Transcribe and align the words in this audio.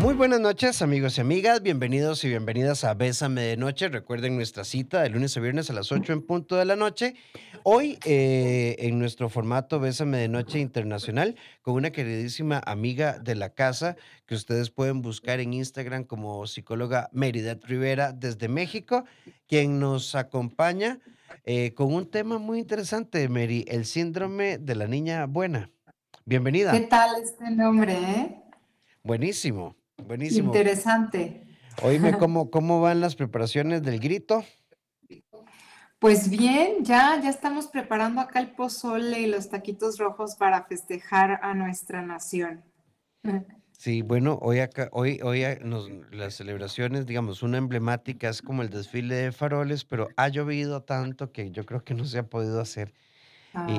Muy 0.00 0.14
buenas 0.14 0.40
noches, 0.40 0.80
amigos 0.80 1.18
y 1.18 1.20
amigas. 1.20 1.60
Bienvenidos 1.60 2.24
y 2.24 2.28
bienvenidas 2.28 2.84
a 2.84 2.94
Bésame 2.94 3.42
de 3.42 3.58
Noche. 3.58 3.90
Recuerden 3.90 4.34
nuestra 4.34 4.64
cita 4.64 5.02
de 5.02 5.10
lunes 5.10 5.36
a 5.36 5.40
viernes 5.40 5.68
a 5.68 5.74
las 5.74 5.92
8 5.92 6.14
en 6.14 6.22
punto 6.22 6.56
de 6.56 6.64
la 6.64 6.74
noche. 6.74 7.16
Hoy, 7.64 7.98
eh, 8.06 8.76
en 8.78 8.98
nuestro 8.98 9.28
formato 9.28 9.78
Bésame 9.78 10.16
de 10.16 10.28
Noche 10.28 10.58
Internacional, 10.58 11.36
con 11.60 11.74
una 11.74 11.90
queridísima 11.90 12.62
amiga 12.64 13.18
de 13.18 13.34
la 13.34 13.50
casa 13.50 13.96
que 14.24 14.34
ustedes 14.34 14.70
pueden 14.70 15.02
buscar 15.02 15.38
en 15.38 15.52
Instagram 15.52 16.04
como 16.04 16.46
psicóloga 16.46 17.10
Meridet 17.12 17.62
Rivera 17.66 18.12
desde 18.12 18.48
México, 18.48 19.04
quien 19.46 19.80
nos 19.80 20.14
acompaña 20.14 20.98
eh, 21.44 21.74
con 21.74 21.92
un 21.92 22.10
tema 22.10 22.38
muy 22.38 22.58
interesante, 22.58 23.28
Mary, 23.28 23.66
el 23.68 23.84
síndrome 23.84 24.56
de 24.56 24.76
la 24.76 24.86
niña 24.86 25.26
buena. 25.26 25.70
Bienvenida. 26.24 26.72
¿Qué 26.72 26.86
tal 26.86 27.22
este 27.22 27.50
nombre, 27.50 27.92
eh? 27.92 28.36
Buenísimo. 29.02 29.76
Buenísimo. 30.06 30.48
Interesante. 30.48 31.46
Oíme, 31.82 32.12
¿cómo, 32.18 32.50
¿cómo 32.50 32.80
van 32.80 33.00
las 33.00 33.16
preparaciones 33.16 33.82
del 33.82 34.00
grito? 34.00 34.44
Pues 35.98 36.30
bien, 36.30 36.82
ya, 36.82 37.20
ya 37.22 37.28
estamos 37.28 37.66
preparando 37.66 38.22
acá 38.22 38.40
el 38.40 38.52
pozole 38.52 39.20
y 39.20 39.26
los 39.26 39.50
taquitos 39.50 39.98
rojos 39.98 40.34
para 40.34 40.64
festejar 40.64 41.40
a 41.42 41.52
nuestra 41.52 42.00
nación. 42.00 42.64
Sí, 43.72 44.00
bueno, 44.00 44.38
hoy 44.40 44.60
acá, 44.60 44.88
hoy, 44.92 45.20
hoy 45.22 45.42
las 46.10 46.34
celebraciones, 46.34 47.06
digamos, 47.06 47.42
una 47.42 47.58
emblemática 47.58 48.30
es 48.30 48.40
como 48.40 48.62
el 48.62 48.70
desfile 48.70 49.14
de 49.14 49.32
faroles, 49.32 49.84
pero 49.84 50.08
ha 50.16 50.28
llovido 50.28 50.82
tanto 50.82 51.32
que 51.32 51.50
yo 51.50 51.66
creo 51.66 51.84
que 51.84 51.94
no 51.94 52.06
se 52.06 52.18
ha 52.18 52.22
podido 52.22 52.60
hacer 52.60 52.94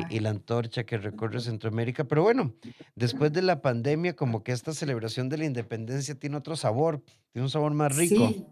y, 0.09 0.19
la 0.19 0.31
antorcha 0.31 0.83
que 0.83 0.97
recorre 0.97 1.39
Centroamérica. 1.39 2.03
Pero 2.03 2.23
bueno, 2.23 2.53
después 2.95 3.31
de 3.31 3.41
la 3.41 3.61
pandemia, 3.61 4.15
como 4.15 4.43
que 4.43 4.51
esta 4.51 4.73
celebración 4.73 5.29
de 5.29 5.37
la 5.37 5.45
independencia 5.45 6.15
tiene 6.15 6.37
otro 6.37 6.55
sabor, 6.55 7.01
tiene 7.31 7.45
un 7.45 7.49
sabor 7.49 7.73
más 7.73 7.95
rico. 7.95 8.27
Sí, 8.27 8.45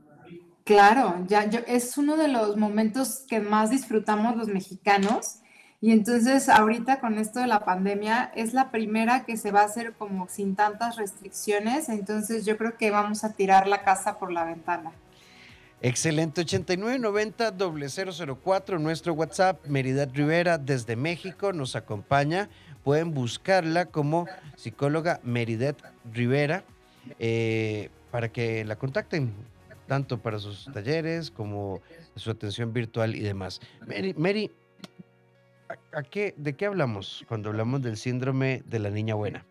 claro, 0.63 1.25
ya 1.27 1.43
es 1.67 1.97
uno 1.97 2.15
de 2.17 2.27
los 2.29 2.57
momentos 2.57 3.25
que 3.27 3.39
más 3.39 3.69
disfrutamos 3.69 4.35
los 4.35 4.47
mexicanos. 4.47 5.39
Y 5.81 5.91
entonces 5.91 6.49
ahorita 6.49 6.99
con 6.99 7.17
esto 7.17 7.39
de 7.39 7.47
la 7.47 7.63
pandemia 7.63 8.31
es 8.35 8.53
la 8.53 8.69
primera 8.69 9.23
que 9.23 9.37
se 9.37 9.51
va 9.51 9.61
a 9.61 9.65
hacer 9.65 9.93
como 9.93 10.27
sin 10.27 10.55
tantas 10.55 10.97
restricciones, 10.97 11.87
entonces 11.87 12.45
yo 12.45 12.57
creo 12.57 12.75
que 12.75 12.91
vamos 12.91 13.23
a 13.23 13.31
tirar 13.31 13.65
la 13.65 13.83
casa 13.83 14.19
por 14.19 14.29
la 14.29 14.43
ventana. 14.43 14.91
Excelente, 15.81 16.45
8990-004, 16.45 18.79
nuestro 18.79 19.13
WhatsApp, 19.13 19.65
Meridad 19.65 20.09
Rivera 20.13 20.57
desde 20.57 20.97
México 20.97 21.53
nos 21.53 21.77
acompaña. 21.77 22.49
Pueden 22.83 23.13
buscarla 23.13 23.85
como 23.85 24.27
psicóloga 24.57 25.21
Meridet 25.23 25.77
Rivera 26.11 26.65
eh, 27.17 27.89
para 28.11 28.27
que 28.29 28.65
la 28.65 28.75
contacten, 28.75 29.31
tanto 29.87 30.19
para 30.19 30.37
sus 30.39 30.69
talleres 30.73 31.31
como 31.31 31.79
su 32.15 32.29
atención 32.29 32.73
virtual 32.73 33.15
y 33.15 33.21
demás. 33.21 33.61
Mary, 33.87 34.13
Mary 34.17 34.51
¿a, 35.93 36.03
qué, 36.03 36.33
¿de 36.35 36.57
qué 36.57 36.65
hablamos 36.65 37.23
cuando 37.29 37.47
hablamos 37.49 37.81
del 37.81 37.95
síndrome 37.95 38.63
de 38.65 38.79
la 38.79 38.89
niña 38.89 39.15
buena? 39.15 39.45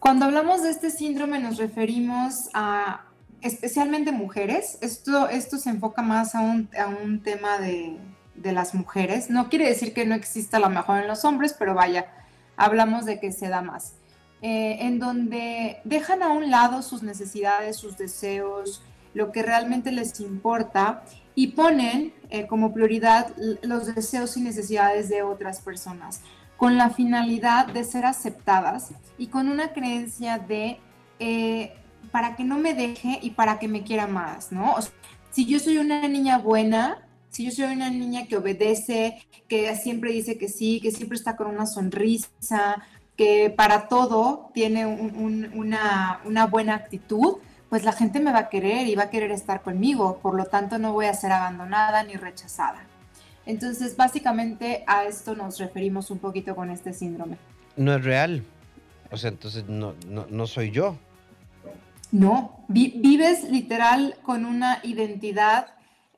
Cuando 0.00 0.24
hablamos 0.26 0.62
de 0.62 0.70
este 0.70 0.90
síndrome 0.90 1.40
nos 1.40 1.56
referimos 1.56 2.50
a 2.54 3.07
especialmente 3.42 4.12
mujeres. 4.12 4.78
Esto, 4.80 5.28
esto 5.28 5.58
se 5.58 5.70
enfoca 5.70 6.02
más 6.02 6.34
a 6.34 6.40
un, 6.40 6.68
a 6.78 6.86
un 6.86 7.22
tema 7.22 7.58
de, 7.58 7.96
de, 8.34 8.52
las 8.52 8.74
mujeres. 8.74 9.30
No 9.30 9.48
quiere 9.48 9.68
decir 9.68 9.92
que 9.92 10.06
no 10.06 10.14
exista 10.14 10.56
a 10.56 10.60
lo 10.60 10.70
mejor 10.70 11.00
en 11.00 11.08
los 11.08 11.24
hombres, 11.24 11.54
pero 11.58 11.74
vaya, 11.74 12.06
hablamos 12.56 13.04
de 13.04 13.20
que 13.20 13.32
se 13.32 13.48
da 13.48 13.62
más. 13.62 13.94
Eh, 14.40 14.86
en 14.86 15.00
donde 15.00 15.80
dejan 15.82 16.22
a 16.22 16.28
un 16.28 16.50
lado 16.50 16.82
sus 16.82 17.02
necesidades, 17.02 17.76
sus 17.76 17.98
deseos, 17.98 18.84
lo 19.12 19.32
que 19.32 19.42
realmente 19.42 19.90
les 19.90 20.20
importa 20.20 21.02
y 21.34 21.48
ponen 21.48 22.12
eh, 22.30 22.46
como 22.46 22.72
prioridad 22.72 23.34
los 23.62 23.92
deseos 23.94 24.36
y 24.36 24.42
necesidades 24.42 25.08
de 25.08 25.22
otras 25.22 25.60
personas, 25.60 26.20
con 26.56 26.76
la 26.76 26.90
finalidad 26.90 27.66
de 27.66 27.82
ser 27.82 28.06
aceptadas 28.06 28.92
y 29.16 29.26
con 29.26 29.48
una 29.48 29.72
creencia 29.72 30.38
de 30.38 30.78
eh, 31.18 31.74
para 32.10 32.36
que 32.36 32.44
no 32.44 32.58
me 32.58 32.74
deje 32.74 33.18
y 33.22 33.30
para 33.30 33.58
que 33.58 33.68
me 33.68 33.82
quiera 33.82 34.06
más, 34.06 34.52
¿no? 34.52 34.76
si 35.30 35.46
yo 35.46 35.58
soy 35.60 35.78
una 35.78 36.08
niña 36.08 36.38
buena, 36.38 37.06
si 37.30 37.44
yo 37.44 37.50
soy 37.50 37.72
una 37.72 37.90
niña 37.90 38.26
que 38.26 38.36
obedece, 38.36 39.18
que 39.46 39.74
siempre 39.76 40.12
dice 40.12 40.38
que 40.38 40.48
sí, 40.48 40.80
que 40.80 40.90
siempre 40.90 41.16
está 41.16 41.36
con 41.36 41.46
una 41.46 41.66
sonrisa, 41.66 42.82
que 43.16 43.50
para 43.50 43.88
todo 43.88 44.50
tiene 44.54 44.86
una, 44.86 46.20
una 46.24 46.46
buena 46.46 46.74
actitud, 46.74 47.38
pues 47.68 47.84
la 47.84 47.92
gente 47.92 48.20
me 48.20 48.32
va 48.32 48.38
a 48.38 48.48
querer 48.48 48.86
y 48.86 48.94
va 48.94 49.04
a 49.04 49.10
querer 49.10 49.30
estar 49.30 49.62
conmigo, 49.62 50.18
por 50.22 50.34
lo 50.34 50.46
tanto 50.46 50.78
no 50.78 50.92
voy 50.92 51.06
a 51.06 51.14
ser 51.14 51.32
abandonada 51.32 52.02
ni 52.02 52.14
rechazada. 52.14 52.82
Entonces, 53.44 53.96
básicamente 53.96 54.84
a 54.86 55.04
esto 55.04 55.34
nos 55.34 55.58
referimos 55.58 56.10
un 56.10 56.18
poquito 56.18 56.54
con 56.54 56.70
este 56.70 56.92
síndrome. 56.92 57.38
No 57.76 57.94
es 57.94 58.04
real. 58.04 58.44
O 59.10 59.16
sea, 59.16 59.30
entonces 59.30 59.66
no, 59.68 59.94
no, 60.06 60.26
no 60.28 60.46
soy 60.46 60.70
yo. 60.70 60.96
No, 62.10 62.64
vives 62.68 63.44
literal 63.50 64.16
con 64.22 64.44
una 64.44 64.80
identidad 64.82 65.68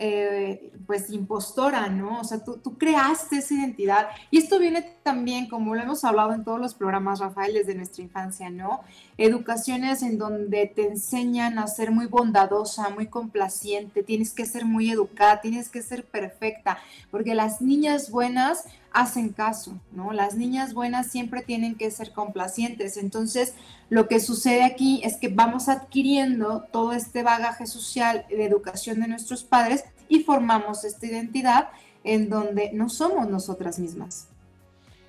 eh, 0.02 0.72
pues 0.86 1.10
impostora, 1.10 1.90
¿no? 1.90 2.20
O 2.20 2.24
sea, 2.24 2.42
tú, 2.42 2.56
tú, 2.56 2.78
creaste 2.78 3.36
esa 3.36 3.52
identidad. 3.52 4.08
Y 4.30 4.38
esto 4.38 4.58
viene 4.58 4.80
también, 5.02 5.46
como 5.46 5.74
lo 5.74 5.82
hemos 5.82 6.04
hablado 6.04 6.32
en 6.32 6.42
todos 6.42 6.58
los 6.58 6.72
programas, 6.72 7.20
Rafael, 7.20 7.52
desde 7.52 7.74
nuestra 7.74 8.02
infancia, 8.02 8.48
¿no? 8.48 8.80
Educaciones 9.18 10.02
en 10.02 10.16
donde 10.16 10.72
te 10.74 10.88
enseñan 10.88 11.58
a 11.58 11.66
ser 11.66 11.90
muy 11.90 12.06
bondadosa, 12.06 12.88
muy 12.88 13.08
complaciente, 13.08 14.02
tienes 14.02 14.32
que 14.32 14.46
ser 14.46 14.64
muy 14.64 14.90
educada, 14.90 15.42
tienes 15.42 15.68
que 15.68 15.82
ser 15.82 16.06
perfecta, 16.06 16.78
porque 17.10 17.34
las 17.34 17.60
niñas 17.60 18.10
buenas 18.10 18.64
hacen 18.92 19.30
caso, 19.30 19.80
¿no? 19.92 20.12
Las 20.12 20.34
niñas 20.34 20.74
buenas 20.74 21.10
siempre 21.10 21.42
tienen 21.42 21.76
que 21.76 21.90
ser 21.90 22.12
complacientes. 22.12 22.96
Entonces, 22.96 23.54
lo 23.88 24.08
que 24.08 24.20
sucede 24.20 24.64
aquí 24.64 25.00
es 25.04 25.16
que 25.16 25.28
vamos 25.28 25.68
adquiriendo 25.68 26.64
todo 26.72 26.92
este 26.92 27.22
bagaje 27.22 27.66
social 27.66 28.26
de 28.28 28.44
educación 28.44 29.00
de 29.00 29.08
nuestros 29.08 29.44
padres 29.44 29.84
y 30.08 30.20
formamos 30.20 30.84
esta 30.84 31.06
identidad 31.06 31.68
en 32.04 32.28
donde 32.28 32.72
no 32.72 32.88
somos 32.88 33.28
nosotras 33.28 33.78
mismas. 33.78 34.28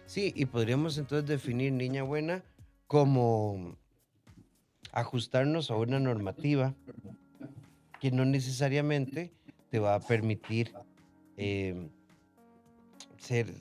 Sí, 0.05 0.33
y 0.35 0.45
podríamos 0.45 0.97
entonces 0.97 1.27
definir 1.27 1.71
niña 1.71 2.03
buena 2.03 2.43
como 2.87 3.77
ajustarnos 4.91 5.71
a 5.71 5.75
una 5.75 5.99
normativa 5.99 6.75
que 7.99 8.11
no 8.11 8.25
necesariamente 8.25 9.31
te 9.69 9.79
va 9.79 9.95
a 9.95 9.99
permitir 9.99 10.73
eh, 11.37 11.89
ser 13.17 13.53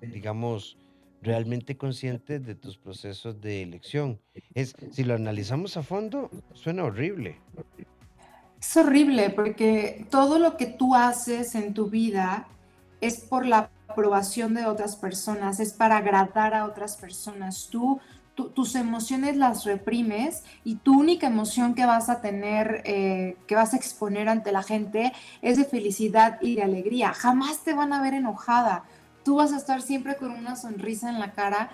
digamos, 0.00 0.78
realmente 1.22 1.76
consciente 1.76 2.38
de 2.38 2.54
tus 2.54 2.78
procesos 2.78 3.40
de 3.40 3.62
elección. 3.62 4.20
Es, 4.54 4.74
si 4.92 5.04
lo 5.04 5.14
analizamos 5.14 5.76
a 5.76 5.82
fondo, 5.82 6.30
suena 6.54 6.84
horrible. 6.84 7.40
Es 8.60 8.76
horrible 8.76 9.30
porque 9.30 10.06
todo 10.10 10.38
lo 10.38 10.56
que 10.56 10.66
tú 10.66 10.94
haces 10.94 11.54
en 11.54 11.74
tu 11.74 11.90
vida 11.90 12.48
es 13.00 13.20
por 13.20 13.46
la 13.46 13.70
aprobación 13.88 14.54
de 14.54 14.66
otras 14.66 14.96
personas, 14.96 15.60
es 15.60 15.72
para 15.72 15.98
agradar 15.98 16.54
a 16.54 16.64
otras 16.64 16.96
personas. 16.96 17.68
Tú, 17.70 18.00
tus 18.34 18.74
emociones 18.74 19.36
las 19.36 19.64
reprimes 19.64 20.44
y 20.64 20.76
tu 20.76 21.00
única 21.00 21.26
emoción 21.26 21.74
que 21.74 21.86
vas 21.86 22.08
a 22.08 22.20
tener, 22.20 22.82
eh, 22.84 23.36
que 23.46 23.54
vas 23.54 23.72
a 23.72 23.76
exponer 23.76 24.28
ante 24.28 24.52
la 24.52 24.62
gente 24.62 25.12
es 25.42 25.56
de 25.56 25.64
felicidad 25.64 26.38
y 26.40 26.56
de 26.56 26.62
alegría. 26.62 27.12
Jamás 27.14 27.64
te 27.64 27.72
van 27.72 27.92
a 27.92 28.02
ver 28.02 28.14
enojada 28.14 28.84
tú 29.26 29.34
vas 29.34 29.52
a 29.52 29.56
estar 29.56 29.82
siempre 29.82 30.14
con 30.14 30.30
una 30.30 30.54
sonrisa 30.54 31.10
en 31.10 31.18
la 31.18 31.32
cara 31.32 31.70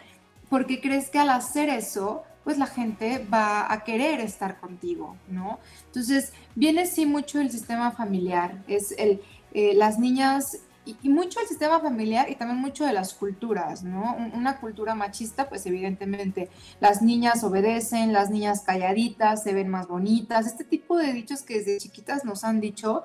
porque 0.49 0.81
crees 0.81 1.11
que 1.11 1.19
al 1.19 1.29
hacer 1.29 1.69
eso, 1.69 2.23
pues 2.45 2.57
la 2.57 2.67
gente 2.67 3.27
va 3.31 3.71
a 3.71 3.85
querer 3.85 4.21
estar 4.21 4.59
contigo, 4.59 5.17
¿no? 5.29 5.59
Entonces, 5.87 6.33
viene 6.55 6.87
sí 6.87 7.05
mucho 7.05 7.41
el 7.41 7.51
sistema 7.51 7.91
familiar, 7.91 8.63
es 8.69 8.95
el, 8.97 9.21
eh, 9.53 9.75
las 9.75 9.99
niñas 9.99 10.61
y, 10.87 11.11
mucho 11.11 11.41
el 11.41 11.47
sistema 11.47 11.79
familiar 11.79 12.31
y 12.31 12.37
también 12.37 12.59
mucho 12.59 12.87
de 12.87 12.95
las 12.95 13.13
culturas, 13.13 13.83
¿no? 13.83 14.17
Una 14.33 14.59
cultura 14.59 14.95
machista, 14.95 15.51
pues 15.51 15.67
evidentemente 15.67 16.49
las 16.81 17.03
niñas 17.03 17.45
obedecen, 17.45 18.15
las 18.15 18.31
niñas 18.31 18.63
calladitas, 18.63 19.43
se 19.43 19.53
ven 19.53 19.69
más 19.69 19.89
bonitas, 19.89 20.47
este 20.47 20.65
tipo 20.65 20.97
de 20.97 21.13
dichos 21.13 21.43
que 21.43 21.59
desde 21.59 21.77
chiquitas 21.79 22.25
nos 22.25 22.45
han 22.45 22.61
dicho, 22.61 23.03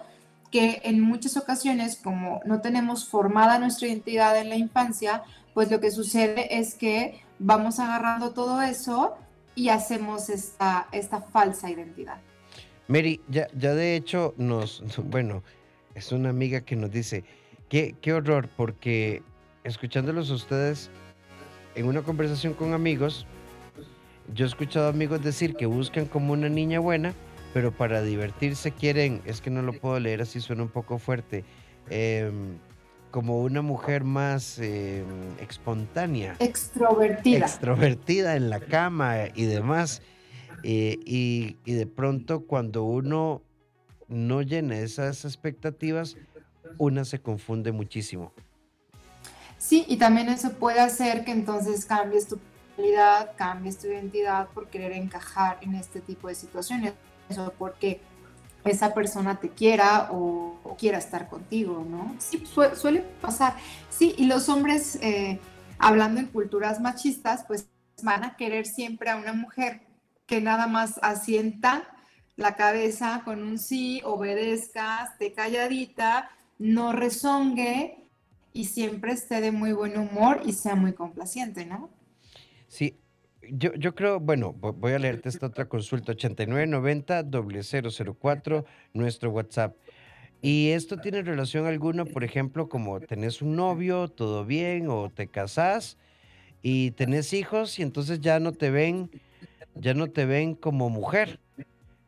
que 0.52 0.82
en 0.84 1.02
muchas 1.02 1.38
ocasiones, 1.38 1.98
como 2.02 2.42
no 2.46 2.62
tenemos 2.62 3.08
formada 3.08 3.60
nuestra 3.60 3.88
identidad 3.88 4.40
en 4.40 4.50
la 4.50 4.56
infancia, 4.56 5.24
pues 5.54 5.72
lo 5.72 5.80
que 5.80 5.92
sucede 5.92 6.58
es 6.58 6.76
que 6.76 7.22
vamos 7.40 7.80
agarrando 7.80 8.32
todo 8.32 8.62
eso 8.62 9.16
y 9.56 9.70
hacemos 9.70 10.30
esta, 10.30 10.88
esta 10.92 11.22
falsa 11.22 11.70
identidad. 11.70 12.18
Mary, 12.88 13.22
ya, 13.28 13.48
ya 13.58 13.74
de 13.74 13.96
hecho 13.96 14.34
nos, 14.38 14.84
bueno, 15.06 15.44
es 15.96 16.12
una 16.12 16.30
amiga 16.30 16.62
que 16.62 16.76
nos 16.76 16.92
dice, 16.92 17.24
qué, 17.70 17.96
qué 18.02 18.14
horror, 18.14 18.50
porque 18.56 19.24
escuchándolos 19.64 20.30
ustedes 20.30 20.90
en 21.76 21.88
una 21.88 22.02
conversación 22.02 22.54
con 22.54 22.74
amigos, 22.74 23.26
yo 24.34 24.46
he 24.46 24.48
escuchado 24.48 24.90
amigos 24.90 25.24
decir 25.24 25.56
que 25.56 25.66
buscan 25.66 26.06
como 26.06 26.34
una 26.34 26.50
niña 26.50 26.80
buena, 26.80 27.14
pero 27.54 27.72
para 27.72 28.02
divertirse 28.02 28.72
quieren, 28.72 29.22
es 29.26 29.42
que 29.42 29.50
no 29.50 29.62
lo 29.62 29.74
puedo 29.74 30.00
leer 30.00 30.22
así, 30.22 30.42
suena 30.42 30.64
un 30.64 30.70
poco 30.70 30.98
fuerte, 31.00 31.44
em, 31.90 32.58
como 33.12 33.42
una 33.42 33.62
mujer 33.62 34.04
más 34.04 34.60
em, 34.60 35.06
espontánea. 35.40 36.36
Extrovertida. 36.40 37.46
Extrovertida 37.46 38.36
en 38.36 38.50
la 38.50 38.60
cama 38.60 39.16
y 39.34 39.46
demás. 39.46 40.02
Eh, 40.64 40.98
y, 41.06 41.58
y 41.66 41.74
de 41.74 41.86
pronto 41.86 42.42
cuando 42.42 42.84
uno 42.84 43.42
no 44.08 44.42
llena 44.42 44.80
esas 44.80 45.24
expectativas, 45.26 46.18
una 46.78 47.06
se 47.06 47.20
confunde 47.20 47.72
muchísimo. 47.72 48.34
Sí, 49.58 49.86
y 49.88 49.98
también 49.98 50.30
eso 50.30 50.54
puede 50.54 50.80
hacer 50.80 51.24
que 51.26 51.32
entonces 51.32 51.86
cambies 51.86 52.28
tu 52.28 52.38
personalidad, 52.38 53.36
cambies 53.36 53.80
tu 53.80 53.88
identidad 53.88 54.48
por 54.50 54.68
querer 54.70 54.92
encajar 54.92 55.58
en 55.62 55.76
este 55.76 56.00
tipo 56.00 56.28
de 56.28 56.36
situaciones, 56.36 56.94
o 57.36 57.52
porque 57.52 58.02
esa 58.64 58.94
persona 58.94 59.40
te 59.40 59.50
quiera 59.50 60.10
o, 60.12 60.76
quiera 60.78 61.00
estar 61.00 61.28
contigo, 61.28 61.86
¿no? 61.90 62.16
Sí, 62.20 62.44
suele 62.46 63.02
pasar. 63.22 63.56
Sí, 63.90 64.14
y 64.18 64.26
los 64.26 64.48
hombres, 64.50 65.00
eh, 65.02 65.40
hablando 65.80 66.20
en 66.20 66.28
culturas 66.28 66.80
machistas, 66.80 67.46
pues 67.48 67.68
van 68.04 68.24
a 68.24 68.36
querer 68.36 68.68
siempre 68.68 69.10
a 69.10 69.16
una 69.16 69.34
mujer 69.34 69.82
que 70.28 70.40
nada 70.42 70.68
más 70.68 71.00
asienta 71.02 71.88
la 72.36 72.56
cabeza 72.56 73.24
con 73.26 73.42
un 73.42 73.58
sí, 73.58 74.02
obedezca, 74.06 75.10
esté 75.12 75.34
calladita, 75.34 76.30
no 76.60 76.94
rezongue 76.94 77.98
y 78.54 78.66
siempre 78.66 79.14
esté 79.14 79.42
de 79.42 79.52
muy 79.52 79.74
buen 79.74 79.98
humor 79.98 80.42
y 80.46 80.54
sea 80.54 80.76
muy 80.76 80.94
complaciente, 80.94 81.66
¿no? 81.66 81.90
Sí, 82.68 82.96
yo, 83.50 83.74
yo 83.76 83.96
creo, 83.96 84.20
bueno, 84.20 84.54
voy 84.54 84.94
a 84.94 85.00
leerte 85.00 85.30
esta 85.30 85.48
otra 85.48 85.68
consulta, 85.68 86.14
8990-004, 86.14 88.66
nuestro 88.94 89.32
WhatsApp. 89.32 89.76
¿Y 90.42 90.70
esto 90.70 90.98
tiene 90.98 91.24
relación 91.24 91.66
alguna, 91.66 92.06
por 92.06 92.24
ejemplo, 92.24 92.70
como 92.70 93.00
tenés 93.00 93.42
un 93.42 93.56
novio, 93.56 94.08
todo 94.08 94.46
bien, 94.46 94.88
o 94.90 95.10
te 95.10 95.28
casás 95.28 95.98
y 96.62 96.92
tenés 96.92 97.34
hijos 97.34 97.80
y 97.80 97.84
entonces 97.84 98.20
ya 98.20 98.40
no 98.40 98.52
te 98.52 98.70
ven, 98.70 99.10
ya 99.76 99.94
no 99.94 100.08
te 100.08 100.26
ven 100.26 100.54
como 100.54 100.90
mujer, 100.90 101.40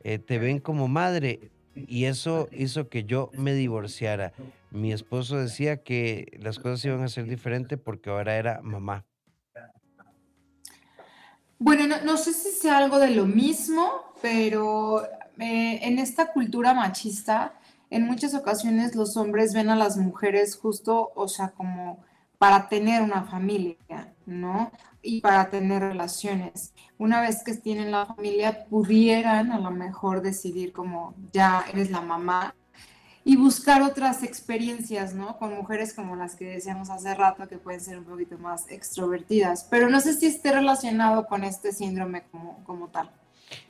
eh, 0.03 0.19
te 0.19 0.37
ven 0.37 0.59
como 0.59 0.87
madre? 0.87 1.39
Y 1.75 2.05
eso 2.05 2.49
hizo 2.51 2.89
que 2.89 3.05
yo 3.05 3.31
me 3.33 3.53
divorciara. 3.53 4.33
Mi 4.69 4.91
esposo 4.91 5.37
decía 5.37 5.77
que 5.77 6.37
las 6.39 6.59
cosas 6.59 6.85
iban 6.85 7.01
a 7.01 7.07
ser 7.07 7.25
diferentes 7.25 7.79
porque 7.79 8.11
ahora 8.11 8.37
era 8.37 8.61
mamá. 8.61 9.05
Bueno, 11.59 11.97
no, 12.05 12.15
sé 12.17 12.31
si 12.33 12.51
sea 12.51 12.77
algo 12.77 12.99
de 12.99 13.11
lo 13.11 13.25
mismo, 13.25 14.13
pero 14.21 15.03
eh, 15.37 15.79
en 15.83 15.99
esta 15.99 16.31
cultura 16.31 16.73
machista, 16.73 17.53
en 17.89 18.05
muchas 18.05 18.33
ocasiones 18.33 18.95
los 18.95 19.17
hombres 19.17 19.53
ven 19.53 19.69
a 19.69 19.75
las 19.75 19.97
mujeres 19.97 20.55
justo, 20.55 21.11
o 21.15 21.27
sea, 21.27 21.49
como 21.49 21.99
para 22.37 22.69
tener 22.69 23.01
una 23.01 23.23
familia, 23.23 24.13
¿no? 24.25 24.71
Y 25.01 25.19
para 25.19 25.49
tener 25.49 25.81
relaciones. 25.81 26.73
Una 26.97 27.19
vez 27.19 27.43
que 27.43 27.53
tienen 27.55 27.91
la 27.91 28.05
familia, 28.05 28.65
pudieran 28.69 29.51
a 29.51 29.59
lo 29.59 29.71
mejor 29.71 30.21
decidir 30.21 30.71
como 30.71 31.13
ya 31.33 31.65
eres 31.69 31.91
la 31.91 31.99
mamá 31.99 32.55
y 33.29 33.35
buscar 33.35 33.83
otras 33.83 34.23
experiencias, 34.23 35.13
¿no? 35.13 35.37
Con 35.37 35.53
mujeres 35.53 35.93
como 35.93 36.15
las 36.15 36.35
que 36.35 36.45
decíamos 36.45 36.89
hace 36.89 37.13
rato, 37.13 37.47
que 37.47 37.59
pueden 37.59 37.79
ser 37.79 37.99
un 37.99 38.05
poquito 38.05 38.39
más 38.39 38.67
extrovertidas. 38.71 39.67
Pero 39.69 39.87
no 39.87 40.01
sé 40.01 40.15
si 40.15 40.25
esté 40.25 40.51
relacionado 40.51 41.27
con 41.27 41.43
este 41.43 41.71
síndrome 41.71 42.23
como, 42.31 42.63
como 42.63 42.87
tal. 42.87 43.11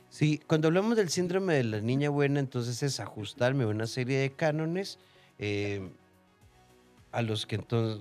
Sí, 0.08 0.40
cuando 0.46 0.68
hablamos 0.68 0.96
del 0.96 1.10
síndrome 1.10 1.52
de 1.52 1.64
la 1.64 1.80
niña 1.82 2.08
buena, 2.08 2.40
entonces 2.40 2.82
es 2.82 3.00
ajustarme 3.00 3.64
a 3.64 3.66
una 3.66 3.86
serie 3.86 4.16
de 4.20 4.32
cánones 4.32 4.98
eh, 5.38 5.90
a 7.12 7.20
los 7.20 7.44
que 7.44 7.56
entonces 7.56 8.00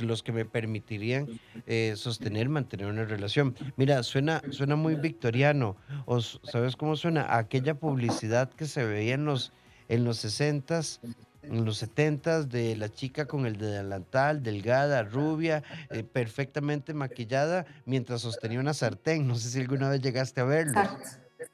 los 0.00 0.22
que 0.22 0.30
me 0.30 0.44
permitirían 0.44 1.26
eh, 1.66 1.94
sostener, 1.96 2.48
mantener 2.48 2.86
una 2.86 3.04
relación. 3.04 3.56
Mira, 3.76 4.04
suena, 4.04 4.42
suena 4.50 4.76
muy 4.76 4.94
victoriano. 4.94 5.76
Sabes 6.44 6.76
cómo 6.76 6.94
suena 6.94 7.36
aquella 7.36 7.74
publicidad 7.74 8.48
que 8.48 8.66
se 8.66 8.84
veía 8.84 9.14
en 9.14 9.24
los 9.24 9.52
en 9.90 10.04
los 10.04 10.24
60s, 10.24 11.00
en 11.42 11.64
los 11.64 11.82
70s, 11.82 12.44
de 12.44 12.76
la 12.76 12.88
chica 12.88 13.26
con 13.26 13.44
el 13.44 13.58
delantal, 13.58 14.42
delgada, 14.42 15.02
rubia, 15.02 15.64
eh, 15.90 16.04
perfectamente 16.04 16.94
maquillada, 16.94 17.66
mientras 17.86 18.20
sostenía 18.20 18.60
una 18.60 18.72
sartén. 18.72 19.26
No 19.26 19.34
sé 19.34 19.50
si 19.50 19.60
alguna 19.60 19.90
vez 19.90 20.00
llegaste 20.00 20.40
a 20.40 20.44
verlo. 20.44 20.80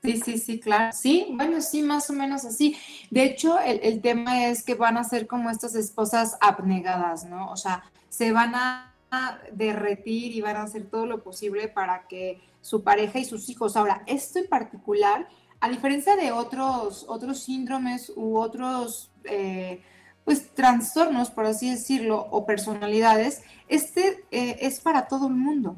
Sí, 0.03 0.21
sí, 0.23 0.38
sí, 0.38 0.61
claro. 0.61 0.93
Sí, 0.93 1.29
bueno, 1.31 1.62
sí, 1.62 1.83
más 1.83 2.11
o 2.11 2.12
menos 2.12 2.44
así. 2.44 2.77
De 3.11 3.25
hecho, 3.25 3.59
el, 3.59 3.81
el 3.83 4.03
tema 4.03 4.47
es 4.47 4.62
que 4.62 4.75
van 4.75 4.99
a 4.99 5.05
ser 5.05 5.27
como 5.27 5.49
estas 5.49 5.75
esposas 5.75 6.37
abnegadas, 6.41 7.25
¿no? 7.25 7.50
O 7.50 7.56
sea, 7.56 7.85
se 8.11 8.33
van 8.33 8.55
a 8.55 8.93
derretir 9.53 10.33
y 10.35 10.43
van 10.43 10.56
a 10.56 10.65
hacer 10.65 10.91
todo 10.91 11.06
lo 11.06 11.23
posible 11.23 11.69
para 11.69 12.06
que 12.06 12.38
su 12.61 12.83
pareja 12.83 13.19
y 13.19 13.25
sus 13.25 13.49
hijos. 13.49 13.77
Ahora, 13.77 14.03
esto 14.06 14.41
en 14.41 14.49
particular 14.49 15.27
a 15.61 15.69
diferencia 15.69 16.17
de 16.17 16.32
otros, 16.32 17.05
otros 17.08 17.41
síndromes 17.41 18.12
u 18.14 18.38
otros 18.38 19.11
eh, 19.25 19.82
pues, 20.25 20.55
trastornos, 20.55 21.31
por 21.31 21.47
así 21.47 21.70
decirlo, 21.70 22.26
o 22.31 22.44
personalidades, 22.47 23.43
este 23.69 24.25
eh, 24.31 24.58
es 24.61 24.81
para 24.81 25.08
todo 25.08 25.29
el 25.29 25.35
mundo. 25.35 25.76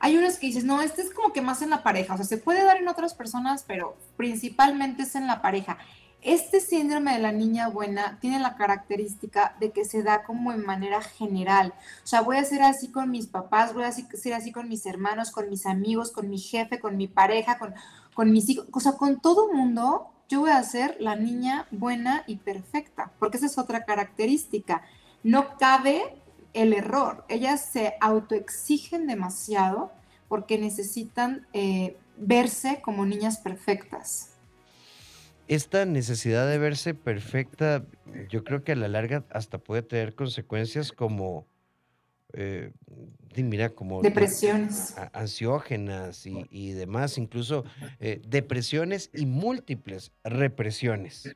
Hay 0.00 0.16
unos 0.16 0.36
que 0.36 0.46
dices, 0.48 0.64
no, 0.64 0.82
este 0.82 1.02
es 1.02 1.12
como 1.12 1.32
que 1.32 1.42
más 1.42 1.62
en 1.62 1.70
la 1.70 1.82
pareja, 1.82 2.14
o 2.14 2.16
sea, 2.16 2.26
se 2.26 2.38
puede 2.38 2.64
dar 2.64 2.76
en 2.76 2.88
otras 2.88 3.14
personas, 3.14 3.64
pero 3.66 3.96
principalmente 4.16 5.02
es 5.02 5.14
en 5.14 5.26
la 5.26 5.42
pareja. 5.42 5.78
Este 6.22 6.60
síndrome 6.60 7.12
de 7.12 7.18
la 7.18 7.32
niña 7.32 7.68
buena 7.68 8.18
tiene 8.20 8.38
la 8.38 8.56
característica 8.56 9.56
de 9.58 9.72
que 9.72 9.84
se 9.84 10.04
da 10.04 10.22
como 10.22 10.52
en 10.52 10.64
manera 10.64 11.02
general. 11.02 11.74
O 12.04 12.06
sea, 12.06 12.20
voy 12.20 12.36
a 12.36 12.44
ser 12.44 12.62
así 12.62 12.92
con 12.92 13.10
mis 13.10 13.26
papás, 13.26 13.74
voy 13.74 13.82
a 13.82 13.90
ser 13.90 14.34
así 14.34 14.52
con 14.52 14.68
mis 14.68 14.86
hermanos, 14.86 15.32
con 15.32 15.50
mis 15.50 15.66
amigos, 15.66 16.12
con 16.12 16.30
mi 16.30 16.38
jefe, 16.38 16.78
con 16.78 16.96
mi 16.96 17.08
pareja, 17.08 17.58
con, 17.58 17.74
con 18.14 18.32
mis 18.32 18.48
hijos, 18.48 18.66
o 18.72 18.80
sea, 18.80 18.92
con 18.92 19.20
todo 19.20 19.52
mundo, 19.52 20.08
yo 20.28 20.40
voy 20.40 20.50
a 20.50 20.62
ser 20.62 20.96
la 21.00 21.16
niña 21.16 21.66
buena 21.70 22.24
y 22.26 22.36
perfecta, 22.36 23.12
porque 23.18 23.36
esa 23.36 23.46
es 23.46 23.58
otra 23.58 23.84
característica. 23.84 24.82
No 25.22 25.56
cabe 25.58 26.16
el 26.52 26.72
error. 26.72 27.24
Ellas 27.28 27.64
se 27.64 27.94
autoexigen 28.00 29.06
demasiado 29.06 29.92
porque 30.28 30.58
necesitan 30.58 31.46
eh, 31.52 31.96
verse 32.16 32.80
como 32.82 33.04
niñas 33.04 33.38
perfectas. 33.38 34.30
Esta 35.48 35.84
necesidad 35.84 36.48
de 36.48 36.58
verse 36.58 36.94
perfecta, 36.94 37.84
yo 38.30 38.44
creo 38.44 38.64
que 38.64 38.72
a 38.72 38.76
la 38.76 38.88
larga 38.88 39.24
hasta 39.30 39.58
puede 39.58 39.82
tener 39.82 40.14
consecuencias 40.14 40.92
como 40.92 41.46
eh, 42.32 42.72
mira, 43.36 43.70
como 43.70 44.02
depresiones, 44.02 44.94
ansiógenas 45.12 46.26
y, 46.26 46.72
demás, 46.72 47.18
incluso 47.18 47.64
eh, 48.00 48.20
depresiones 48.26 49.10
y 49.14 49.26
múltiples 49.26 50.12
represiones. 50.24 51.34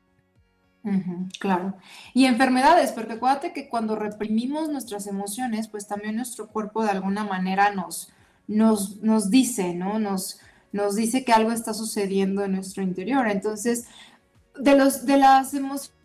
claro. 1.39 1.75
Y 2.13 2.25
enfermedades, 2.25 2.91
porque 2.91 3.13
acuérdate 3.13 3.53
que 3.53 3.67
cuando 3.67 3.95
reprimimos 3.95 4.69
nuestras 4.69 5.07
emociones, 5.07 5.67
pues 5.67 5.87
también 5.87 6.15
nuestro 6.15 6.47
cuerpo 6.47 6.83
de 6.83 6.91
alguna 6.91 7.23
manera 7.23 7.73
nos, 7.73 8.11
nos, 8.47 9.01
nos 9.01 9.29
dice, 9.29 9.73
¿no? 9.73 9.99
Nos, 9.99 10.39
nos 10.71 10.95
dice 10.95 11.23
que 11.23 11.33
algo 11.33 11.51
está 11.51 11.73
sucediendo 11.73 12.43
en 12.43 12.53
nuestro 12.53 12.83
interior. 12.83 13.27
Entonces, 13.27 13.87
de, 14.59 14.75
los, 14.75 15.05
de 15.05 15.17
las 15.17 15.53
emociones 15.53 15.96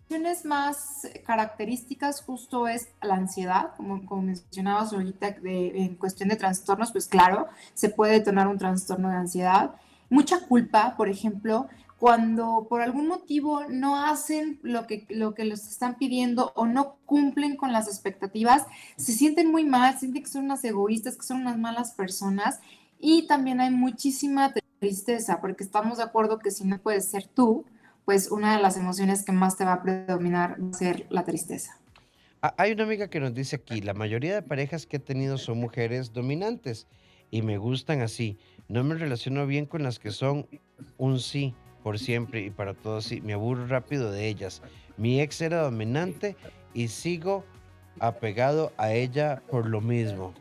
más 0.45 1.07
características 1.25 2.23
justo 2.23 2.69
es 2.69 2.89
la 3.01 3.15
ansiedad, 3.15 3.75
como, 3.77 4.05
como 4.07 4.23
mencionabas 4.23 4.93
ahorita 4.93 5.33
de, 5.33 5.83
en 5.83 5.97
cuestión 5.97 6.29
de 6.29 6.37
trastornos, 6.37 6.93
pues 6.93 7.09
claro, 7.09 7.49
se 7.75 7.89
puede 7.89 8.13
detonar 8.13 8.49
un 8.49 8.59
trastorno 8.59 9.09
de 9.09 9.17
ansiedad. 9.17 9.75
Mucha 10.11 10.47
culpa, 10.47 10.95
por 10.97 11.09
ejemplo, 11.09 11.69
cuando 11.99 12.67
por 12.69 12.83
algún 12.83 13.07
motivo 13.07 13.63
no 13.69 14.05
hacen 14.05 14.59
lo 14.63 14.87
que, 14.87 15.07
lo 15.09 15.35
que 15.35 15.45
les 15.45 15.69
están 15.69 15.97
pidiendo 15.97 16.53
o 16.57 16.67
no 16.67 16.97
cumplen 17.07 17.57
con 17.57 17.73
las 17.73 17.87
expectativas, 17.87 18.67
se 18.97 19.13
sienten 19.13 19.51
muy 19.51 19.65
mal, 19.65 19.99
sienten 19.99 20.25
que 20.25 20.29
son 20.29 20.45
unas 20.45 20.65
egoístas, 20.65 21.17
que 21.17 21.23
son 21.23 21.43
unas 21.43 21.59
malas 21.59 21.93
personas 21.93 22.61
y 22.99 23.27
también 23.27 23.61
hay 23.61 23.71
muchísima 23.71 24.53
tristeza, 24.81 25.41
porque 25.41 25.63
estamos 25.63 25.99
de 25.99 26.05
acuerdo 26.05 26.41
que 26.41 26.51
si 26.51 26.65
no 26.65 26.79
puedes 26.79 27.09
ser 27.09 27.29
tú, 27.29 27.65
pues 28.05 28.31
una 28.31 28.57
de 28.57 28.63
las 28.63 28.77
emociones 28.77 29.25
que 29.25 29.33
más 29.33 29.57
te 29.57 29.65
va 29.65 29.75
a 29.75 29.83
predominar 29.83 30.57
va 30.63 30.71
a 30.71 30.73
ser 30.73 31.07
la 31.11 31.25
tristeza. 31.25 31.79
Hay 32.57 32.73
una 32.73 32.83
amiga 32.83 33.09
que 33.09 33.21
nos 33.21 33.35
dice 33.35 33.57
aquí, 33.57 33.81
la 33.81 33.95
mayoría 33.95 34.35
de 34.35 34.43
parejas 34.43 34.87
que 34.87 34.97
he 34.97 35.01
tenido 35.01 35.39
son 35.39 35.59
mujeres 35.59 36.13
dominantes 36.13 36.89
y 37.31 37.43
me 37.43 37.57
gustan 37.57 38.01
así. 38.01 38.37
No 38.69 38.83
me 38.83 38.97
relaciono 38.97 39.47
bien 39.47 39.67
con 39.67 39.85
las 39.85 40.01
que 40.01 40.11
son 40.11 40.49
un 40.99 41.21
sí 41.21 41.55
por 41.85 41.99
siempre 41.99 42.43
y 42.43 42.51
para 42.51 42.75
todos 42.75 43.05
sí. 43.05 43.21
Me 43.21 43.33
aburro 43.33 43.67
rápido 43.69 44.11
de 44.11 44.27
ellas. 44.27 44.61
Mi 44.97 45.21
ex 45.21 45.41
era 45.41 45.63
dominante 45.63 46.37
y 46.75 46.89
sigo 46.89 47.45
apegado 48.01 48.73
a 48.77 48.93
ella 48.93 49.43
por 49.49 49.67
lo 49.69 49.81
mismo. 49.81 50.35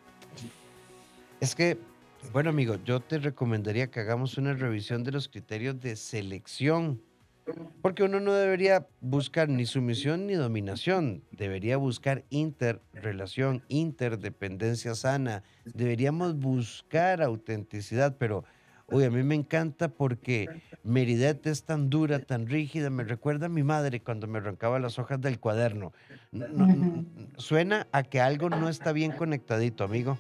Es 1.39 1.55
que 1.55 1.77
Bueno, 2.33 2.49
amigo, 2.51 2.77
yo 2.83 2.99
te 2.99 3.17
recomendaría 3.17 3.91
que 3.91 3.99
hagamos 3.99 4.37
una 4.37 4.53
revisión 4.53 5.03
de 5.03 5.11
los 5.11 5.27
criterios 5.27 5.79
de 5.79 5.95
selección, 5.95 7.01
porque 7.81 8.03
uno 8.03 8.19
no 8.19 8.33
debería 8.33 8.87
buscar 8.99 9.49
ni 9.49 9.65
sumisión 9.65 10.27
ni 10.27 10.33
dominación, 10.33 11.23
debería 11.31 11.77
buscar 11.77 12.23
interrelación, 12.29 13.63
interdependencia 13.67 14.95
sana, 14.95 15.43
deberíamos 15.65 16.37
buscar 16.37 17.21
autenticidad, 17.21 18.17
pero 18.17 18.43
Uy, 18.91 19.05
a 19.05 19.09
mí 19.09 19.23
me 19.23 19.35
encanta 19.35 19.87
porque 19.87 20.63
Meridet 20.83 21.47
es 21.47 21.63
tan 21.63 21.89
dura, 21.89 22.19
tan 22.19 22.45
rígida, 22.47 22.89
me 22.89 23.05
recuerda 23.05 23.45
a 23.45 23.49
mi 23.49 23.63
madre 23.63 24.01
cuando 24.01 24.27
me 24.27 24.39
arrancaba 24.39 24.79
las 24.79 24.99
hojas 24.99 25.21
del 25.21 25.39
cuaderno. 25.39 25.93
suena 27.37 27.87
a 27.93 28.03
que 28.03 28.19
algo 28.19 28.49
no 28.49 28.67
está 28.67 28.91
bien 28.91 29.13
conectadito, 29.13 29.85
amigo. 29.85 30.17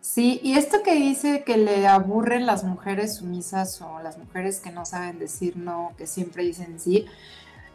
Sí, 0.00 0.40
y 0.42 0.54
esto 0.54 0.82
que 0.82 0.94
dice 0.94 1.42
que 1.44 1.56
le 1.56 1.86
aburren 1.86 2.46
las 2.46 2.64
mujeres 2.64 3.16
sumisas 3.16 3.80
o 3.82 4.00
las 4.00 4.16
mujeres 4.16 4.60
que 4.60 4.70
no 4.70 4.84
saben 4.84 5.18
decir 5.18 5.56
no, 5.56 5.92
que 5.98 6.06
siempre 6.06 6.44
dicen 6.44 6.78
sí, 6.78 7.06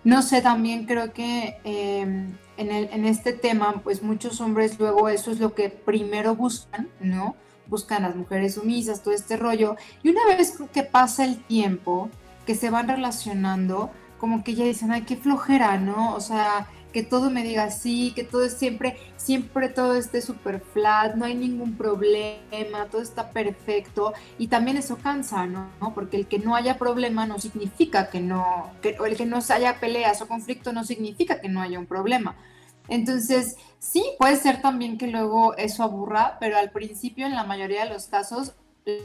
no 0.04 0.22
sé, 0.22 0.42
también 0.42 0.86
creo 0.86 1.14
que 1.14 1.58
em, 1.64 2.38
en, 2.58 2.72
en 2.72 3.06
este 3.06 3.34
tema, 3.34 3.82
pues 3.84 4.04
muchos 4.04 4.42
hombres 4.42 4.80
luego 4.80 5.10
eso 5.10 5.32
es 5.32 5.40
lo 5.40 5.54
que 5.54 5.70
primero 5.70 6.36
buscan, 6.36 6.90
¿no? 7.00 7.36
buscan 7.68 8.04
las 8.04 8.16
mujeres 8.16 8.56
sumisas, 8.56 9.02
todo 9.02 9.14
este 9.14 9.38
rollo. 9.38 9.76
Y 10.04 10.10
una 10.10 10.26
vez 10.28 10.58
que 10.74 10.84
pasa 10.84 11.26
el 11.26 11.44
tiempo, 11.44 12.10
que 12.46 12.56
se 12.56 12.70
van 12.70 12.88
relacionando, 12.88 13.92
como 14.20 14.44
que 14.44 14.56
ya 14.56 14.66
dicen, 14.66 14.92
ay, 14.92 15.04
qué 15.04 15.18
flojera, 15.18 15.78
¿no? 15.78 16.14
O 16.16 16.22
sea, 16.22 16.68
que 16.94 17.04
todo 17.04 17.30
me 17.30 17.44
diga 17.44 17.72
sí, 17.72 18.14
que 18.16 18.24
todo 18.24 18.46
es 18.46 18.54
siempre, 18.54 18.98
siempre 19.18 19.68
todo 19.68 19.96
esté 19.96 20.22
súper 20.22 20.62
flat, 20.62 21.16
no 21.16 21.26
hay 21.26 21.36
ningún 21.36 21.76
problema, 21.76 22.86
todo 22.90 23.02
está 23.02 23.32
perfecto. 23.32 24.14
Y 24.38 24.48
también 24.48 24.78
eso 24.78 24.98
cansa, 24.98 25.46
¿no? 25.48 25.70
Porque 25.94 26.18
el 26.18 26.28
que 26.28 26.40
no 26.40 26.56
haya 26.56 26.78
problema 26.78 27.26
no 27.26 27.40
significa 27.40 28.10
que 28.10 28.22
no, 28.22 28.72
que, 28.82 28.96
o 29.00 29.06
el 29.06 29.18
que 29.18 29.26
no 29.26 29.40
haya 29.50 29.80
peleas 29.80 30.22
o 30.22 30.28
conflicto 30.28 30.72
no 30.72 30.84
significa 30.84 31.42
que 31.42 31.50
no 31.50 31.62
haya 31.62 31.80
un 31.80 31.88
problema. 31.88 32.36
Entonces, 32.88 33.56
sí, 33.80 34.04
puede 34.20 34.36
ser 34.36 34.62
también 34.62 34.98
que 34.98 35.08
luego 35.08 35.56
eso 35.58 35.84
aburra, 35.84 36.38
pero 36.40 36.58
al 36.58 36.70
principio, 36.70 37.26
en 37.26 37.34
la 37.34 37.44
mayoría 37.44 37.86
de 37.86 37.90
los 37.90 38.06
casos, 38.06 38.54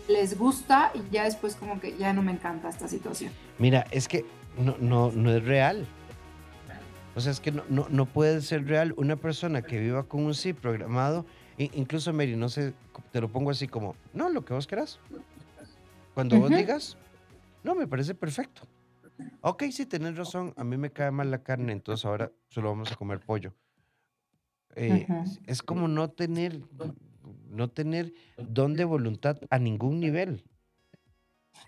les 0.08 0.36
gusta 0.36 0.90
y 0.94 1.14
ya 1.14 1.24
después 1.24 1.54
como 1.54 1.80
que 1.80 1.96
ya 1.96 2.12
no 2.12 2.22
me 2.22 2.32
encanta 2.32 2.68
esta 2.68 2.88
situación. 2.88 3.32
Mira, 3.58 3.86
es 3.90 4.08
que 4.08 4.24
no, 4.58 4.76
no, 4.80 5.12
no 5.12 5.30
es 5.30 5.44
real. 5.44 5.86
O 7.18 7.20
sea, 7.20 7.32
es 7.32 7.40
que 7.40 7.50
no, 7.50 7.64
no, 7.68 8.06
puede 8.06 8.40
ser 8.42 8.64
real 8.68 8.94
una 8.96 9.16
persona 9.16 9.62
que 9.62 9.80
viva 9.80 10.04
con 10.04 10.22
un 10.22 10.34
sí 10.36 10.52
programado, 10.52 11.26
incluso 11.56 12.12
Mary, 12.12 12.36
no 12.36 12.48
sé, 12.48 12.74
te 13.10 13.20
lo 13.20 13.28
pongo 13.28 13.50
así 13.50 13.66
como, 13.66 13.96
no, 14.14 14.28
lo 14.28 14.44
que 14.44 14.54
vos 14.54 14.68
querás. 14.68 15.00
Cuando 16.14 16.38
vos 16.38 16.48
digas, 16.48 16.96
no, 17.64 17.74
me 17.74 17.88
parece 17.88 18.14
perfecto. 18.14 18.62
Ok, 19.40 19.64
sí, 19.72 19.84
tenés 19.84 20.16
razón, 20.16 20.54
a 20.56 20.62
mí 20.62 20.76
me 20.76 20.92
cae 20.92 21.10
mal 21.10 21.28
la 21.28 21.42
carne, 21.42 21.72
entonces 21.72 22.04
ahora 22.04 22.30
solo 22.46 22.68
vamos 22.68 22.92
a 22.92 22.94
comer 22.94 23.18
pollo. 23.18 23.52
Eh, 24.76 25.08
es 25.48 25.60
como 25.60 25.88
no 25.88 26.10
tener, 26.10 26.60
no 27.50 27.68
tener 27.68 28.12
don 28.36 28.74
de 28.74 28.84
voluntad 28.84 29.40
a 29.50 29.58
ningún 29.58 29.98
nivel. 29.98 30.44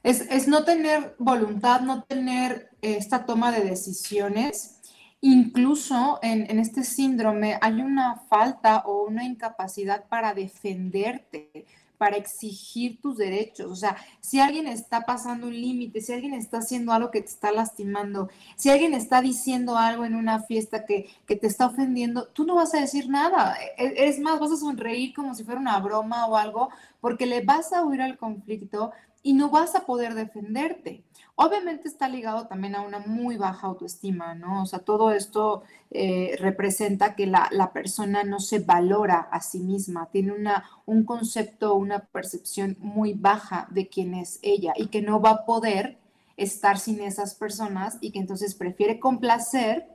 Es, 0.03 0.49
no 0.49 0.65
tener 0.65 1.15
voluntad, 1.19 1.83
no 1.83 2.05
tener 2.05 2.71
esta 2.81 3.27
toma 3.27 3.53
de 3.53 3.65
decisiones. 3.65 4.80
Incluso 5.23 6.19
en, 6.23 6.59
este 6.59 6.83
síndrome 6.83 7.59
hay 7.61 7.83
una 7.83 8.17
falta 8.31 8.79
o 8.87 9.05
una 9.05 9.25
incapacidad 9.25 10.07
para 10.09 10.33
defenderte, 10.33 11.67
para 11.99 12.17
exigir 12.17 13.03
tus 13.03 13.19
derechos. 13.19 13.71
O 13.71 13.77
sea, 13.77 13.99
si 14.21 14.41
alguien 14.41 14.67
está 14.67 15.03
pasando 15.03 15.49
un 15.49 15.53
límite, 15.53 16.01
si 16.01 16.15
alguien 16.15 16.33
está 16.33 16.59
haciendo 16.59 16.93
algo 16.93 17.11
que 17.11 17.21
te 17.21 17.29
está 17.29 17.53
lastimando, 17.53 18.31
si 18.57 18.71
alguien 18.71 18.95
está 18.95 19.21
diciendo 19.21 19.77
algo 19.77 20.07
en 20.07 20.15
una 20.15 20.43
fiesta 20.45 20.87
que, 20.87 21.11
que 21.27 21.37
te 21.37 21.49
está 21.49 21.67
ofendiendo, 21.67 22.29
tú 22.29 22.45
no 22.47 22.55
vas 22.55 22.73
a 22.75 22.81
decir 22.81 23.11
nada. 23.11 23.57
E, 23.77 23.85
e, 23.89 24.09
es 24.09 24.19
más, 24.21 24.41
vas 24.41 24.53
a 24.53 24.57
sonreír 24.57 25.13
como 25.13 25.35
si 25.35 25.45
fuera 25.45 25.61
una 25.61 25.79
broma 25.81 26.27
o 26.29 26.37
algo, 26.39 26.71
porque 27.03 27.27
le 27.27 27.45
vas 27.45 27.75
a 27.75 27.85
huir 27.85 28.01
al 28.01 28.17
conflicto 28.17 28.93
y 29.23 29.35
no 29.35 29.51
vas 29.51 29.75
a 29.75 29.85
poder 29.85 30.15
defenderte. 30.15 31.05
Obviamente 31.43 31.89
está 31.89 32.07
ligado 32.07 32.49
también 32.49 32.75
a 32.75 32.83
una 32.83 32.99
muy 32.99 33.39
baja 33.39 33.67
autoestima, 33.67 34.35
¿no? 34.35 34.63
O 34.63 34.67
sea, 34.67 34.81
todo 34.81 35.11
esto 35.11 35.63
eh, 35.91 36.37
representa 36.39 37.15
que 37.17 37.27
la, 37.27 37.71
persona 37.73 38.25
no 38.25 38.41
se 38.41 38.59
valora 38.59 39.21
a 39.21 39.41
sí 39.41 39.61
misma, 39.61 40.11
tiene 40.13 40.33
una, 40.33 40.69
un 40.85 41.05
concepto, 41.05 41.77
una 41.77 42.01
percepción 42.01 42.77
muy 42.79 43.15
baja 43.15 43.69
de 43.71 43.89
quién 43.89 44.13
es 44.13 44.39
ella 44.43 44.75
y 44.77 44.89
que 44.89 45.01
no 45.01 45.23
va 45.23 45.31
a 45.31 45.47
poder 45.47 45.97
estar 46.37 46.79
sin 46.79 47.01
esas 47.01 47.35
personas 47.35 47.97
y 48.03 48.11
que 48.11 48.19
entonces 48.19 48.55
prefiere 48.55 49.01
complacer 49.01 49.87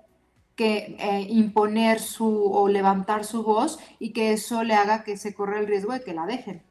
que 0.56 0.96
eh, 0.98 1.28
imponer 1.30 2.00
su 2.00 2.52
o 2.52 2.68
levantar 2.68 3.24
su 3.24 3.44
voz 3.44 3.78
y 4.00 4.14
que 4.14 4.34
eso 4.34 4.64
le 4.64 4.74
haga 4.74 5.04
que 5.04 5.16
se 5.16 5.36
corra 5.36 5.60
el 5.60 5.68
riesgo 5.68 5.94
de 5.94 6.02
que 6.02 6.16
la 6.16 6.26
dejen. 6.26 6.64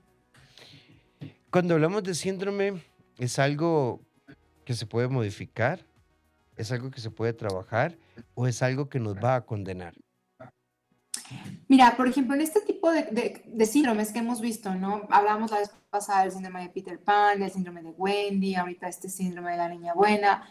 Cuando 1.53 1.75
hablamos 1.75 2.03
de 2.03 2.15
síndrome, 2.15 2.83
es 3.19 3.39
algo 3.39 4.01
que 4.65 4.75
se 4.75 4.87
puede 4.87 5.09
modificar? 5.09 5.87
¿Es 6.57 6.73
algo 6.73 6.91
que 6.91 7.01
se 7.01 7.11
puede 7.11 7.33
trabajar 7.33 7.97
o 8.35 8.47
es 8.47 8.63
algo 8.63 8.89
que 8.89 9.01
nos 9.01 9.17
va 9.17 9.37
a 9.37 9.45
condenar? 9.45 9.95
Mira, 11.69 11.97
por 11.97 12.07
ejemplo, 12.07 12.35
en 12.35 12.43
este 12.43 12.61
tipo 12.61 12.91
de, 12.93 13.67
síndromes 13.67 14.13
que 14.13 14.19
hemos 14.19 14.41
visto, 14.41 14.75
¿no? 14.75 15.07
Hablamos 15.11 15.51
la 15.51 15.59
vez 15.59 15.71
pasada 15.91 16.23
del 16.23 16.33
síndrome 16.33 16.63
de 16.63 16.69
Peter 16.69 17.03
Pan, 17.03 17.41
del 17.41 17.51
síndrome 17.51 17.83
de 17.83 17.91
Wendy, 17.91 18.55
ahorita 18.55 18.89
este 18.89 19.09
síndrome 19.09 19.53
de 19.53 19.57
la 19.57 19.69
niña 19.69 19.95
buena. 19.95 20.49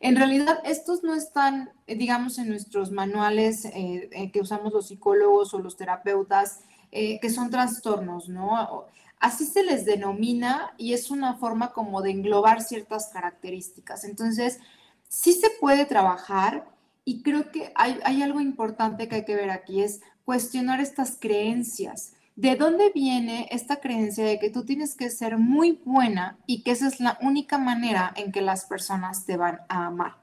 En 0.00 0.16
realidad, 0.16 0.60
estos 0.64 1.02
no 1.02 1.14
están, 1.14 1.70
eh, 1.86 1.96
digamos, 1.96 2.38
en 2.38 2.48
nuestros 2.48 2.90
manuales 2.90 3.64
eh, 3.66 4.10
eh, 4.12 4.30
que 4.30 4.40
usamos 4.40 4.72
los 4.72 4.88
psicólogos 4.88 5.54
o 5.54 5.58
los 5.58 5.76
terapeutas, 5.76 6.60
que 6.90 7.28
son 7.28 7.50
trastornos, 7.50 8.30
¿no? 8.30 8.86
Así 9.26 9.44
se 9.44 9.64
les 9.64 9.84
denomina 9.84 10.72
y 10.78 10.92
es 10.92 11.10
una 11.10 11.34
forma 11.34 11.72
como 11.72 12.00
de 12.00 12.12
englobar 12.12 12.62
ciertas 12.62 13.08
características. 13.08 14.04
Entonces, 14.04 14.60
sí 15.08 15.32
se 15.32 15.50
puede 15.50 15.84
trabajar 15.84 16.68
y 17.04 17.24
creo 17.24 17.50
que 17.50 17.72
hay, 17.74 18.22
algo 18.22 18.40
importante 18.40 19.08
que 19.08 19.16
hay 19.16 19.24
que 19.24 19.34
ver 19.34 19.50
aquí, 19.50 19.82
es 19.82 20.00
cuestionar 20.24 20.80
estas 20.80 21.16
creencias. 21.18 22.12
¿De 22.36 22.54
dónde 22.54 22.92
viene 22.94 23.48
esta 23.50 23.80
creencia 23.80 24.24
de 24.24 24.38
que 24.38 24.48
tú 24.48 24.64
tienes 24.64 24.94
que 24.94 25.10
ser 25.10 25.38
muy 25.38 25.80
buena 25.84 26.38
y 26.46 26.62
que 26.62 26.70
esa 26.70 26.86
es 26.86 27.00
la 27.00 27.18
única 27.20 27.58
manera 27.58 28.14
en 28.14 28.30
que 28.30 28.42
las 28.42 28.64
personas 28.66 29.26
te 29.26 29.36
van 29.36 29.58
a 29.68 29.86
amar? 29.86 30.18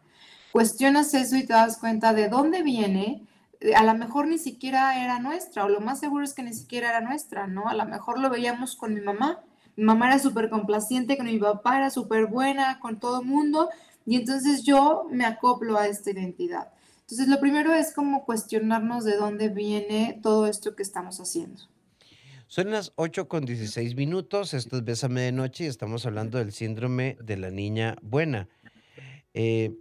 Cuestionas 0.53 1.13
eso 1.13 1.35
y 1.35 1.45
te 1.45 1.51
das 1.51 1.77
cuenta 1.77 2.13
de 2.13 2.29
dónde 2.29 2.63
viene 2.63 3.27
a 3.75 3.83
lo 3.83 3.93
mejor 3.95 4.27
ni 4.27 4.37
siquiera 4.37 5.03
era 5.03 5.19
nuestra, 5.19 5.65
o 5.65 5.69
lo 5.69 5.79
más 5.79 5.99
seguro 5.99 6.23
es 6.23 6.33
que 6.33 6.43
ni 6.43 6.53
siquiera 6.53 6.89
era 6.89 7.01
nuestra, 7.01 7.47
¿no? 7.47 7.67
A 7.67 7.73
lo 7.73 7.85
mejor 7.85 8.19
lo 8.19 8.29
veíamos 8.29 8.75
con 8.75 8.93
mi 8.93 9.01
mamá. 9.01 9.41
Mi 9.75 9.85
mamá 9.85 10.07
era 10.07 10.19
súper 10.19 10.49
complaciente, 10.49 11.17
con 11.17 11.25
mi 11.25 11.39
papá 11.39 11.77
era 11.77 11.89
súper 11.89 12.27
buena, 12.27 12.79
con 12.79 12.99
todo 12.99 13.21
el 13.21 13.27
mundo, 13.27 13.69
y 14.05 14.17
entonces 14.17 14.63
yo 14.63 15.07
me 15.09 15.25
acoplo 15.25 15.77
a 15.77 15.87
esta 15.87 16.11
identidad. 16.11 16.73
Entonces, 17.01 17.27
lo 17.27 17.39
primero 17.39 17.73
es 17.73 17.93
como 17.93 18.25
cuestionarnos 18.25 19.03
de 19.03 19.17
dónde 19.17 19.49
viene 19.49 20.19
todo 20.21 20.47
esto 20.47 20.75
que 20.75 20.83
estamos 20.83 21.19
haciendo. 21.19 21.61
Son 22.47 22.71
las 22.71 22.93
8 22.95 23.27
con 23.27 23.45
16 23.45 23.95
minutos, 23.95 24.53
esto 24.53 24.77
es 24.77 24.83
Bésame 24.83 25.21
de 25.21 25.31
Noche 25.31 25.65
y 25.65 25.67
estamos 25.67 26.05
hablando 26.05 26.37
del 26.37 26.51
síndrome 26.51 27.17
de 27.21 27.37
la 27.37 27.49
niña 27.51 27.95
buena. 28.01 28.47
Eh, 29.33 29.75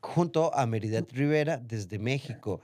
junto 0.00 0.54
a 0.54 0.66
Meridet 0.66 1.12
Rivera 1.12 1.58
desde 1.58 1.98
México. 1.98 2.62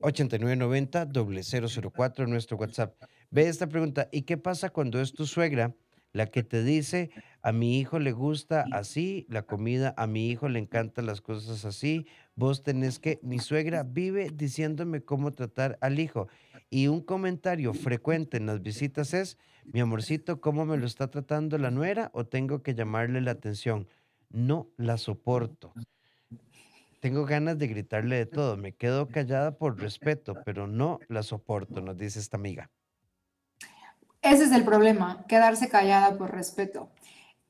8990-004 0.00 2.26
nuestro 2.26 2.56
WhatsApp. 2.56 2.94
Ve 3.30 3.48
esta 3.48 3.68
pregunta, 3.68 4.08
¿y 4.10 4.22
qué 4.22 4.38
pasa 4.38 4.70
cuando 4.70 5.00
es 5.00 5.12
tu 5.12 5.26
suegra 5.26 5.74
la 6.12 6.26
que 6.26 6.42
te 6.42 6.64
dice, 6.64 7.10
a 7.42 7.52
mi 7.52 7.78
hijo 7.78 7.98
le 7.98 8.12
gusta 8.12 8.64
así 8.72 9.26
la 9.28 9.42
comida, 9.42 9.94
a 9.96 10.06
mi 10.06 10.28
hijo 10.28 10.48
le 10.48 10.58
encantan 10.58 11.06
las 11.06 11.20
cosas 11.20 11.64
así, 11.64 12.06
vos 12.34 12.62
tenés 12.62 12.98
que, 12.98 13.20
mi 13.22 13.38
suegra 13.38 13.84
vive 13.84 14.30
diciéndome 14.30 15.02
cómo 15.02 15.32
tratar 15.32 15.78
al 15.80 16.00
hijo. 16.00 16.28
Y 16.68 16.88
un 16.88 17.00
comentario 17.00 17.74
frecuente 17.74 18.38
en 18.38 18.46
las 18.46 18.62
visitas 18.62 19.14
es, 19.14 19.38
mi 19.64 19.80
amorcito, 19.80 20.40
¿cómo 20.40 20.66
me 20.66 20.76
lo 20.76 20.86
está 20.86 21.10
tratando 21.10 21.58
la 21.58 21.70
nuera 21.70 22.10
o 22.12 22.26
tengo 22.26 22.62
que 22.62 22.74
llamarle 22.74 23.20
la 23.20 23.32
atención? 23.32 23.88
No 24.30 24.68
la 24.76 24.98
soporto. 24.98 25.72
Tengo 27.00 27.24
ganas 27.24 27.58
de 27.58 27.66
gritarle 27.66 28.16
de 28.16 28.26
todo. 28.26 28.56
Me 28.56 28.72
quedo 28.72 29.08
callada 29.12 29.58
por 29.58 29.80
respeto, 29.80 30.34
pero 30.44 30.66
no 30.66 31.00
la 31.08 31.22
soporto, 31.22 31.80
nos 31.80 31.98
dice 31.98 32.20
esta 32.20 32.36
amiga. 32.36 32.70
Ese 34.22 34.44
es 34.44 34.52
el 34.52 34.64
problema, 34.64 35.24
quedarse 35.26 35.70
callada 35.70 36.16
por 36.16 36.30
respeto. 36.30 36.90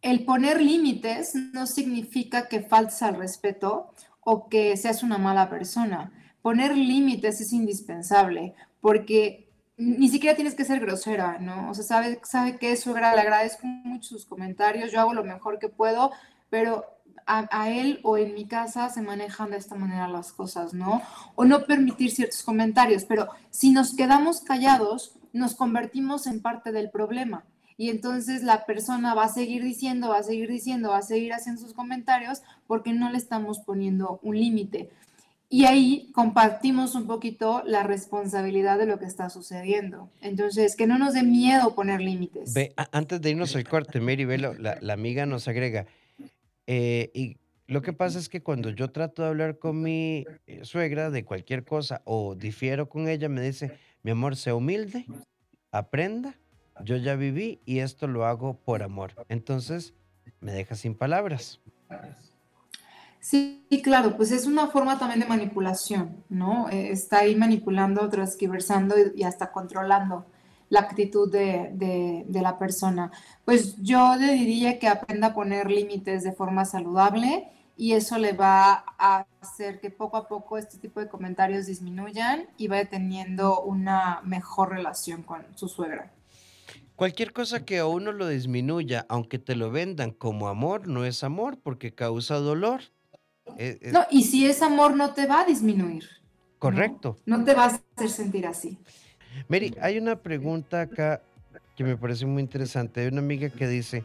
El 0.02 0.24
poner 0.24 0.62
límites 0.62 1.34
no 1.34 1.66
significa 1.66 2.48
que 2.48 2.62
faltes 2.62 3.02
al 3.02 3.16
respeto 3.16 3.92
o 4.20 4.48
que 4.48 4.76
seas 4.76 5.02
una 5.02 5.18
mala 5.18 5.50
persona. 5.50 6.12
Poner 6.42 6.76
límites 6.76 7.40
es 7.40 7.52
indispensable 7.52 8.54
porque 8.80 9.50
ni 9.76 10.08
siquiera 10.08 10.36
tienes 10.36 10.54
que 10.54 10.64
ser 10.64 10.78
grosera, 10.78 11.38
¿no? 11.38 11.70
O 11.70 11.74
sea, 11.74 11.84
sabe, 11.84 12.20
sabe 12.22 12.58
que 12.58 12.72
es 12.72 12.80
suegra, 12.80 13.14
le 13.14 13.22
agradezco 13.22 13.66
mucho 13.66 14.10
sus 14.10 14.26
comentarios, 14.26 14.92
yo 14.92 15.00
hago 15.00 15.14
lo 15.14 15.24
mejor 15.24 15.58
que 15.58 15.68
puedo, 15.68 16.12
pero 16.50 16.84
a, 17.26 17.70
él 17.70 18.00
o 18.02 18.16
en 18.16 18.34
mi 18.34 18.46
casa 18.46 18.88
se 18.88 19.02
manejan 19.02 19.50
de 19.50 19.56
esta 19.56 19.74
manera 19.74 20.08
las 20.08 20.32
cosas, 20.32 20.74
¿no? 20.74 21.02
O 21.34 21.44
no 21.44 21.64
permitir 21.64 22.10
ciertos 22.10 22.42
comentarios, 22.42 23.04
pero 23.04 23.28
si 23.50 23.70
nos 23.70 23.94
quedamos 23.94 24.40
callados, 24.40 25.14
nos 25.32 25.54
convertimos 25.54 26.26
en 26.26 26.40
parte 26.40 26.72
del 26.72 26.90
problema. 26.90 27.44
Y 27.76 27.88
entonces 27.88 28.42
la 28.42 28.66
persona 28.66 29.14
va 29.14 29.24
a 29.24 29.28
seguir 29.28 29.62
diciendo, 29.62 30.10
va 30.10 30.18
a 30.18 30.22
seguir 30.22 30.50
diciendo, 30.50 30.90
va 30.90 30.98
a 30.98 31.02
seguir 31.02 31.32
haciendo 31.32 31.62
sus 31.62 31.72
comentarios 31.72 32.42
porque 32.66 32.92
no 32.92 33.10
le 33.10 33.18
estamos 33.18 33.60
poniendo 33.60 34.20
un 34.22 34.38
límite. 34.38 34.90
Y 35.52 35.64
ahí 35.64 36.12
compartimos 36.12 36.94
un 36.94 37.08
poquito 37.08 37.64
la 37.66 37.82
responsabilidad 37.82 38.78
de 38.78 38.86
lo 38.86 39.00
que 39.00 39.04
está 39.04 39.30
sucediendo. 39.30 40.08
Entonces, 40.20 40.76
que 40.76 40.86
no 40.86 40.96
nos 40.96 41.12
dé 41.12 41.24
miedo 41.24 41.74
poner 41.74 42.00
límites. 42.00 42.54
Ve, 42.54 42.72
antes 42.92 43.20
de 43.20 43.30
irnos 43.30 43.56
al 43.56 43.64
corte, 43.64 44.00
Mary, 44.00 44.24
ve, 44.24 44.38
la, 44.38 44.78
la, 44.80 44.92
amiga 44.92 45.26
nos 45.26 45.48
agrega, 45.48 45.86
eh, 46.66 47.10
y 47.14 47.36
lo 47.66 47.82
que 47.82 47.92
pasa 47.92 48.18
es 48.18 48.28
que 48.28 48.42
cuando 48.42 48.70
yo 48.70 48.90
trato 48.90 49.22
de 49.22 49.28
hablar 49.28 49.58
con 49.58 49.80
mi 49.80 50.26
eh, 50.46 50.64
suegra 50.64 51.10
de 51.10 51.24
cualquier 51.24 51.64
cosa 51.64 52.02
o 52.04 52.34
difiero 52.34 52.88
con 52.88 53.08
ella, 53.08 53.28
me 53.28 53.40
dice, 53.40 53.78
mi 54.02 54.10
amor, 54.10 54.36
sea 54.36 54.54
humilde, 54.54 55.06
aprenda, 55.70 56.34
yo 56.84 56.96
ya 56.96 57.14
viví 57.14 57.60
y 57.64 57.78
esto 57.78 58.08
lo 58.08 58.24
hago 58.24 58.54
por 58.54 58.82
amor. 58.82 59.14
Entonces, 59.28 59.94
me 60.40 60.52
deja 60.52 60.74
sin 60.74 60.94
palabras. 60.94 61.60
Sí, 63.20 63.66
claro, 63.84 64.16
pues 64.16 64.32
es 64.32 64.46
una 64.46 64.68
forma 64.68 64.98
también 64.98 65.20
de 65.20 65.26
manipulación, 65.26 66.24
¿no? 66.30 66.68
Eh, 66.70 66.90
está 66.90 67.18
ahí 67.18 67.36
manipulando, 67.36 68.08
transquiversando 68.08 68.94
y, 69.14 69.22
hasta 69.24 69.52
controlando 69.52 70.26
la 70.70 70.80
actitud 70.80 71.30
de, 71.30 72.24
la 72.30 72.58
persona. 72.58 73.10
Pues 73.44 73.76
yo 73.82 74.16
le 74.16 74.32
diría 74.32 74.78
que 74.78 74.88
aprenda 74.88 75.28
a 75.28 75.34
poner 75.34 75.70
límites 75.70 76.22
de 76.22 76.32
forma 76.32 76.64
saludable 76.64 77.48
y 77.76 77.92
eso 77.92 78.18
le 78.18 78.32
va 78.32 78.84
a 78.98 79.26
hacer 79.40 79.80
que 79.80 79.90
poco 79.90 80.16
a 80.16 80.28
poco 80.28 80.56
este 80.56 80.78
tipo 80.78 81.00
de 81.00 81.08
comentarios 81.08 81.66
disminuyan 81.66 82.46
y 82.56 82.68
vaya 82.68 82.88
teniendo 82.88 83.60
una 83.62 84.20
mejor 84.24 84.70
relación 84.70 85.22
con 85.22 85.44
su 85.56 85.68
suegra. 85.68 86.12
Cualquier 86.94 87.32
cosa 87.32 87.64
que 87.64 87.78
a 87.78 87.86
uno 87.86 88.12
lo 88.12 88.28
disminuya, 88.28 89.06
aunque 89.08 89.38
te 89.38 89.56
lo 89.56 89.70
vendan 89.70 90.12
como 90.12 90.48
amor, 90.48 90.86
no 90.86 91.04
es 91.04 91.24
amor 91.24 91.58
porque 91.62 91.94
causa 91.94 92.36
dolor. 92.36 92.82
Eh, 93.56 93.78
eh, 93.80 93.90
no, 93.90 94.00
y 94.10 94.24
si 94.24 94.46
es 94.46 94.62
amor 94.62 94.94
no 94.94 95.14
te 95.14 95.26
va 95.26 95.40
a 95.40 95.44
disminuir. 95.44 96.04
Correcto. 96.58 97.16
No, 97.24 97.42
te 97.42 97.54
vas 97.54 97.72
a 97.72 97.82
hacer 97.96 98.10
sentir 98.10 98.46
así. 98.46 98.78
Mary, 99.48 99.74
hay 99.80 99.98
una 99.98 100.16
pregunta 100.16 100.82
acá 100.82 101.22
que 101.76 101.84
me 101.84 101.96
parece 101.96 102.26
muy 102.26 102.42
interesante. 102.42 103.00
Hay 103.00 103.08
una 103.08 103.20
amiga 103.20 103.48
que 103.48 103.66
dice, 103.66 104.04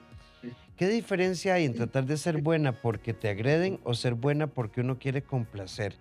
¿qué 0.77 0.87
diferencia 0.87 1.55
hay 1.55 1.65
en 1.65 1.75
tratar 1.75 2.05
de 2.05 2.17
ser 2.17 2.41
buena 2.41 2.71
porque 2.71 3.13
te 3.13 3.29
agreden 3.29 3.79
o 3.83 3.93
ser 3.93 4.13
buena 4.13 4.47
porque 4.47 4.81
uno 4.81 4.97
quiere 4.97 5.21
complacer? 5.21 5.95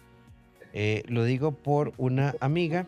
Eh, 0.73 1.03
lo 1.09 1.25
digo 1.25 1.53
por 1.53 1.93
una 1.97 2.35
amiga 2.41 2.87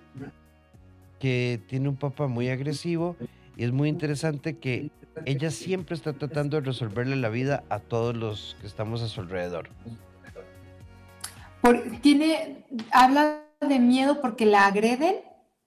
que 1.21 1.61
tiene 1.69 1.89
un 1.89 1.97
papá 1.97 2.27
muy 2.27 2.49
agresivo 2.49 3.17
y 3.57 3.65
es 3.65 3.73
muy 3.73 3.89
interesante 3.89 4.59
que 4.59 4.91
ella 5.25 5.51
siempre 5.51 5.95
está 5.95 6.13
tratando 6.13 6.61
de 6.61 6.67
resolverle 6.67 7.17
la 7.17 7.29
vida 7.29 7.65
a 7.71 7.79
todos 7.79 8.15
los 8.15 8.57
que 8.61 8.67
estamos 8.67 9.03
a 9.03 9.09
su 9.09 9.21
alrededor 9.21 9.71
tiene, 12.03 12.65
habla 12.93 13.43
de 13.61 13.79
miedo 13.79 14.21
porque 14.21 14.47
la 14.47 14.67
agreden, 14.67 15.17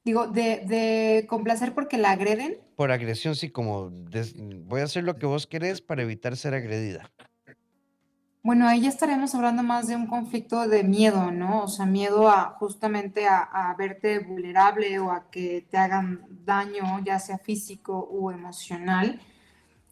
digo, 0.09 0.27
de, 0.27 1.25
complacer 1.29 1.73
porque 1.73 1.97
la 1.97 2.11
agreden. 2.11 2.57
Por 2.75 2.91
agresión, 2.91 3.35
sí, 3.35 3.49
como 3.49 3.91
voy 4.65 4.81
a 4.81 4.85
hacer 4.85 5.03
lo 5.03 5.17
que 5.17 5.25
vos 5.25 5.45
querés 5.45 5.81
para 5.81 6.01
evitar 6.01 6.35
ser 6.35 6.53
agredida. 6.53 7.11
Bueno, 8.41 8.67
ahí 8.67 8.81
ya 8.81 8.89
estaremos 8.89 9.35
hablando 9.35 9.61
más 9.63 9.87
de 9.87 9.95
un 9.95 10.07
conflicto 10.07 10.67
de 10.67 10.83
miedo, 10.83 11.29
¿no? 11.31 11.63
O 11.63 11.67
sea, 11.67 11.85
miedo 11.85 12.29
a 12.29 12.55
justamente 12.57 13.27
a, 13.27 13.75
verte 13.77 14.19
vulnerable 14.19 14.97
o 14.97 15.11
a 15.11 15.29
que 15.29 15.67
te 15.69 15.77
hagan 15.77 16.25
daño, 16.45 17.03
ya 17.05 17.19
sea 17.19 17.37
físico 17.37 17.99
o 17.99 18.31
emocional. 18.31 19.19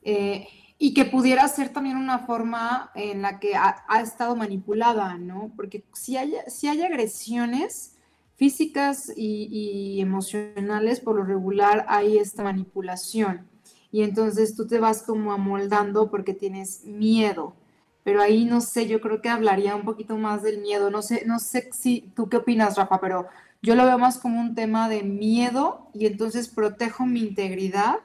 Eh, 0.02 0.48
y 0.80 0.94
que 0.94 1.06
pudiera 1.06 1.48
ser 1.48 1.70
también 1.70 1.98
una 1.98 2.20
forma 2.20 2.92
en 2.96 3.22
la 3.22 3.40
que 3.40 3.56
ha, 3.56 4.02
estado 4.02 4.36
manipulada, 4.36 5.18
¿no? 5.18 5.52
Porque 5.56 5.84
si 5.94 6.18
hay, 6.18 6.34
si 6.48 6.68
hay 6.68 6.82
agresiones 6.82 7.97
físicas 8.38 9.12
y, 9.16 10.00
emocionales, 10.00 11.00
por 11.02 11.16
lo 11.16 11.24
regular 11.24 11.86
hay 11.90 12.20
esta 12.20 12.44
manipulación. 12.44 13.48
Y 13.92 14.04
entonces 14.04 14.56
tú 14.56 14.68
te 14.68 14.80
vas 14.80 15.02
como 15.02 15.34
amoldando 15.34 16.10
porque 16.10 16.34
tienes 16.34 16.86
miedo. 16.86 17.56
Pero 18.04 18.22
ahí 18.22 18.46
no 18.46 18.62
sé, 18.62 18.88
yo 18.88 19.02
creo 19.02 19.22
que 19.22 19.30
hablaría 19.30 19.76
un 19.76 19.84
poquito 19.84 20.18
más 20.18 20.44
del 20.44 20.62
miedo. 20.62 20.92
No 20.92 21.02
sé, 21.02 21.24
no 21.26 21.40
sé 21.40 21.70
si 21.74 22.12
tú 22.16 22.30
qué 22.30 22.38
opinas, 22.38 22.78
Rafa, 22.78 23.02
pero 23.02 23.28
yo 23.62 23.76
lo 23.76 23.86
veo 23.86 23.98
más 23.98 24.20
como 24.20 24.40
un 24.40 24.56
tema 24.56 24.88
de 24.88 25.04
miedo 25.04 25.90
y 25.94 26.06
entonces 26.06 26.48
protejo 26.48 27.06
mi 27.06 27.22
integridad 27.22 27.96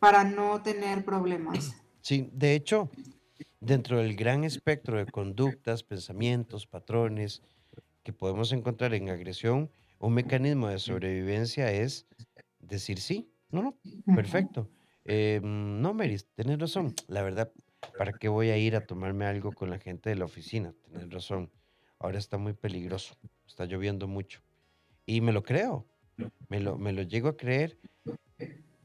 para 0.00 0.24
no 0.24 0.62
tener 0.62 1.04
problemas. 1.04 1.74
Sí, 2.02 2.30
de 2.32 2.54
hecho, 2.54 2.88
dentro 3.60 3.98
del 3.98 4.16
gran 4.16 4.42
espectro 4.42 4.96
de 4.96 5.04
conductas, 5.04 5.82
pensamientos, 5.82 6.66
patrones 6.66 7.42
que 8.02 8.12
podemos 8.12 8.52
encontrar 8.52 8.94
en 8.94 9.08
agresión, 9.08 9.70
un 9.98 10.14
mecanismo 10.14 10.68
de 10.68 10.78
sobrevivencia 10.78 11.70
es 11.72 12.06
decir 12.58 13.00
sí. 13.00 13.30
No, 13.50 13.62
no, 13.62 13.76
perfecto. 14.14 14.70
Em, 15.04 15.80
no, 15.80 15.92
Meris, 15.92 16.26
tenés 16.34 16.58
razón. 16.58 16.94
La 17.08 17.22
verdad, 17.22 17.52
¿para 17.98 18.12
qué 18.12 18.28
voy 18.28 18.50
a 18.50 18.56
ir 18.56 18.76
a 18.76 18.86
tomarme 18.86 19.26
algo 19.26 19.52
con 19.52 19.70
la 19.70 19.78
gente 19.78 20.10
de 20.10 20.16
la 20.16 20.24
oficina? 20.24 20.72
Tenés 20.84 21.10
razón. 21.10 21.50
Ahora 21.98 22.18
está 22.18 22.38
muy 22.38 22.52
peligroso. 22.52 23.16
Está 23.46 23.64
lloviendo 23.64 24.06
mucho. 24.06 24.40
Y 25.04 25.20
me 25.20 25.32
lo 25.32 25.42
creo. 25.42 25.86
Me 26.48 26.60
lo, 26.60 26.78
me 26.78 26.92
lo 26.92 27.02
llego 27.02 27.28
a 27.28 27.36
creer 27.36 27.76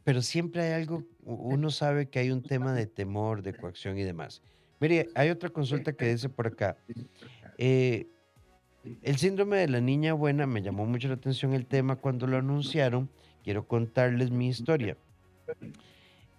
pero 0.05 0.21
siempre 0.21 0.61
hay 0.61 0.73
algo, 0.73 1.03
uno 1.23 1.71
sabe 1.71 2.09
que 2.09 2.19
hay 2.19 2.29
un 2.29 2.43
tema 2.43 2.73
de 2.73 2.85
temor, 2.85 3.41
de 3.41 3.55
coacción 3.55 3.97
y 3.97 4.03
demás. 4.03 4.43
Mire, 4.79 5.09
hay 5.15 5.31
otra 5.31 5.49
consulta 5.49 5.93
que 5.93 6.05
dice 6.05 6.29
por 6.29 6.45
acá. 6.45 6.77
Eh, 7.57 8.07
el 9.01 9.17
síndrome 9.17 9.57
de 9.57 9.67
la 9.67 9.81
niña 9.81 10.13
buena 10.13 10.45
me 10.45 10.61
llamó 10.61 10.85
mucho 10.85 11.07
la 11.07 11.15
atención 11.15 11.53
el 11.53 11.65
tema 11.65 11.95
cuando 11.95 12.27
lo 12.27 12.37
anunciaron. 12.37 13.09
Quiero 13.43 13.67
contarles 13.67 14.31
mi 14.31 14.47
historia. 14.47 14.97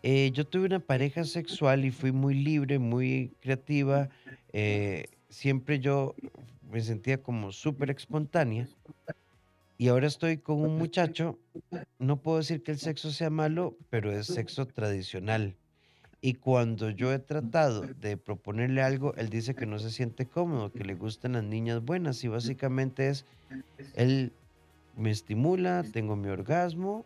Eh, 0.03 0.31
yo 0.33 0.47
tuve 0.47 0.67
una 0.67 0.81
pareja 0.81 1.25
sexual 1.25 1.85
y 1.85 1.91
fui 1.91 2.13
muy 2.13 2.35
libre, 2.35 2.79
muy 2.79 3.33
creativa. 3.41 4.09
Eh, 4.53 5.07
siempre 5.29 5.81
yo 5.81 6.15
me 6.71 6.81
sentía 6.81 7.23
como 7.23 7.53
súper 7.53 7.91
espontánea 7.91 8.69
y 9.79 9.89
ahora 9.89 10.07
estoy 10.07 10.39
con 10.39 10.61
un 10.61 10.79
muchacho, 10.79 11.39
no 11.99 12.23
puedo 12.23 12.39
decir 12.39 12.63
que 12.63 12.73
el 12.73 12.79
sexo 12.79 13.11
sea 13.11 13.31
malo, 13.31 13.77
pero 13.91 14.11
es 14.11 14.27
sexo 14.27 14.67
tradicional. 14.67 15.55
Y 16.21 16.35
cuando 16.35 16.91
yo 16.91 17.13
he 17.13 17.19
tratado 17.19 17.83
de 17.83 18.17
proponerle 18.17 18.83
algo, 18.83 19.15
él 19.15 19.29
dice 19.29 19.55
que 19.55 19.67
no 19.67 19.79
se 19.79 19.91
siente 19.91 20.27
cómodo, 20.27 20.73
que 20.73 20.85
le 20.85 20.95
gustan 20.95 21.33
las 21.33 21.45
niñas 21.45 21.85
buenas. 21.85 22.25
Y 22.25 22.29
básicamente 22.29 23.09
es, 23.09 23.27
él 23.95 24.33
me 24.97 25.11
estimula, 25.11 25.85
tengo 25.93 26.17
mi 26.17 26.29
orgasmo, 26.29 27.05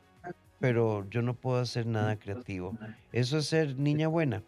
pero 0.58 1.08
yo 1.10 1.22
no 1.22 1.34
puedo 1.34 1.58
hacer 1.58 1.86
nada 1.86 2.16
creativo. 2.16 2.78
¿Eso 3.12 3.38
es 3.38 3.46
ser 3.46 3.76
niña 3.76 4.08
buena? 4.08 4.42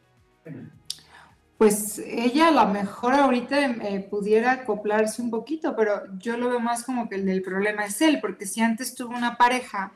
pues 1.63 2.01
ella 2.01 2.49
a 2.49 2.51
lo 2.51 2.67
mejor 2.73 3.15
ahorita 3.15 3.65
eh, 3.65 4.01
pudiera 4.11 4.51
acoplarse 4.51 5.23
un 5.23 5.31
poquito, 5.31 5.77
pero 5.77 6.03
yo 6.19 6.37
lo 6.37 6.49
veo 6.49 6.59
más 6.59 6.83
como 6.83 7.09
que 7.09 7.15
el 7.15 7.25
del 7.25 7.41
problema 7.41 7.85
es 7.85 8.03
él, 8.03 8.19
porque 8.21 8.47
si 8.47 8.61
antes 8.61 8.97
tuvo 8.97 9.17
una 9.17 9.37
pareja 9.37 9.93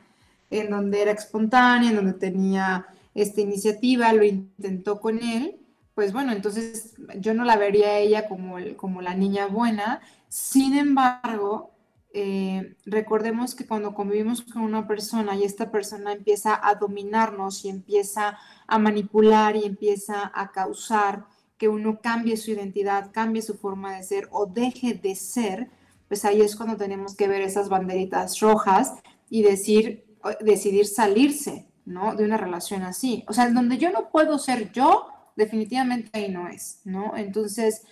en 0.49 0.69
donde 0.69 1.01
era 1.01 1.11
espontánea, 1.11 1.89
en 1.89 1.97
donde 1.97 2.13
tenía 2.13 2.87
esta 3.21 3.41
iniciativa, 3.41 4.13
lo 4.13 4.23
intentó 4.23 4.99
con 5.01 5.21
él, 5.23 5.59
pues 5.95 6.13
bueno, 6.13 6.31
entonces 6.31 6.93
yo 7.19 7.33
no 7.33 7.43
la 7.43 7.57
vería 7.57 7.87
a 7.87 7.97
ella 7.97 8.27
como, 8.27 8.57
como 8.75 9.01
la 9.01 9.15
niña 9.15 9.47
buena. 9.47 10.01
Sin 10.29 10.77
embargo, 10.77 11.71
eh, 12.13 12.75
recordemos 12.85 13.55
que 13.55 13.65
cuando 13.65 13.95
convivimos 13.95 14.43
con 14.43 14.61
una 14.61 14.87
persona 14.87 15.35
y 15.35 15.43
esta 15.43 15.71
persona 15.71 16.13
empieza 16.13 16.59
a 16.61 16.75
dominarnos 16.75 17.65
y 17.65 17.69
empieza 17.69 18.37
a 18.67 18.79
manipular 18.79 19.55
y 19.55 19.65
empieza 19.65 20.31
a 20.33 20.51
causar 20.51 21.25
que 21.57 21.67
uno 21.67 21.99
cambie 22.01 22.37
su 22.37 22.51
identidad, 22.51 23.11
cambie 23.11 23.41
su 23.41 23.55
forma 23.55 23.97
de 23.97 24.03
ser 24.03 24.29
o 24.31 24.45
deje 24.45 24.93
de 24.93 25.15
ser, 25.15 25.69
pues 26.07 26.25
ahí 26.25 26.41
es 26.41 26.55
cuando 26.55 26.77
tenemos 26.77 27.15
que 27.15 27.27
ver 27.27 27.41
esas 27.41 27.69
banderitas 27.69 28.39
rojas 28.39 28.93
y 29.31 29.41
decir, 29.41 30.05
decidir 30.41 30.85
salirse, 30.85 31.66
¿no? 31.87 32.15
De 32.15 32.25
una 32.25 32.37
relación 32.37 32.83
así. 32.83 33.23
O 33.27 33.33
sea, 33.33 33.49
donde 33.49 33.77
yo 33.77 33.91
no 33.91 34.09
puedo 34.09 34.37
ser 34.37 34.71
yo, 34.71 35.07
definitivamente 35.35 36.09
ahí 36.13 36.29
no 36.29 36.47
es, 36.47 36.81
¿no? 36.83 37.15
Entonces, 37.15 37.83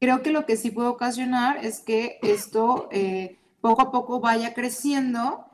creo 0.00 0.22
que 0.22 0.32
lo 0.32 0.44
que 0.44 0.56
sí 0.56 0.70
puede 0.70 0.88
ocasionar 0.88 1.64
es 1.64 1.80
que 1.80 2.18
esto 2.22 2.88
eh, 2.90 3.38
poco 3.60 3.82
a 3.82 3.92
poco 3.92 4.20
vaya 4.20 4.54
creciendo 4.54 5.46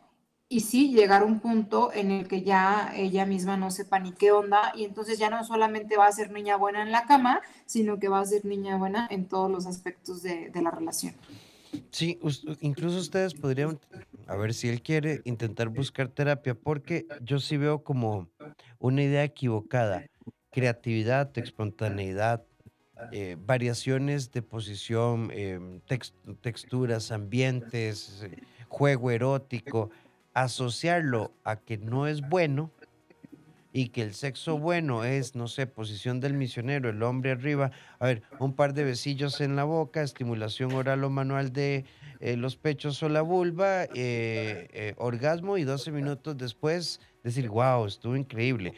y 0.48 0.60
sí 0.60 0.92
llegar 0.92 1.22
a 1.22 1.26
un 1.26 1.38
punto 1.38 1.92
en 1.92 2.10
el 2.10 2.26
que 2.26 2.42
ya 2.42 2.92
ella 2.96 3.24
misma 3.26 3.56
no 3.56 3.70
sepa 3.70 4.00
ni 4.00 4.12
qué 4.12 4.32
onda 4.32 4.72
y 4.74 4.84
entonces 4.84 5.18
ya 5.18 5.30
no 5.30 5.44
solamente 5.44 5.96
va 5.96 6.06
a 6.06 6.12
ser 6.12 6.32
niña 6.32 6.56
buena 6.56 6.82
en 6.82 6.90
la 6.90 7.04
cama, 7.04 7.40
sino 7.66 8.00
que 8.00 8.08
va 8.08 8.18
a 8.18 8.24
ser 8.24 8.44
niña 8.44 8.76
buena 8.76 9.06
en 9.10 9.28
todos 9.28 9.48
los 9.50 9.66
aspectos 9.66 10.22
de, 10.22 10.50
la 10.54 10.70
relación. 10.72 11.14
Sí, 11.90 12.18
incluso 12.60 12.98
ustedes 12.98 13.34
podrían, 13.34 13.78
a 14.26 14.36
ver 14.36 14.54
si 14.54 14.68
él 14.68 14.82
quiere, 14.82 15.20
intentar 15.24 15.68
buscar 15.68 16.08
terapia, 16.08 16.54
porque 16.54 17.06
yo 17.22 17.38
sí 17.38 17.56
veo 17.56 17.82
como 17.82 18.28
una 18.78 19.02
idea 19.02 19.24
equivocada. 19.24 20.06
Creatividad, 20.52 21.30
espontaneidad, 21.38 22.44
eh, 23.12 23.36
variaciones 23.38 24.32
de 24.32 24.42
posición, 24.42 25.30
em, 25.32 25.80
texturas, 26.40 27.12
ambientes, 27.12 28.26
juego 28.68 29.10
erótico 29.10 29.90
asociarlo 30.34 31.32
a 31.44 31.56
que 31.56 31.76
no 31.76 32.06
es 32.06 32.20
bueno 32.20 32.70
y 33.72 33.88
que 33.88 34.02
el 34.02 34.14
sexo 34.14 34.58
bueno 34.58 35.04
es, 35.04 35.34
no 35.34 35.48
sé, 35.48 35.66
posición 35.66 36.20
del 36.20 36.34
misionero, 36.34 36.90
el 36.90 37.02
hombre 37.02 37.32
arriba, 37.32 37.70
a 37.98 38.06
ver, 38.06 38.22
un 38.38 38.54
par 38.54 38.74
de 38.74 38.84
besillos 38.84 39.40
en 39.40 39.56
la 39.56 39.64
boca, 39.64 40.02
estimulación 40.02 40.72
oral 40.72 41.04
o 41.04 41.10
manual 41.10 41.52
de 41.52 41.84
eh, 42.20 42.36
los 42.36 42.56
pechos 42.56 43.02
o 43.02 43.08
la 43.08 43.22
vulva, 43.22 43.84
eh, 43.84 44.68
eh, 44.72 44.94
orgasmo 44.96 45.56
y 45.56 45.64
12 45.64 45.92
minutos 45.92 46.36
después 46.36 47.00
decir, 47.22 47.48
wow, 47.48 47.86
estuvo 47.86 48.16
increíble. 48.16 48.74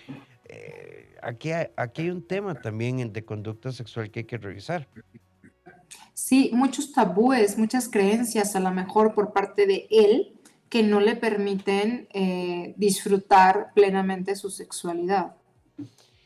aquí, 1.22 1.52
hay, 1.52 1.68
aquí 1.76 2.02
hay 2.02 2.10
un 2.10 2.26
tema 2.26 2.54
también 2.54 3.12
de 3.12 3.24
conducta 3.24 3.72
sexual 3.72 4.10
que 4.10 4.20
hay 4.20 4.26
que 4.26 4.38
revisar. 4.38 4.86
Sí, 6.12 6.50
muchos 6.52 6.92
tabúes, 6.92 7.56
muchas 7.56 7.88
creencias 7.88 8.54
a 8.54 8.60
lo 8.60 8.70
mejor 8.70 9.14
por 9.14 9.32
parte 9.32 9.66
de 9.66 9.86
él 9.90 10.38
que 10.72 10.82
no 10.82 11.00
le 11.00 11.16
permiten 11.16 12.08
eh, 12.14 12.72
disfrutar 12.78 13.72
plenamente 13.74 14.34
su 14.36 14.48
sexualidad. 14.48 15.36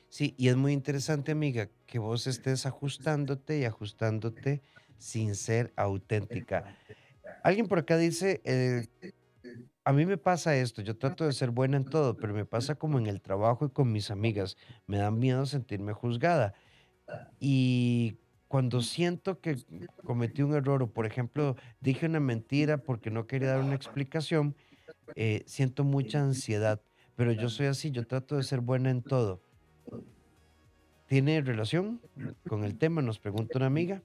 Sí, 0.09 0.37
y 0.39 0.47
es 0.47 0.55
muy 0.55 0.73
interesante, 0.73 1.33
amiga, 1.33 1.69
que 1.85 1.99
vos 1.99 2.29
estés 2.29 2.65
ajustándote 2.65 3.59
y 3.59 3.65
ajustándote 3.65 4.63
sin 4.99 5.35
ser 5.35 5.73
auténtica. 5.75 6.77
Alguien 7.43 7.67
por 7.67 7.81
acá 7.81 7.97
dice, 7.97 8.41
eh, 8.45 8.87
a 9.83 9.93
mí 9.93 10.07
me 10.07 10.17
pasa 10.17 10.57
esto, 10.57 10.81
yo 10.81 10.97
trato 10.97 11.25
de 11.25 11.33
ser 11.33 11.51
buena 11.51 11.79
en 11.79 11.85
todo, 11.85 12.17
pero 12.17 12.33
me 12.33 12.45
pasa 12.45 12.77
como 12.77 13.01
en 13.01 13.09
el 13.09 13.21
trabajo 13.21 13.67
y 13.67 13.71
con 13.71 13.91
mis 13.91 14.13
amigas, 14.13 14.57
me 14.87 14.99
da 14.99 15.11
miedo 15.11 15.45
sentirme 15.47 15.93
juzgada. 15.93 16.55
Y 17.41 18.21
cuando 18.57 18.81
siento 18.81 19.39
que 19.43 19.59
cometí 20.03 20.41
un 20.41 20.55
error 20.55 20.83
o, 20.83 20.91
por 20.91 21.05
ejemplo, 21.05 21.57
dije 21.83 22.07
una 22.07 22.21
mentira 22.21 22.79
porque 22.79 23.11
no 23.11 23.27
quería 23.27 23.49
dar 23.49 23.61
una 23.61 23.75
explicación, 23.75 24.57
eh, 25.15 25.43
siento 25.45 25.85
mucha 25.85 26.23
ansiedad. 26.23 26.81
Pero 27.17 27.33
yo 27.33 27.51
soy 27.51 27.67
así, 27.67 27.91
yo 27.91 28.07
trato 28.07 28.35
de 28.35 28.45
ser 28.45 28.61
buena 28.61 28.89
en 28.89 29.03
todo. 29.03 29.43
¿Tiene 31.07 31.43
relación 31.43 32.01
con 32.49 32.65
el 32.65 32.79
tema? 32.79 33.03
Nos 33.03 33.19
pregunta 33.19 33.59
una 33.59 33.67
amiga. 33.67 34.01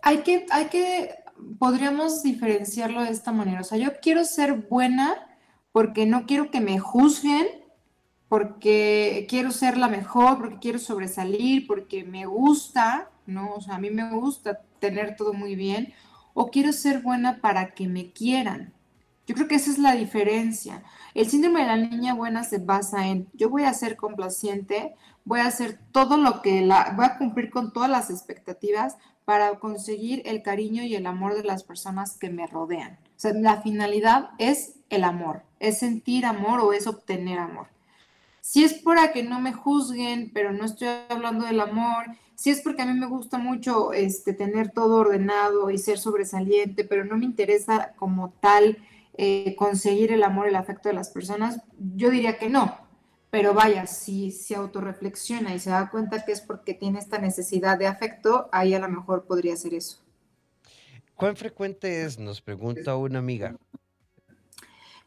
Hay 0.00 0.22
que, 0.22 0.46
hay 0.50 0.68
que, 0.68 1.16
podríamos 1.58 2.22
diferenciarlo 2.22 3.02
de 3.02 3.10
esta 3.10 3.30
manera. 3.30 3.60
O 3.60 3.64
sea, 3.64 3.76
yo 3.76 3.90
quiero 4.00 4.24
ser 4.24 4.54
buena 4.54 5.36
porque 5.70 6.06
no 6.06 6.24
quiero 6.24 6.50
que 6.50 6.62
me 6.62 6.78
juzguen 6.78 7.46
porque 8.30 9.26
quiero 9.28 9.50
ser 9.50 9.76
la 9.76 9.88
mejor, 9.88 10.38
porque 10.38 10.58
quiero 10.60 10.78
sobresalir, 10.78 11.66
porque 11.66 12.04
me 12.04 12.26
gusta, 12.26 13.10
¿no? 13.26 13.54
O 13.54 13.60
sea, 13.60 13.74
a 13.74 13.80
mí 13.80 13.90
me 13.90 14.08
gusta 14.08 14.60
tener 14.78 15.16
todo 15.16 15.32
muy 15.32 15.56
bien, 15.56 15.92
o 16.32 16.48
quiero 16.48 16.72
ser 16.72 17.00
buena 17.00 17.40
para 17.40 17.74
que 17.74 17.88
me 17.88 18.12
quieran. 18.12 18.72
Yo 19.26 19.34
creo 19.34 19.48
que 19.48 19.56
esa 19.56 19.72
es 19.72 19.78
la 19.78 19.96
diferencia. 19.96 20.84
El 21.12 21.28
síndrome 21.28 21.62
de 21.62 21.66
la 21.66 21.76
niña 21.76 22.14
buena 22.14 22.44
se 22.44 22.58
basa 22.58 23.08
en 23.08 23.26
yo 23.32 23.50
voy 23.50 23.64
a 23.64 23.74
ser 23.74 23.96
complaciente, 23.96 24.94
voy 25.24 25.40
a 25.40 25.46
hacer 25.46 25.80
todo 25.90 26.16
lo 26.16 26.40
que 26.40 26.60
la, 26.60 26.92
voy 26.94 27.06
a 27.06 27.18
cumplir 27.18 27.50
con 27.50 27.72
todas 27.72 27.90
las 27.90 28.10
expectativas 28.10 28.96
para 29.24 29.58
conseguir 29.58 30.22
el 30.24 30.44
cariño 30.44 30.84
y 30.84 30.94
el 30.94 31.06
amor 31.06 31.34
de 31.34 31.42
las 31.42 31.64
personas 31.64 32.16
que 32.16 32.30
me 32.30 32.46
rodean. 32.46 32.92
O 32.92 33.18
sea, 33.20 33.32
la 33.32 33.60
finalidad 33.60 34.30
es 34.38 34.76
el 34.88 35.02
amor, 35.02 35.42
es 35.58 35.80
sentir 35.80 36.26
amor 36.26 36.60
o 36.60 36.72
es 36.72 36.86
obtener 36.86 37.40
amor. 37.40 37.66
Si 38.50 38.64
es 38.64 38.74
para 38.74 39.12
que 39.12 39.22
no 39.22 39.40
me 39.40 39.52
juzguen, 39.52 40.32
pero 40.34 40.52
no 40.52 40.64
estoy 40.64 40.88
hablando 41.08 41.46
del 41.46 41.60
amor, 41.60 42.06
si 42.34 42.50
es 42.50 42.60
porque 42.62 42.82
a 42.82 42.84
mí 42.84 42.98
me 42.98 43.06
gusta 43.06 43.38
mucho 43.38 43.92
este, 43.92 44.32
tener 44.32 44.72
todo 44.72 44.96
ordenado 44.96 45.70
y 45.70 45.78
ser 45.78 45.98
sobresaliente, 45.98 46.82
pero 46.82 47.04
no 47.04 47.16
me 47.16 47.26
interesa 47.26 47.94
como 47.96 48.32
tal 48.40 48.78
eh, 49.16 49.54
conseguir 49.56 50.10
el 50.10 50.24
amor 50.24 50.48
el 50.48 50.56
afecto 50.56 50.88
de 50.88 50.96
las 50.96 51.10
personas, 51.10 51.62
yo 51.94 52.10
diría 52.10 52.38
que 52.38 52.50
no. 52.50 52.76
Pero 53.30 53.54
vaya, 53.54 53.86
si 53.86 54.32
se 54.32 54.56
autorreflexiona 54.56 55.54
y 55.54 55.60
se 55.60 55.70
da 55.70 55.88
cuenta 55.88 56.24
que 56.24 56.32
es 56.32 56.40
porque 56.40 56.74
tiene 56.74 56.98
esta 56.98 57.18
necesidad 57.18 57.78
de 57.78 57.86
afecto, 57.86 58.48
ahí 58.50 58.74
a 58.74 58.80
lo 58.80 58.88
mejor 58.88 59.26
podría 59.26 59.54
ser 59.54 59.74
eso. 59.74 60.00
¿Cuán 61.14 61.36
frecuente 61.36 62.02
es? 62.02 62.18
Nos 62.18 62.40
pregunta 62.40 62.96
una 62.96 63.20
amiga. 63.20 63.54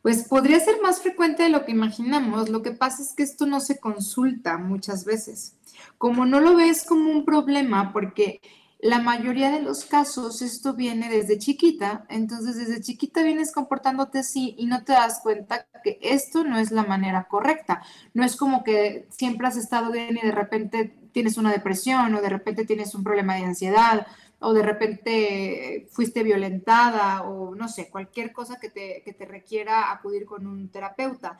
Pues 0.04 0.28
podría 0.28 0.60
ser 0.60 0.82
más 0.82 1.02
frecuente 1.02 1.44
de 1.44 1.50
lo 1.50 1.64
que 1.64 1.72
imaginamos. 1.72 2.50
Lo 2.50 2.62
que 2.62 2.72
pasa 2.72 3.02
es 3.02 3.14
que 3.16 3.24
esto 3.24 3.46
no 3.46 3.62
se 3.62 3.80
consulta 3.80 4.58
muchas 4.58 5.06
veces. 5.06 5.56
Como 5.98 6.26
no 6.26 6.42
lo 6.42 6.58
ves 6.58 6.84
como 6.84 7.10
un 7.10 7.24
problema, 7.24 7.94
porque 7.94 8.42
la 8.80 9.00
mayoría 9.00 9.50
de 9.50 9.62
los 9.62 9.86
casos 9.86 10.42
esto 10.42 10.74
viene 10.74 11.10
desde 11.10 11.38
chiquita, 11.40 12.06
entonces 12.10 12.58
desde 12.58 12.82
chiquita 12.82 13.24
vienes 13.24 13.54
comportándote 13.54 14.20
así 14.20 14.56
y 14.58 14.66
no 14.66 14.84
te 14.84 14.92
das 14.92 15.22
cuenta 15.24 15.68
que 15.86 16.00
esto 16.02 16.44
no 16.44 16.60
es 16.60 16.72
la 16.72 16.84
manera 16.84 17.30
correcta. 17.30 17.82
No 18.14 18.26
es 18.26 18.36
como 18.36 18.66
que 18.66 19.08
siempre 19.10 19.48
has 19.48 19.56
estado 19.56 19.90
bien 19.90 20.18
y 20.22 20.26
de 20.26 20.34
repente 20.34 20.98
tienes 21.14 21.38
una 21.38 21.54
depresión 21.54 22.14
o 22.14 22.22
de 22.22 22.28
repente 22.28 22.66
tienes 22.66 22.94
un 22.94 23.06
problema 23.06 23.36
de 23.36 23.46
ansiedad 23.46 24.06
o 24.44 24.54
de 24.54 24.62
repente 24.62 25.88
fuiste 25.92 26.24
violentada 26.24 27.24
o 27.24 27.56
no 27.56 27.68
sé, 27.68 27.90
cualquier 27.90 28.32
cosa 28.32 28.60
que 28.60 28.70
te, 28.70 29.02
que 29.04 29.14
te 29.14 29.26
requiera 29.26 29.92
acudir 29.92 30.26
con 30.26 30.46
un 30.46 30.70
terapeuta. 30.70 31.38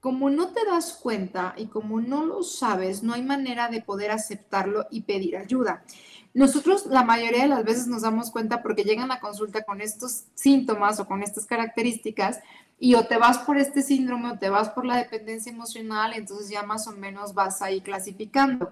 Como 0.00 0.30
no 0.30 0.48
te 0.48 0.64
das 0.64 0.94
cuenta 0.94 1.54
y 1.58 1.66
como 1.66 2.00
no 2.00 2.24
lo 2.24 2.42
sabes, 2.42 3.02
no 3.02 3.12
hay 3.12 3.22
manera 3.22 3.68
de 3.68 3.82
poder 3.82 4.10
aceptarlo 4.10 4.86
y 4.90 5.02
pedir 5.02 5.36
ayuda. 5.36 5.84
Nosotros 6.32 6.86
la 6.86 7.04
mayoría 7.04 7.42
de 7.42 7.48
las 7.48 7.64
veces 7.64 7.86
nos 7.86 8.02
damos 8.02 8.30
cuenta 8.30 8.62
porque 8.62 8.84
llegan 8.84 9.10
a 9.10 9.20
consulta 9.20 9.62
con 9.62 9.80
estos 9.80 10.24
síntomas 10.34 11.00
o 11.00 11.06
con 11.06 11.22
estas 11.22 11.44
características 11.44 12.40
y 12.78 12.94
o 12.94 13.06
te 13.06 13.18
vas 13.18 13.38
por 13.38 13.58
este 13.58 13.82
síndrome 13.82 14.30
o 14.30 14.38
te 14.38 14.48
vas 14.48 14.70
por 14.70 14.86
la 14.86 14.96
dependencia 14.96 15.52
emocional, 15.52 16.14
entonces 16.14 16.48
ya 16.48 16.62
más 16.62 16.86
o 16.86 16.92
menos 16.92 17.34
vas 17.34 17.60
ahí 17.60 17.82
clasificando. 17.82 18.70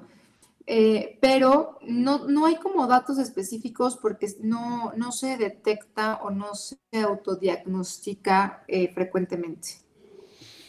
Eh, 0.70 1.16
pero 1.22 1.78
no, 1.80 2.28
no 2.28 2.44
hay 2.44 2.56
como 2.56 2.86
datos 2.86 3.16
específicos 3.16 3.96
porque 3.96 4.26
no, 4.42 4.92
no 4.98 5.12
se 5.12 5.38
detecta 5.38 6.16
o 6.16 6.30
no 6.30 6.54
se 6.54 6.76
autodiagnostica 6.92 8.64
eh, 8.68 8.92
frecuentemente. 8.92 9.68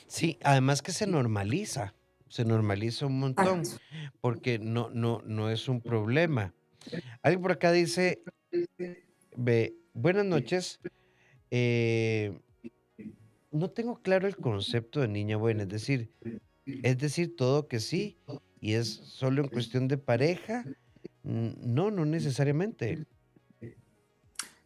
Sí, 0.07 0.39
además 0.41 0.81
que 0.81 0.93
se 0.93 1.05
normaliza, 1.05 1.95
se 2.29 2.45
normaliza 2.45 3.07
un 3.07 3.19
montón, 3.19 3.63
porque 4.21 4.57
no, 4.57 4.89
no, 4.89 5.21
no 5.25 5.49
es 5.49 5.67
un 5.67 5.81
problema. 5.81 6.53
Alguien 7.21 7.41
por 7.41 7.51
acá 7.51 7.73
dice, 7.73 8.23
ve, 9.35 9.75
buenas 9.93 10.25
noches, 10.25 10.79
eh, 11.51 12.39
no 13.51 13.69
tengo 13.69 14.01
claro 14.01 14.29
el 14.29 14.37
concepto 14.37 15.01
de 15.01 15.09
niña 15.09 15.35
buena, 15.35 15.63
es 15.63 15.69
decir, 15.69 16.13
es 16.65 16.97
decir 16.97 17.35
todo 17.35 17.67
que 17.67 17.81
sí, 17.81 18.17
y 18.61 18.73
es 18.73 19.01
solo 19.03 19.41
en 19.41 19.49
cuestión 19.49 19.87
de 19.87 19.97
pareja. 19.97 20.65
No, 21.23 21.91
no 21.91 22.05
necesariamente. 22.05 23.05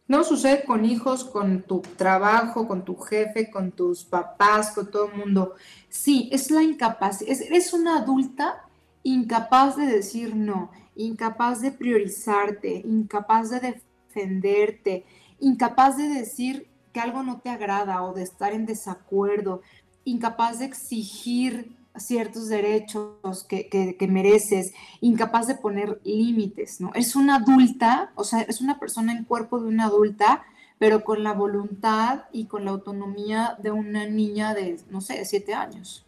No 0.06 0.22
sucede 0.22 0.64
con 0.64 0.84
hijos, 0.84 1.24
con 1.24 1.62
tu 1.62 1.80
trabajo, 1.80 2.68
con 2.68 2.84
tu 2.84 2.96
jefe, 2.96 3.50
con 3.50 3.72
tus 3.72 4.04
papás, 4.04 4.72
con 4.72 4.90
todo 4.90 5.10
el 5.10 5.16
mundo. 5.16 5.54
Sí, 5.88 6.28
es 6.30 6.50
la 6.50 6.62
incapacidad. 6.62 7.30
Es, 7.30 7.72
una 7.72 7.98
adulta 7.98 8.64
incapaz 9.02 9.76
de 9.76 9.86
decir 9.86 10.36
no, 10.36 10.70
incapaz 10.94 11.62
de 11.62 11.72
priorizarte, 11.72 12.82
incapaz 12.84 13.48
de 13.48 13.60
defenderte, 13.60 15.06
incapaz 15.40 15.96
de 15.96 16.08
decir 16.08 16.68
que 16.92 17.00
algo 17.00 17.22
no 17.22 17.40
te 17.40 17.48
agrada 17.48 18.02
o 18.02 18.12
de 18.12 18.22
estar 18.24 18.52
en 18.52 18.66
desacuerdo, 18.66 19.62
incapaz 20.04 20.58
de 20.58 20.66
exigir 20.66 21.76
ciertos 21.96 22.48
derechos 22.48 23.44
que, 23.48 23.96
mereces, 24.08 24.72
incapaz 25.00 25.46
de 25.46 25.54
poner 25.54 26.00
límites, 26.04 26.80
¿no? 26.80 26.92
Es 26.94 27.16
una 27.16 27.36
adulta, 27.36 28.12
o 28.16 28.24
sea, 28.24 28.40
es 28.42 28.60
una 28.60 28.78
persona 28.78 29.12
en 29.12 29.24
cuerpo 29.24 29.60
de 29.60 29.68
una 29.68 29.84
adulta, 29.84 30.44
pero 30.78 31.04
con 31.04 31.22
la 31.22 31.32
voluntad 31.32 32.24
y 32.32 32.46
con 32.46 32.64
la 32.64 32.72
autonomía 32.72 33.56
de 33.62 33.70
una 33.70 34.06
niña 34.06 34.54
de, 34.54 34.80
no 34.90 35.00
sé, 35.00 35.24
siete 35.24 35.54
años. 35.54 36.04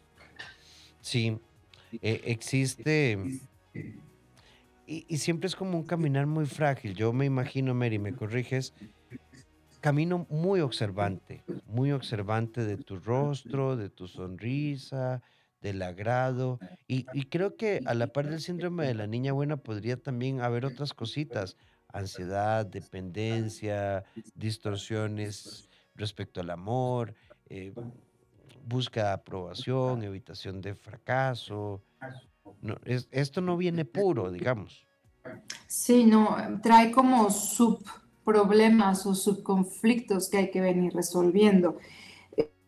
Sí, 1.01 1.39
e, 2.03 2.21
existe, 2.25 3.41
y, 4.87 5.05
y, 5.09 5.19
siempre 5.19 5.47
es 5.47 5.55
como 5.55 5.79
un 5.79 5.85
caminar 5.85 6.27
muy 6.27 6.47
frágil. 6.47 6.95
Yo 6.95 7.13
me 7.13 7.25
imagino, 7.27 7.75
Mary, 7.75 7.99
me 7.99 8.13
corriges, 8.13 8.75
camino 9.81 10.27
muy 10.31 10.61
observante, 10.61 11.45
muy 11.69 11.93
observante 11.93 12.65
de 12.65 12.77
tu 12.77 12.99
rostro, 12.99 13.77
de 13.77 13.89
tu 13.89 14.09
sonrisa, 14.09 15.23
del 15.61 15.83
agrado. 15.83 16.59
Y, 16.87 17.05
creo 17.27 17.57
que 17.57 17.81
a 17.87 17.95
la 17.95 18.09
par 18.09 18.29
del 18.29 18.41
síndrome 18.41 18.87
de 18.87 18.95
la 18.95 19.07
niña 19.07 19.33
buena 19.33 19.57
podría 19.57 19.97
también 19.97 20.41
haber 20.41 20.65
otras 20.65 20.95
cositas, 20.95 21.57
ansiedad, 21.93 22.67
dependencia, 22.67 24.05
distorsiones 24.35 25.69
respecto 25.95 26.41
al 26.41 26.51
amor, 26.51 27.15
eh, 27.49 27.73
búsqueda 28.67 29.09
de 29.09 29.13
aprobación, 29.13 30.03
evitación 30.03 30.61
de 30.61 30.75
fracaso. 30.75 31.83
Esto 33.11 33.41
no 33.41 33.57
viene 33.57 33.85
puro, 33.85 34.31
digamos. 34.31 34.87
Sí, 35.67 36.05
no, 36.05 36.37
trae 36.63 36.93
como 36.93 37.31
subproblemas 37.31 39.07
o 39.07 39.15
subconflictos 39.15 40.29
que 40.29 40.39
hay 40.39 40.51
que 40.51 40.61
venir 40.61 40.93
resolviendo. 40.93 41.79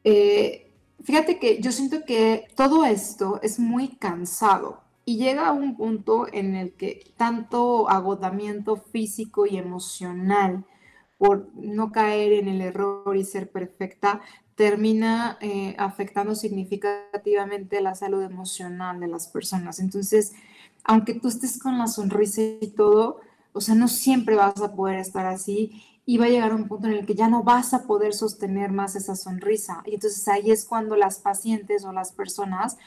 Eh, 0.05 0.68
fíjate 1.03 1.39
que 1.39 1.61
yo 1.61 1.73
siento 1.73 2.05
que 2.05 2.49
todo 2.57 2.85
esto 2.85 3.41
es 3.43 3.59
muy 3.59 3.89
cansado 3.89 4.81
y 5.05 5.17
llega 5.17 5.49
a 5.49 5.53
un 5.53 5.77
punto 5.77 6.27
en 6.33 6.55
el 6.55 6.73
que 6.73 7.13
tanto 7.17 7.89
agotamiento 7.89 8.77
físico 8.77 9.47
y 9.47 9.57
emocional 9.57 10.65
por 11.17 11.49
no 11.55 11.91
caer 11.91 12.33
en 12.33 12.49
el 12.49 12.61
error 12.61 13.17
y 13.17 13.25
ser 13.25 13.51
perfecta, 13.51 14.21
termina 14.55 15.39
eh, 15.41 15.75
afectando 15.79 16.35
significativamente 16.35 17.81
la 17.81 17.95
salud 17.95 18.23
emocional 18.23 19.01
de 19.01 19.09
las 19.09 19.29
personas. 19.29 19.81
Entonces, 19.81 20.33
aunque 20.85 21.15
tú 21.15 21.29
estés 21.29 21.59
con 21.59 21.79
la 21.79 21.87
sonrisa 21.87 22.43
y 22.61 22.69
todo, 22.69 23.21
o 23.53 23.61
sea, 23.61 23.75
no 23.75 23.89
siempre 23.89 24.37
vas 24.37 24.61
a 24.61 24.75
poder 24.75 24.99
estar 24.99 25.27
así 25.27 25.98
y 26.09 26.17
va 26.17 26.25
a 26.25 26.31
llegar 26.31 26.55
un 26.55 26.69
punto 26.69 26.87
en 26.87 26.95
el 26.95 27.05
que 27.05 27.15
ya 27.15 27.29
no 27.29 27.43
vas 27.43 27.75
a 27.75 27.83
poder 27.83 28.15
sostener 28.15 28.73
más 28.73 28.97
esa 28.97 29.15
sonrisa. 29.15 29.83
Y 29.85 29.97
entonces 29.97 30.27
ahí 30.27 30.51
es 30.51 30.65
cuando 30.65 30.97
las 30.97 31.19
pacientes 31.19 31.85
o 31.85 31.93
las 31.93 32.13
personas 32.13 32.79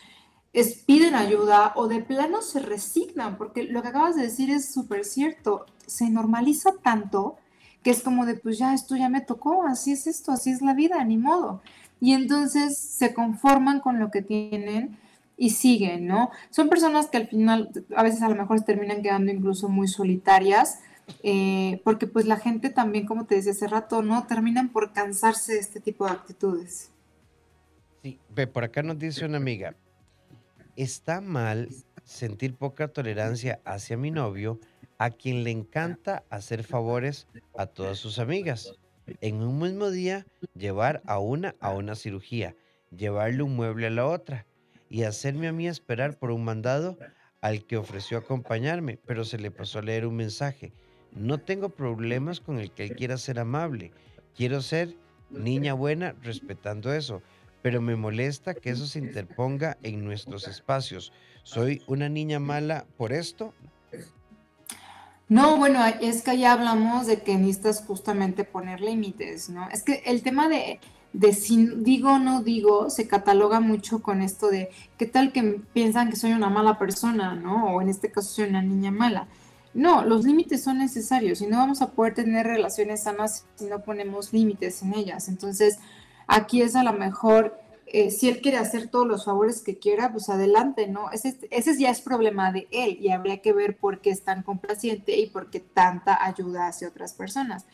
es, 0.54 0.74
piden 0.88 1.14
ayuda 1.14 1.74
o 1.76 1.88
de 1.88 2.02
plano 2.02 2.42
se 2.42 2.62
resignan, 2.62 3.38
porque 3.38 3.62
lo 3.62 3.84
que 3.84 3.90
acabas 3.90 4.16
de 4.16 4.24
decir 4.24 4.50
es 4.50 4.74
súper 4.74 5.06
cierto, 5.06 5.68
se 5.86 6.10
normaliza 6.10 6.72
tanto 6.82 7.38
que 7.84 7.92
es 7.92 8.02
como 8.02 8.26
de, 8.26 8.34
pues 8.34 8.58
ya, 8.58 8.74
esto 8.74 8.96
ya 8.96 9.08
me 9.08 9.22
tocó, 9.22 9.68
así 9.68 9.92
es 9.92 10.08
esto, 10.08 10.32
así 10.32 10.50
es 10.50 10.64
la 10.64 10.74
vida, 10.74 11.04
ni 11.04 11.18
modo. 11.18 11.62
Y 12.00 12.14
entonces 12.14 12.76
se 12.76 13.14
conforman 13.14 13.82
con 13.82 14.00
lo 14.00 14.10
que 14.10 14.24
tienen 14.24 14.98
y 15.38 15.52
siguen, 15.52 16.08
¿no? 16.08 16.32
Son 16.50 16.70
personas 16.70 17.06
que 17.06 17.18
al 17.18 17.28
final 17.28 17.70
a 17.96 18.02
veces 18.02 18.24
a 18.24 18.30
lo 18.30 18.36
mejor 18.36 18.62
terminan 18.62 19.04
quedando 19.04 19.32
incluso 19.32 19.70
muy 19.70 19.88
solitarias, 19.88 20.80
eh, 21.24 21.82
porque 21.84 22.08
pues 22.08 22.26
la 22.26 22.38
gente 22.38 22.70
también, 22.70 23.06
como 23.06 23.26
te 23.26 23.36
decía 23.36 23.52
hace 23.52 23.68
rato, 23.68 24.02
¿no? 24.02 24.26
Terminan 24.28 24.70
por 24.70 24.94
cansarse 24.94 25.54
de 25.54 25.60
este 25.60 25.80
tipo 25.80 26.06
de 26.06 26.12
actitudes. 26.12 26.92
Sí, 28.02 28.20
ve, 28.30 28.48
por 28.48 28.64
acá 28.64 28.82
nos 28.82 28.98
dice 28.98 29.26
una 29.26 29.38
amiga, 29.38 29.76
está 30.76 31.22
mal 31.22 31.70
sentir 32.04 32.56
poca 32.56 32.88
tolerancia 32.88 33.62
hacia 33.66 33.98
mi 33.98 34.12
novio, 34.12 34.60
a 34.98 35.10
quien 35.10 35.44
le 35.44 35.52
encanta 35.52 36.24
hacer 36.30 36.64
favores 36.64 37.28
a 37.58 37.66
todas 37.66 37.98
sus 37.98 38.20
amigas. 38.20 38.80
En 39.20 39.42
un 39.42 39.60
mismo 39.60 39.90
día, 39.90 40.26
llevar 40.54 41.02
a 41.06 41.20
una 41.20 41.56
a 41.60 41.74
una 41.74 41.96
cirugía, 41.96 42.56
llevarle 42.96 43.44
un 43.44 43.56
mueble 43.56 43.88
a 43.88 43.92
la 43.92 44.06
otra 44.06 44.46
y 44.90 45.04
hacerme 45.04 45.48
a 45.48 45.54
mí 45.54 45.68
esperar 45.68 46.18
por 46.18 46.32
un 46.32 46.44
mandado 46.44 46.98
al 47.42 47.66
que 47.66 47.78
ofreció 47.78 48.18
acompañarme, 48.18 49.00
pero 49.06 49.26
se 49.26 49.40
le 49.40 49.50
pasó 49.50 49.80
a 49.80 49.82
leer 49.82 50.06
un 50.06 50.16
mensaje. 50.16 50.74
No 51.14 51.40
tengo 51.40 51.70
problemas 51.70 52.40
con 52.40 52.60
el 52.60 52.72
que 52.72 52.84
él 52.84 52.96
quiera 52.96 53.18
ser 53.18 53.40
amable. 53.40 53.92
Quiero 54.36 54.62
ser 54.62 54.96
niña 55.30 55.74
buena 55.74 56.16
respetando 56.22 56.94
eso, 56.94 57.22
pero 57.62 57.82
me 57.82 57.96
molesta 57.96 58.54
que 58.54 58.70
eso 58.70 58.88
se 58.88 59.00
interponga 59.00 59.78
en 59.84 60.04
nuestros 60.04 60.48
espacios. 60.48 61.12
¿Soy 61.44 61.82
una 61.88 62.10
niña 62.10 62.40
mala 62.40 62.86
por 62.98 63.14
esto? 63.14 63.54
No, 65.28 65.58
bueno, 65.58 65.80
es 66.02 66.24
que 66.24 66.38
ya 66.38 66.52
hablamos 66.52 67.08
de 67.08 67.22
que 67.22 67.38
necesitas 67.38 67.84
justamente 67.86 68.44
poner 68.44 68.82
límites, 68.82 69.50
¿no? 69.50 69.70
Es 69.70 69.84
que 69.84 70.04
el 70.06 70.24
tema 70.24 70.50
de, 70.50 70.82
de 71.14 71.34
si 71.34 71.68
digo 71.78 72.16
o 72.16 72.20
no 72.20 72.44
digo 72.44 72.90
se 72.90 73.08
cataloga 73.08 73.62
mucho 73.62 74.02
con 74.02 74.22
esto 74.22 74.50
de 74.50 74.70
qué 74.98 75.06
tal 75.06 75.32
que 75.32 75.62
piensan 75.74 76.10
que 76.10 76.18
soy 76.18 76.34
una 76.34 76.50
mala 76.50 76.78
persona, 76.78 77.34
¿no? 77.36 77.76
O 77.76 77.82
en 77.82 77.88
este 77.88 78.12
caso 78.12 78.28
soy 78.28 78.50
una 78.50 78.62
niña 78.62 78.92
mala. 78.92 79.28
No, 79.74 80.04
los 80.04 80.26
límites 80.26 80.64
son 80.64 80.80
necesarios 80.80 81.42
y 81.42 81.48
no 81.48 81.58
vamos 81.58 81.82
a 81.82 81.92
poder 81.92 82.14
tener 82.14 82.46
relaciones 82.46 83.04
sanas 83.04 83.46
si 83.56 83.66
no 83.66 83.84
ponemos 83.84 84.34
límites 84.34 84.82
en 84.82 84.94
ellas. 84.94 85.30
Entonces, 85.30 85.80
aquí 86.28 86.62
es 86.62 86.76
a 86.76 86.84
lo 86.84 86.94
mejor 86.94 87.58
eh, 87.94 88.10
si 88.10 88.30
él 88.30 88.42
quiere 88.42 88.58
hacer 88.58 88.88
todos 88.88 89.06
los 89.06 89.26
favores 89.26 89.62
que 89.62 89.78
quiera, 89.78 90.12
pues 90.14 90.30
adelante, 90.30 90.88
¿no? 90.88 91.12
Ese, 91.12 91.38
ese 91.52 91.78
ya 91.78 91.90
es 91.90 92.00
problema 92.00 92.52
de 92.52 92.68
él 92.72 92.98
y 93.02 93.10
habría 93.10 93.42
que 93.42 93.52
ver 93.52 93.78
por 93.78 94.00
qué 94.00 94.12
es 94.12 94.24
tan 94.24 94.44
complaciente 94.44 95.18
y 95.18 95.28
por 95.28 95.50
qué 95.50 95.60
tanta 95.60 96.24
ayuda 96.24 96.68
hacia 96.68 96.88
otras 96.88 97.14
personas. 97.14 97.66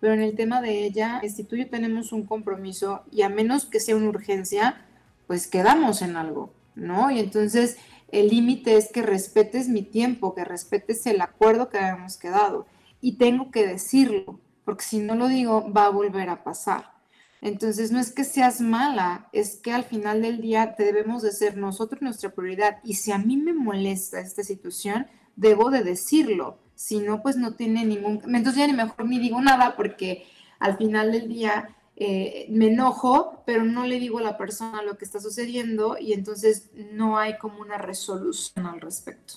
Pero 0.00 0.14
en 0.14 0.22
el 0.22 0.36
tema 0.36 0.60
de 0.60 0.84
ella, 0.84 1.20
si 1.28 1.42
tú 1.42 1.56
y 1.56 1.64
yo 1.64 1.70
tenemos 1.70 2.12
un 2.12 2.26
compromiso 2.26 3.02
y 3.10 3.22
a 3.22 3.28
menos 3.28 3.66
que 3.66 3.80
sea 3.80 3.96
una 3.96 4.08
urgencia, 4.08 4.84
pues 5.26 5.48
quedamos 5.48 6.00
en 6.02 6.16
algo, 6.16 6.52
¿no? 6.76 7.10
Y 7.10 7.18
entonces 7.18 7.76
el 8.08 8.28
límite 8.28 8.76
es 8.76 8.90
que 8.92 9.02
respetes 9.02 9.68
mi 9.68 9.82
tiempo, 9.82 10.34
que 10.34 10.44
respetes 10.44 11.06
el 11.06 11.20
acuerdo 11.20 11.68
que 11.68 11.78
habíamos 11.78 12.16
quedado. 12.16 12.66
Y 13.00 13.18
tengo 13.18 13.50
que 13.50 13.66
decirlo, 13.66 14.40
porque 14.64 14.84
si 14.84 14.98
no 14.98 15.14
lo 15.14 15.28
digo, 15.28 15.72
va 15.72 15.86
a 15.86 15.90
volver 15.90 16.28
a 16.28 16.44
pasar. 16.44 16.96
Entonces, 17.40 17.92
no 17.92 18.00
es 18.00 18.12
que 18.12 18.24
seas 18.24 18.60
mala, 18.60 19.28
es 19.32 19.56
que 19.56 19.72
al 19.72 19.84
final 19.84 20.22
del 20.22 20.40
día 20.40 20.74
debemos 20.78 21.22
de 21.22 21.32
ser 21.32 21.56
nosotros 21.56 22.00
nuestra 22.02 22.30
prioridad. 22.30 22.78
Y 22.82 22.94
si 22.94 23.12
a 23.12 23.18
mí 23.18 23.36
me 23.36 23.52
molesta 23.52 24.20
esta 24.20 24.42
situación, 24.42 25.06
debo 25.36 25.70
de 25.70 25.84
decirlo. 25.84 26.58
Si 26.74 26.98
no, 26.98 27.22
pues 27.22 27.36
no 27.36 27.54
tiene 27.54 27.84
ningún... 27.84 28.20
Entonces 28.34 28.56
ya 28.56 28.66
ni 28.66 28.72
mejor 28.72 29.06
ni 29.06 29.18
digo 29.18 29.40
nada 29.40 29.76
porque 29.76 30.26
al 30.58 30.76
final 30.76 31.12
del 31.12 31.28
día 31.28 31.68
eh, 31.98 32.46
me 32.50 32.66
enojo, 32.68 33.42
pero 33.46 33.64
no 33.64 33.86
le 33.86 33.98
digo 33.98 34.18
a 34.18 34.22
la 34.22 34.36
persona 34.36 34.82
lo 34.82 34.98
que 34.98 35.06
está 35.06 35.18
sucediendo 35.18 35.96
y 35.98 36.12
entonces 36.12 36.70
no 36.92 37.18
hay 37.18 37.38
como 37.38 37.60
una 37.60 37.78
resolución 37.78 38.66
al 38.66 38.82
respecto. 38.82 39.34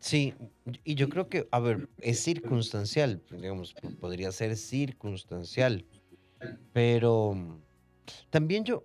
Sí, 0.00 0.34
y 0.82 0.96
yo 0.96 1.08
creo 1.08 1.28
que, 1.28 1.48
a 1.50 1.60
ver, 1.60 1.88
es 1.98 2.20
circunstancial, 2.20 3.22
digamos, 3.30 3.74
podría 4.00 4.32
ser 4.32 4.56
circunstancial, 4.56 5.86
pero 6.72 7.62
también 8.30 8.64
yo, 8.64 8.84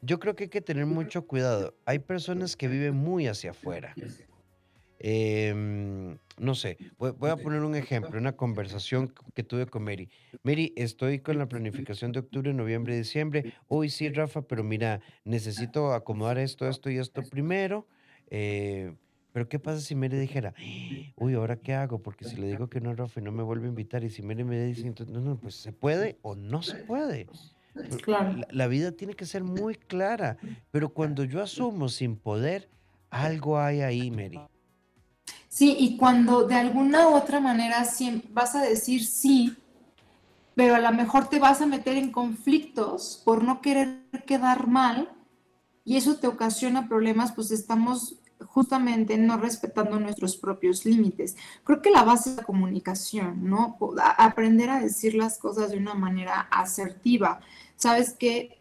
yo 0.00 0.18
creo 0.18 0.34
que 0.34 0.44
hay 0.44 0.50
que 0.50 0.60
tener 0.62 0.86
mucho 0.86 1.26
cuidado. 1.26 1.76
Hay 1.84 2.00
personas 2.00 2.56
que 2.56 2.66
viven 2.66 2.96
muy 2.96 3.28
hacia 3.28 3.52
afuera. 3.52 3.94
Em, 5.04 6.16
no 6.38 6.54
sé, 6.54 6.78
voy, 6.96 7.10
voy 7.10 7.30
a 7.30 7.36
poner 7.36 7.62
un 7.62 7.74
ejemplo, 7.74 8.20
una 8.20 8.36
conversación 8.36 9.12
que 9.34 9.42
tuve 9.42 9.66
con 9.66 9.82
Mary. 9.82 10.08
Mary, 10.44 10.72
estoy 10.76 11.18
con 11.18 11.38
la 11.38 11.48
planificación 11.48 12.12
de 12.12 12.20
octubre, 12.20 12.54
noviembre, 12.54 12.96
diciembre. 12.96 13.52
Uy, 13.66 13.90
sí, 13.90 14.08
Rafa, 14.10 14.42
pero 14.42 14.62
mira, 14.62 15.00
necesito 15.24 15.92
acomodar 15.92 16.38
esto, 16.38 16.68
esto 16.68 16.88
y 16.88 16.98
esto 16.98 17.22
primero. 17.24 17.88
eh, 18.30 18.94
pero 19.32 19.48
¿qué 19.48 19.58
pasa 19.58 19.80
si 19.80 19.94
Mary 19.94 20.18
dijera, 20.18 20.54
uy, 21.16 21.34
¿ahora 21.34 21.56
qué 21.56 21.74
hago? 21.74 22.00
Porque 22.02 22.24
si 22.24 22.36
le 22.36 22.46
digo 22.46 22.68
que 22.68 22.80
no 22.80 22.90
a 22.90 22.94
Rafa 22.94 23.18
y 23.18 23.24
no 23.24 23.32
me 23.32 23.42
vuelve 23.42 23.64
a 23.66 23.70
invitar, 23.70 24.04
y 24.04 24.10
si 24.10 24.22
Mary 24.22 24.44
me 24.44 24.62
dice, 24.62 24.86
entonces, 24.86 25.12
no, 25.12 25.20
no, 25.20 25.36
pues 25.36 25.54
se 25.54 25.72
puede 25.72 26.18
o 26.22 26.36
no 26.36 26.62
se 26.62 26.76
puede. 26.76 27.26
Claro. 28.02 28.34
La, 28.34 28.46
la 28.50 28.66
vida 28.68 28.92
tiene 28.92 29.14
que 29.14 29.24
ser 29.24 29.42
muy 29.42 29.74
clara, 29.74 30.36
pero 30.70 30.90
cuando 30.90 31.24
yo 31.24 31.42
asumo 31.42 31.88
sin 31.88 32.16
poder, 32.16 32.68
algo 33.10 33.58
hay 33.58 33.80
ahí, 33.80 34.10
Mary. 34.10 34.38
Sí, 35.52 35.76
y 35.78 35.98
cuando 35.98 36.44
de 36.44 36.54
alguna 36.54 37.10
u 37.10 37.14
otra 37.14 37.38
manera 37.38 37.86
vas 38.30 38.54
a 38.54 38.62
decir 38.62 39.04
sí, 39.04 39.54
pero 40.54 40.74
a 40.74 40.78
lo 40.78 40.90
mejor 40.92 41.28
te 41.28 41.38
vas 41.38 41.60
a 41.60 41.66
meter 41.66 41.98
en 41.98 42.10
conflictos 42.10 43.20
por 43.22 43.44
no 43.44 43.60
querer 43.60 44.00
quedar 44.26 44.66
mal 44.66 45.12
y 45.84 45.98
eso 45.98 46.16
te 46.16 46.26
ocasiona 46.26 46.88
problemas, 46.88 47.32
pues 47.32 47.50
estamos 47.50 48.16
justamente 48.46 49.18
no 49.18 49.36
respetando 49.36 50.00
nuestros 50.00 50.38
propios 50.38 50.86
límites. 50.86 51.36
Creo 51.64 51.82
que 51.82 51.90
la 51.90 52.02
base 52.02 52.30
es 52.30 52.36
la 52.36 52.44
comunicación, 52.44 53.46
¿no? 53.46 53.76
Aprender 54.16 54.70
a 54.70 54.80
decir 54.80 55.14
las 55.14 55.36
cosas 55.36 55.72
de 55.72 55.76
una 55.76 55.92
manera 55.92 56.48
asertiva. 56.50 57.40
Sabes 57.76 58.14
que 58.14 58.58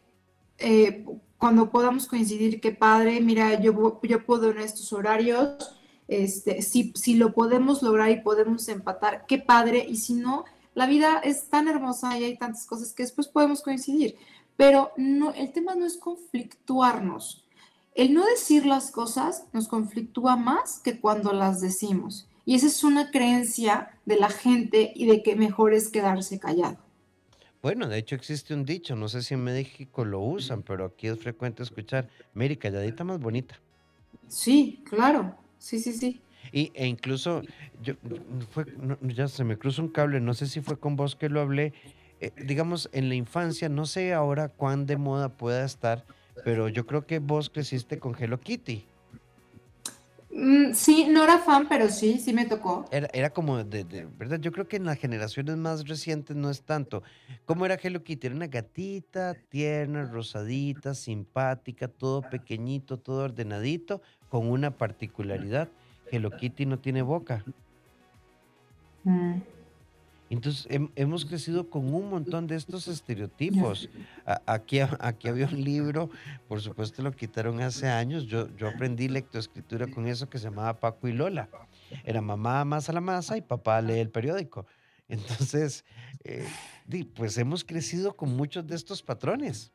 eh, 0.58 1.06
cuando 1.38 1.70
podamos 1.70 2.06
coincidir, 2.06 2.60
qué 2.60 2.74
padre, 2.74 3.22
mira, 3.22 3.62
yo, 3.62 4.02
yo 4.04 4.26
puedo 4.26 4.52
en 4.52 4.58
estos 4.58 4.92
horarios, 4.92 5.78
este, 6.12 6.62
si, 6.62 6.92
si 6.94 7.16
lo 7.16 7.34
podemos 7.34 7.82
lograr 7.82 8.12
y 8.12 8.20
podemos 8.22 8.68
empatar, 8.68 9.26
qué 9.28 9.38
padre, 9.38 9.86
y 9.88 9.96
si 9.96 10.14
no, 10.14 10.44
la 10.76 10.86
vida 10.86 11.20
es 11.24 11.48
tan 11.48 11.70
hermosa 11.70 12.20
y 12.20 12.26
hay 12.26 12.38
tantas 12.38 12.66
cosas 12.66 12.94
que 12.94 13.04
después 13.04 13.30
podemos 13.30 13.62
coincidir, 13.62 14.18
pero 14.58 14.92
no, 14.98 15.34
el 15.34 15.54
tema 15.54 15.74
no 15.74 15.86
es 15.86 15.96
conflictuarnos. 15.96 17.46
El 17.96 18.14
no 18.14 18.26
decir 18.26 18.66
las 18.66 18.92
cosas 18.92 19.46
nos 19.54 19.70
conflictúa 19.70 20.36
más 20.36 20.80
que 20.80 21.00
cuando 21.00 21.32
las 21.32 21.62
decimos. 21.62 22.28
Y 22.46 22.56
esa 22.56 22.68
es 22.68 22.84
una 22.84 23.10
creencia 23.10 23.98
de 24.06 24.18
la 24.18 24.30
gente 24.30 24.92
y 24.94 25.06
de 25.06 25.24
que 25.24 25.38
mejor 25.38 25.74
es 25.74 25.88
quedarse 25.88 26.40
callado. 26.40 26.78
Bueno, 27.62 27.88
de 27.88 28.00
hecho 28.00 28.16
existe 28.16 28.54
un 28.54 28.66
dicho, 28.66 28.98
no 28.98 29.08
sé 29.08 29.24
si 29.24 29.36
en 29.36 29.46
México 29.46 30.04
lo 30.04 30.20
usan, 30.20 30.62
pero 30.62 30.86
aquí 30.86 31.08
es 31.08 31.20
frecuente 31.20 31.64
escuchar, 31.64 32.10
Mary, 32.34 32.58
calladita 32.58 33.06
más 33.06 33.20
bonita. 33.20 33.56
Sí, 34.28 34.84
claro. 34.90 35.36
Sí, 35.62 35.80
sí, 35.80 35.94
sí. 35.94 36.20
Y, 36.52 36.72
e 36.74 36.88
incluso, 36.88 37.44
yo, 37.84 37.94
fue, 38.50 38.66
no, 38.78 38.98
ya 39.02 39.28
se 39.28 39.44
me 39.44 39.58
cruza 39.58 39.84
un 39.84 39.90
cable, 39.90 40.20
no 40.20 40.34
sé 40.34 40.48
si 40.48 40.60
fue 40.60 40.80
con 40.80 40.96
vos 40.96 41.16
que 41.16 41.30
lo 41.30 41.40
hablé, 41.40 41.72
eh, 42.20 42.32
digamos, 42.46 42.90
en 42.94 43.10
la 43.10 43.16
infancia, 43.16 43.70
no 43.70 43.86
sé 43.86 44.12
ahora 44.12 44.50
cuán 44.50 44.88
de 44.88 44.98
moda 44.98 45.30
pueda 45.30 45.64
estar, 45.64 46.04
pero 46.44 46.68
yo 46.68 46.88
creo 46.88 47.06
que 47.06 47.20
vos 47.20 47.52
creciste 47.52 48.00
con 48.00 48.16
Hello 48.20 48.40
Kitty. 48.40 48.84
Mm, 50.34 50.74
sí, 50.74 51.08
no 51.10 51.24
era 51.24 51.38
fan, 51.38 51.68
pero 51.70 51.90
sí, 51.90 52.18
sí 52.18 52.34
me 52.34 52.46
tocó. 52.46 52.86
Era, 52.92 53.08
era 53.14 53.30
como 53.30 53.64
de, 53.64 53.84
de- 53.84 54.06
¿verdad? 54.18 54.40
Yo 54.40 54.52
creo 54.52 54.68
que 54.68 54.78
en 54.78 54.86
las 54.86 54.98
generaciones 54.98 55.58
más 55.58 55.88
recientes 55.88 56.36
no 56.36 56.50
es 56.50 56.64
tanto. 56.64 57.04
¿Cómo 57.46 57.66
era 57.66 57.76
Hello 57.76 58.04
Kitty? 58.04 58.28
Era 58.28 58.36
una 58.36 58.48
gatita 58.48 59.36
tierna, 59.50 60.06
rosadita, 60.06 60.96
simpática, 60.96 61.88
todo 61.88 62.22
pequeñito, 62.22 62.98
todo 62.98 63.26
ordenadito, 63.26 64.02
con 64.32 64.50
una 64.50 64.72
particularidad. 64.72 65.68
Hello 66.10 66.32
Kitty 66.32 66.66
no 66.66 66.80
tiene 66.80 67.02
boca. 67.02 67.44
Mm. 69.04 69.42
Entonces 70.30 70.66
hem- 70.70 70.90
hemos 70.96 71.26
crecido 71.26 71.70
con 71.70 71.94
un 71.94 72.10
montón 72.10 72.48
de 72.48 72.56
estos 72.56 72.88
estereotipos. 72.88 73.90
A- 74.26 74.42
Aquí, 74.46 74.80
aquí 74.80 75.28
había 75.28 75.48
un 75.48 75.62
libro, 75.62 76.10
por 76.48 76.62
supuesto 76.62 77.02
lo 77.04 77.12
quitaron 77.12 77.60
hace 77.62 77.90
años. 77.90 78.26
Yo, 78.28 78.48
yo 78.56 78.70
aprendí 78.70 79.10
lectoescritura 79.10 79.88
con 79.88 80.08
eso 80.08 80.30
que 80.30 80.38
se 80.40 80.46
llamaba 80.46 80.80
Paco 80.80 81.10
y 81.10 81.12
Lola. 81.14 81.50
Era 82.06 82.22
mamá 82.22 82.62
amasa 82.62 82.94
la 82.94 83.02
masa 83.02 83.36
y 83.36 83.42
papá 83.42 83.82
lee 83.82 84.00
el 84.00 84.10
periódico. 84.10 84.66
Entonces, 85.10 85.84
eh, 86.24 86.48
pues 87.16 87.38
hemos 87.38 87.66
crecido 87.66 88.16
con 88.16 88.34
muchos 88.38 88.66
de 88.66 88.78
estos 88.78 89.04
patrones. 89.04 89.74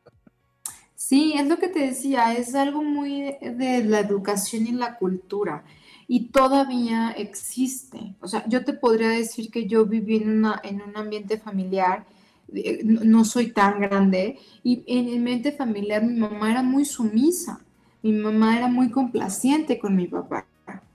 Sí, 0.97 1.35
es 1.37 1.47
lo 1.47 1.59
que 1.59 1.69
te 1.69 1.81
decía, 1.81 2.35
es 2.35 2.55
algo 2.55 2.83
muy 2.83 3.37
de, 3.41 3.85
la 3.85 4.01
educación 4.01 4.67
y 4.67 4.73
la 4.73 4.97
cultura 4.97 5.63
y 6.09 6.29
todavía 6.29 7.11
existe. 7.11 8.15
O 8.21 8.29
sea, 8.29 8.45
yo 8.49 8.65
te 8.65 8.73
podría 8.73 9.11
decir 9.11 9.51
que 9.51 9.67
yo 9.67 9.85
viví 9.85 10.17
en 10.17 10.31
una, 10.31 10.61
en 10.65 10.81
un 10.81 10.97
ambiente 10.97 11.39
familiar, 11.39 12.07
eh, 12.55 12.81
no, 12.83 13.05
no 13.05 13.25
soy 13.27 13.53
tan 13.53 13.81
grande, 13.81 14.39
y 14.63 14.85
en 14.87 15.09
el 15.09 15.19
ambiente 15.19 15.53
familiar 15.53 16.03
mi 16.03 16.19
mamá 16.19 16.51
era 16.51 16.63
muy 16.63 16.87
sumisa, 16.87 17.61
mi 18.03 18.13
mamá 18.13 18.57
era 18.57 18.69
muy 18.69 18.91
complaciente 18.91 19.79
con 19.79 19.97
mi 19.97 20.07
papá, 20.07 20.47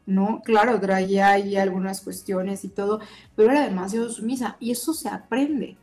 ¿no? 0.07 0.41
Claro, 0.43 0.79
traía 0.79 1.29
ahí 1.29 1.57
algunas 1.57 2.01
cuestiones 2.01 2.63
y 2.65 2.69
todo, 2.69 3.01
pero 3.35 3.51
era 3.51 3.65
demasiado 3.65 4.09
sumisa 4.09 4.57
y 4.59 4.71
eso 4.71 4.93
se 4.93 5.09
aprende. 5.09 5.77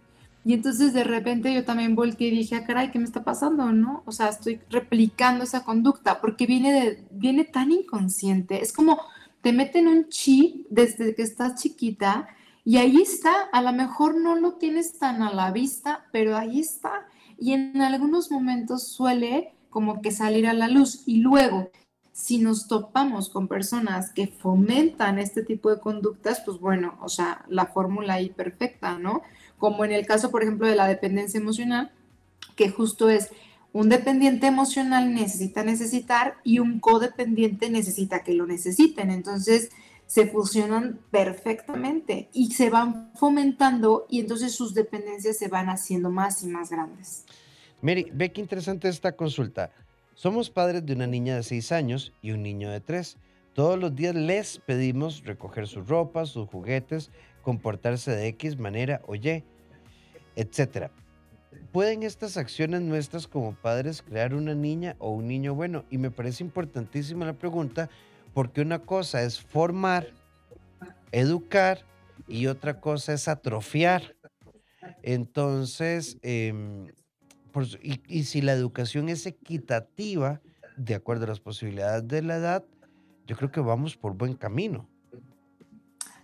Y 0.44 0.54
entonces 0.54 0.92
de 0.92 1.04
repente 1.04 1.52
yo 1.52 1.64
también 1.64 1.94
volteé 1.94 2.28
y 2.28 2.38
dije, 2.38 2.56
ah, 2.56 2.64
caray, 2.64 2.90
¿qué 2.90 2.98
me 2.98 3.04
está 3.04 3.24
pasando, 3.24 3.70
no? 3.72 4.02
O 4.06 4.12
sea, 4.12 4.28
estoy 4.28 4.60
replicando 4.70 5.44
esa 5.44 5.64
conducta 5.64 6.20
porque 6.20 6.46
viene 6.46 6.72
de, 6.72 7.04
viene 7.10 7.44
tan 7.44 7.70
inconsciente. 7.72 8.62
Es 8.62 8.72
como 8.72 8.98
te 9.42 9.52
meten 9.52 9.88
un 9.88 10.08
chip 10.08 10.66
desde 10.70 11.14
que 11.14 11.22
estás 11.22 11.60
chiquita 11.60 12.28
y 12.64 12.76
ahí 12.76 13.00
está. 13.00 13.42
A 13.52 13.62
lo 13.62 13.72
mejor 13.72 14.20
no 14.20 14.36
lo 14.36 14.54
tienes 14.54 14.98
tan 14.98 15.22
a 15.22 15.32
la 15.32 15.52
vista, 15.52 16.06
pero 16.12 16.36
ahí 16.36 16.60
está. 16.60 17.06
Y 17.38 17.52
en 17.52 17.80
algunos 17.80 18.30
momentos 18.30 18.88
suele 18.88 19.54
como 19.70 20.02
que 20.02 20.10
salir 20.10 20.46
a 20.46 20.54
la 20.54 20.68
luz. 20.68 21.02
Y 21.06 21.18
luego, 21.20 21.70
si 22.12 22.38
nos 22.38 22.66
topamos 22.68 23.28
con 23.28 23.48
personas 23.48 24.12
que 24.12 24.26
fomentan 24.26 25.18
este 25.18 25.42
tipo 25.42 25.70
de 25.70 25.80
conductas, 25.80 26.42
pues 26.44 26.58
bueno, 26.58 26.98
o 27.00 27.08
sea, 27.08 27.44
la 27.48 27.66
fórmula 27.66 28.14
ahí 28.14 28.30
perfecta, 28.30 28.98
¿no? 28.98 29.22
Como 29.58 29.84
en 29.84 29.92
el 29.92 30.06
caso, 30.06 30.30
por 30.30 30.42
ejemplo, 30.42 30.66
de 30.66 30.76
la 30.76 30.88
dependencia 30.88 31.38
emocional, 31.38 31.92
que 32.56 32.70
justo 32.70 33.10
es 33.10 33.30
un 33.72 33.88
dependiente 33.88 34.46
emocional 34.46 35.14
necesita 35.14 35.62
necesitar 35.62 36.36
y 36.42 36.58
un 36.58 36.80
codependiente 36.80 37.70
necesita 37.70 38.24
que 38.24 38.34
lo 38.34 38.46
necesiten. 38.46 39.10
Entonces 39.10 39.70
se 40.06 40.26
fusionan 40.26 40.98
perfectamente 41.10 42.30
y 42.32 42.52
se 42.52 42.70
van 42.70 43.12
fomentando 43.14 44.06
y 44.08 44.20
entonces 44.20 44.54
sus 44.54 44.72
dependencias 44.74 45.36
se 45.36 45.48
van 45.48 45.68
haciendo 45.68 46.10
más 46.10 46.42
y 46.42 46.46
más 46.46 46.70
grandes. 46.70 47.26
Mary, 47.82 48.10
ve 48.12 48.32
qué 48.32 48.40
interesante 48.40 48.88
esta 48.88 49.12
consulta. 49.12 49.70
Somos 50.14 50.50
padres 50.50 50.84
de 50.84 50.94
una 50.94 51.06
niña 51.06 51.36
de 51.36 51.42
6 51.42 51.70
años 51.72 52.12
y 52.22 52.32
un 52.32 52.42
niño 52.42 52.70
de 52.70 52.80
3. 52.80 53.18
Todos 53.52 53.78
los 53.78 53.94
días 53.94 54.14
les 54.14 54.58
pedimos 54.58 55.24
recoger 55.24 55.68
su 55.68 55.82
ropa, 55.82 56.26
sus 56.26 56.48
juguetes, 56.48 57.10
comportarse 57.48 58.10
de 58.10 58.28
X 58.28 58.58
manera 58.58 59.00
o 59.06 59.14
Y, 59.14 59.42
etcétera. 60.36 60.90
¿Pueden 61.72 62.02
estas 62.02 62.36
acciones 62.36 62.82
nuestras 62.82 63.26
como 63.26 63.54
padres 63.54 64.02
crear 64.02 64.34
una 64.34 64.54
niña 64.54 64.96
o 64.98 65.12
un 65.12 65.28
niño 65.28 65.54
bueno? 65.54 65.86
Y 65.88 65.96
me 65.96 66.10
parece 66.10 66.44
importantísima 66.44 67.24
la 67.24 67.32
pregunta 67.32 67.88
porque 68.34 68.60
una 68.60 68.80
cosa 68.80 69.22
es 69.22 69.40
formar, 69.40 70.08
educar 71.10 71.86
y 72.26 72.48
otra 72.48 72.80
cosa 72.80 73.14
es 73.14 73.28
atrofiar. 73.28 74.14
Entonces, 75.02 76.18
em, 76.20 76.88
y 77.82 78.24
si 78.24 78.42
la 78.42 78.52
educación 78.52 79.08
es 79.08 79.24
equitativa, 79.24 80.42
de 80.76 80.94
acuerdo 80.94 81.24
a 81.24 81.28
las 81.28 81.40
posibilidades 81.40 82.06
de 82.08 82.20
la 82.20 82.36
edad, 82.36 82.64
yo 83.26 83.36
creo 83.36 83.50
que 83.50 83.60
vamos 83.60 83.96
por 83.96 84.12
buen 84.12 84.34
camino. 84.34 84.86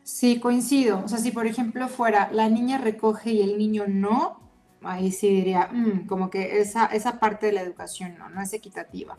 Sí, 0.05 0.39
coincido. 0.39 1.03
O 1.05 1.09
sea, 1.09 1.19
si 1.19 1.31
por 1.33 1.47
ejemplo 1.47 1.89
fuera 1.89 2.31
la 2.33 2.49
niña 2.51 2.79
recoge 2.79 3.33
y 3.33 3.43
el 3.43 3.57
niño 3.59 3.85
no, 3.89 4.39
ahí 4.83 5.11
sí 5.11 5.29
diría, 5.31 5.69
"Mm, 5.73 6.07
como 6.07 6.29
que 6.31 6.61
esa, 6.61 6.87
esa 6.87 7.19
parte 7.19 7.47
de 7.47 7.53
la 7.53 7.63
educación 7.63 8.17
no, 8.19 8.29
no 8.29 8.43
es 8.43 8.53
equitativa. 8.53 9.17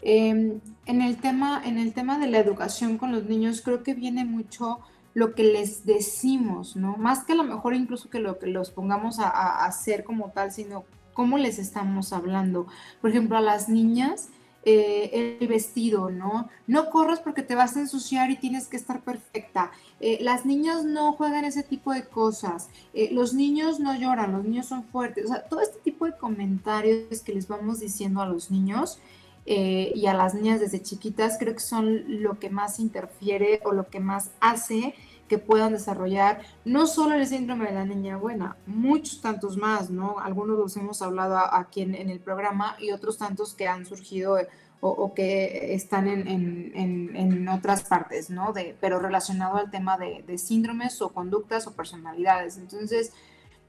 Em, 0.00 0.60
en 0.86 1.02
el 1.02 1.18
tema, 1.18 1.62
en 1.64 1.78
el 1.78 1.92
tema 1.92 2.18
de 2.18 2.28
la 2.28 2.38
educación 2.38 2.98
con 2.98 3.12
los 3.12 3.24
niños, 3.26 3.60
creo 3.62 3.82
que 3.82 3.94
viene 3.94 4.24
mucho 4.24 4.80
lo 5.14 5.34
que 5.34 5.44
les 5.44 5.84
decimos, 5.86 6.76
¿no? 6.76 6.96
Más 6.96 7.24
que 7.24 7.32
a 7.34 7.36
lo 7.36 7.44
mejor 7.44 7.74
incluso 7.74 8.08
que 8.10 8.18
lo 8.20 8.38
que 8.38 8.46
los 8.46 8.70
pongamos 8.70 9.18
a, 9.20 9.28
a 9.28 9.66
hacer 9.66 10.02
como 10.04 10.30
tal, 10.30 10.50
sino 10.52 10.84
cómo 11.14 11.36
les 11.38 11.58
estamos 11.58 12.12
hablando. 12.14 12.66
Por 13.02 13.10
ejemplo, 13.10 13.36
a 13.36 13.42
las 13.42 13.68
niñas 13.68 14.30
eh, 14.64 15.38
el 15.40 15.48
vestido, 15.48 16.08
¿no? 16.08 16.48
No 16.68 16.88
corras 16.88 17.18
porque 17.18 17.42
te 17.42 17.56
vas 17.56 17.76
a 17.76 17.80
ensuciar 17.80 18.30
y 18.30 18.36
tienes 18.36 18.68
que 18.68 18.76
estar 18.76 19.02
perfecta. 19.02 19.72
Eh, 19.98 20.18
las 20.20 20.46
niñas 20.46 20.84
no 20.84 21.14
juegan 21.14 21.44
ese 21.44 21.64
tipo 21.64 21.92
de 21.92 22.04
cosas. 22.04 22.68
Eh, 22.94 23.08
los 23.12 23.34
niños 23.34 23.80
no 23.80 23.98
lloran, 23.98 24.30
los 24.30 24.44
niños 24.44 24.66
son 24.66 24.84
fuertes. 24.84 25.24
O 25.24 25.28
sea, 25.28 25.42
todo 25.42 25.60
este 25.60 25.80
tipo 25.80 26.06
de 26.06 26.16
comentarios 26.16 27.22
que 27.22 27.34
les 27.34 27.48
vamos 27.48 27.80
diciendo 27.80 28.22
a 28.22 28.26
los 28.26 28.52
niños 28.52 29.00
y 29.44 30.06
a 30.06 30.14
las 30.14 30.34
niñas 30.34 30.60
desde 30.60 30.80
chiquitas, 30.80 31.36
creo 31.36 31.54
que 31.54 31.60
son 31.60 32.22
lo 32.22 32.38
que 32.38 32.48
más 32.48 32.78
interfiere 32.78 33.60
o 33.64 33.72
lo 33.72 33.88
que 33.88 33.98
más 33.98 34.30
hace 34.38 34.94
que 35.32 35.38
puedan 35.38 35.72
desarrollar 35.72 36.42
no 36.66 36.86
solo 36.86 37.14
el 37.14 37.26
síndrome 37.26 37.66
de 37.68 37.72
la 37.80 37.86
niña 37.86 38.18
buena, 38.18 38.56
muchos 38.66 39.20
tantos 39.22 39.56
más, 39.56 39.88
¿no? 39.90 40.18
Algunos 40.28 40.58
los 40.58 40.76
hemos 40.76 41.00
hablado 41.00 41.38
aquí 41.38 41.80
en, 41.82 41.94
en 41.94 42.10
el 42.10 42.20
programa 42.20 42.76
y 42.78 42.90
otros 42.92 43.16
tantos 43.16 43.54
que 43.54 43.66
han 43.66 43.86
surgido 43.86 44.38
eh, 44.38 44.46
o, 44.84 45.14
que 45.14 45.74
están 45.74 46.04
en, 46.08 46.26
en- 46.28 46.72
en- 46.82 47.16
en 47.16 47.48
otras 47.48 47.84
partes, 47.84 48.28
¿no? 48.30 48.52
De, 48.52 48.76
pero 48.80 48.98
relacionado 48.98 49.56
al 49.56 49.70
tema 49.70 49.96
de, 49.96 50.22
de 50.26 50.36
síndromes 50.38 51.00
o 51.00 51.08
conductas 51.10 51.66
o 51.66 51.72
personalidades. 51.72 52.58
Entonces, 52.58 53.12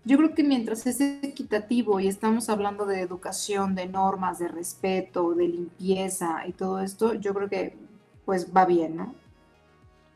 yo 0.06 0.18
creo 0.18 0.34
que 0.36 0.44
mientras 0.44 0.86
es 0.88 1.00
equitativo 1.02 2.00
y 2.00 2.08
estamos 2.08 2.50
hablando 2.50 2.86
de 2.86 3.00
educación, 3.02 3.76
de 3.76 3.88
normas, 3.88 4.40
de 4.40 4.50
respeto, 4.50 5.34
de 5.34 5.48
limpieza 5.48 6.46
y 6.48 6.52
todo 6.54 6.80
esto, 6.82 7.14
yo 7.14 7.34
creo 7.34 7.50
que 7.50 7.78
pues 8.26 8.48
va 8.56 8.66
bien, 8.66 8.96
¿no? 8.98 9.16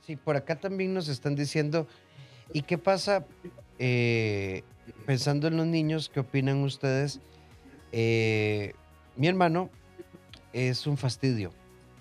Sí, 0.08 0.16
por 0.16 0.38
acá 0.38 0.56
también 0.56 0.94
nos 0.94 1.10
están 1.10 1.36
diciendo, 1.36 1.86
¿y 2.54 2.62
qué 2.62 2.78
pasa 2.78 3.26
eh, 3.78 4.64
pensando 5.06 5.50
en 5.50 5.58
los 5.58 5.68
niños? 5.68 6.08
¿Qué 6.08 6.22
opinan 6.22 6.64
ustedes? 6.64 7.20
Eh, 7.92 8.72
mi 9.18 9.28
hermano 9.28 9.70
es 10.54 10.88
un 10.88 10.96
fastidio. 10.96 11.52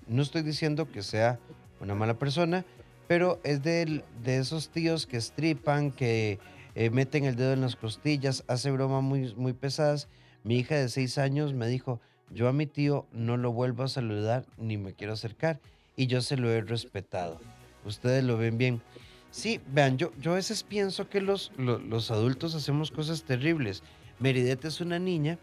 No 0.06 0.22
estoy 0.22 0.42
diciendo 0.42 0.88
que 0.88 1.02
sea 1.02 1.40
una 1.80 1.96
mala 1.96 2.14
persona, 2.14 2.64
pero 3.08 3.40
es 3.42 3.64
de, 3.64 4.04
de 4.22 4.36
esos 4.36 4.68
tíos 4.68 5.08
que 5.08 5.16
estripan, 5.16 5.90
que 5.90 6.38
eh, 6.76 6.90
meten 6.90 7.24
el 7.24 7.34
dedo 7.34 7.54
en 7.54 7.60
las 7.60 7.74
costillas, 7.74 8.44
hace 8.46 8.70
bromas 8.70 9.02
muy, 9.02 9.34
muy 9.34 9.52
pesadas. 9.52 10.06
Mi 10.44 10.58
hija 10.60 10.76
de 10.76 10.88
seis 10.90 11.18
años 11.18 11.54
me 11.54 11.66
dijo, 11.66 12.00
yo 12.30 12.46
a 12.46 12.52
mi 12.52 12.66
tío 12.66 13.08
no 13.10 13.36
lo 13.36 13.50
vuelvo 13.50 13.82
a 13.82 13.88
saludar 13.88 14.46
ni 14.58 14.76
me 14.76 14.92
quiero 14.94 15.14
acercar 15.14 15.58
y 15.96 16.06
yo 16.06 16.20
se 16.20 16.36
lo 16.36 16.52
he 16.52 16.60
respetado. 16.60 17.40
Ustedes 17.86 18.24
lo 18.24 18.36
ven 18.36 18.58
bien. 18.58 18.82
Sí, 19.30 19.60
vean, 19.72 19.96
yo, 19.98 20.12
yo 20.20 20.32
a 20.32 20.36
veces 20.36 20.62
pienso 20.62 21.08
que 21.08 21.20
los, 21.20 21.52
lo- 21.56 21.78
los 21.78 22.10
adultos 22.10 22.54
hacemos 22.54 22.90
cosas 22.90 23.22
terribles. 23.24 23.82
Meridet 24.18 24.64
es 24.64 24.80
una 24.80 24.98
niña 24.98 25.38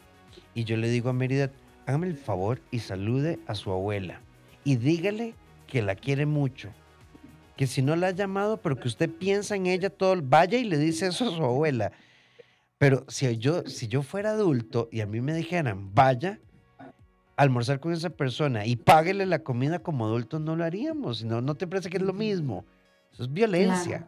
y 0.56 0.64
yo 0.64 0.78
le 0.78 0.90
digo 0.90 1.10
a 1.10 1.14
Meridet, 1.14 1.52
hágame 1.86 2.08
el 2.08 2.18
favor 2.18 2.60
y 2.72 2.80
salude 2.80 3.40
a 3.48 3.56
su 3.56 3.72
abuela 3.72 4.22
y 4.64 4.78
dígale 4.78 5.36
que 5.68 5.82
la 5.82 5.96
quiere 5.96 6.26
mucho. 6.26 6.70
Que 7.56 7.68
si 7.68 7.84
no 7.84 7.96
la 7.96 8.08
ha 8.08 8.12
llamado, 8.12 8.58
pero 8.58 8.78
que 8.80 8.88
usted 8.88 9.10
piensa 9.10 9.56
en 9.56 9.68
ella 9.68 9.90
todo, 9.92 10.20
vaya 10.24 10.58
y 10.58 10.64
le 10.64 10.78
dice 10.80 11.08
eso 11.08 11.26
a 11.30 11.36
su 11.36 11.44
abuela. 11.44 11.92
Pero 12.80 13.06
si 13.08 13.38
yo, 13.38 13.62
si 13.68 13.88
yo 13.88 14.02
fuera 14.02 14.32
adulto 14.32 14.90
y 14.92 15.02
a 15.02 15.06
mí 15.06 15.22
me 15.22 15.34
dijeran, 15.36 15.94
vaya 15.94 16.40
almorzar 17.36 17.80
con 17.80 17.94
esa 17.94 18.10
persona 18.10 18.66
y 18.66 18.76
páguele 18.76 19.26
la 19.26 19.40
comida 19.40 19.80
como 19.80 20.06
adultos, 20.06 20.42
no 20.42 20.56
lo 20.56 20.64
haríamos. 20.64 21.24
No, 21.24 21.42
¿No 21.42 21.56
te 21.56 21.68
parece 21.68 21.90
que 21.90 21.98
es 21.98 22.04
lo 22.04 22.14
mismo? 22.14 22.66
Eso 23.12 23.24
es 23.24 23.34
violencia. 23.34 24.08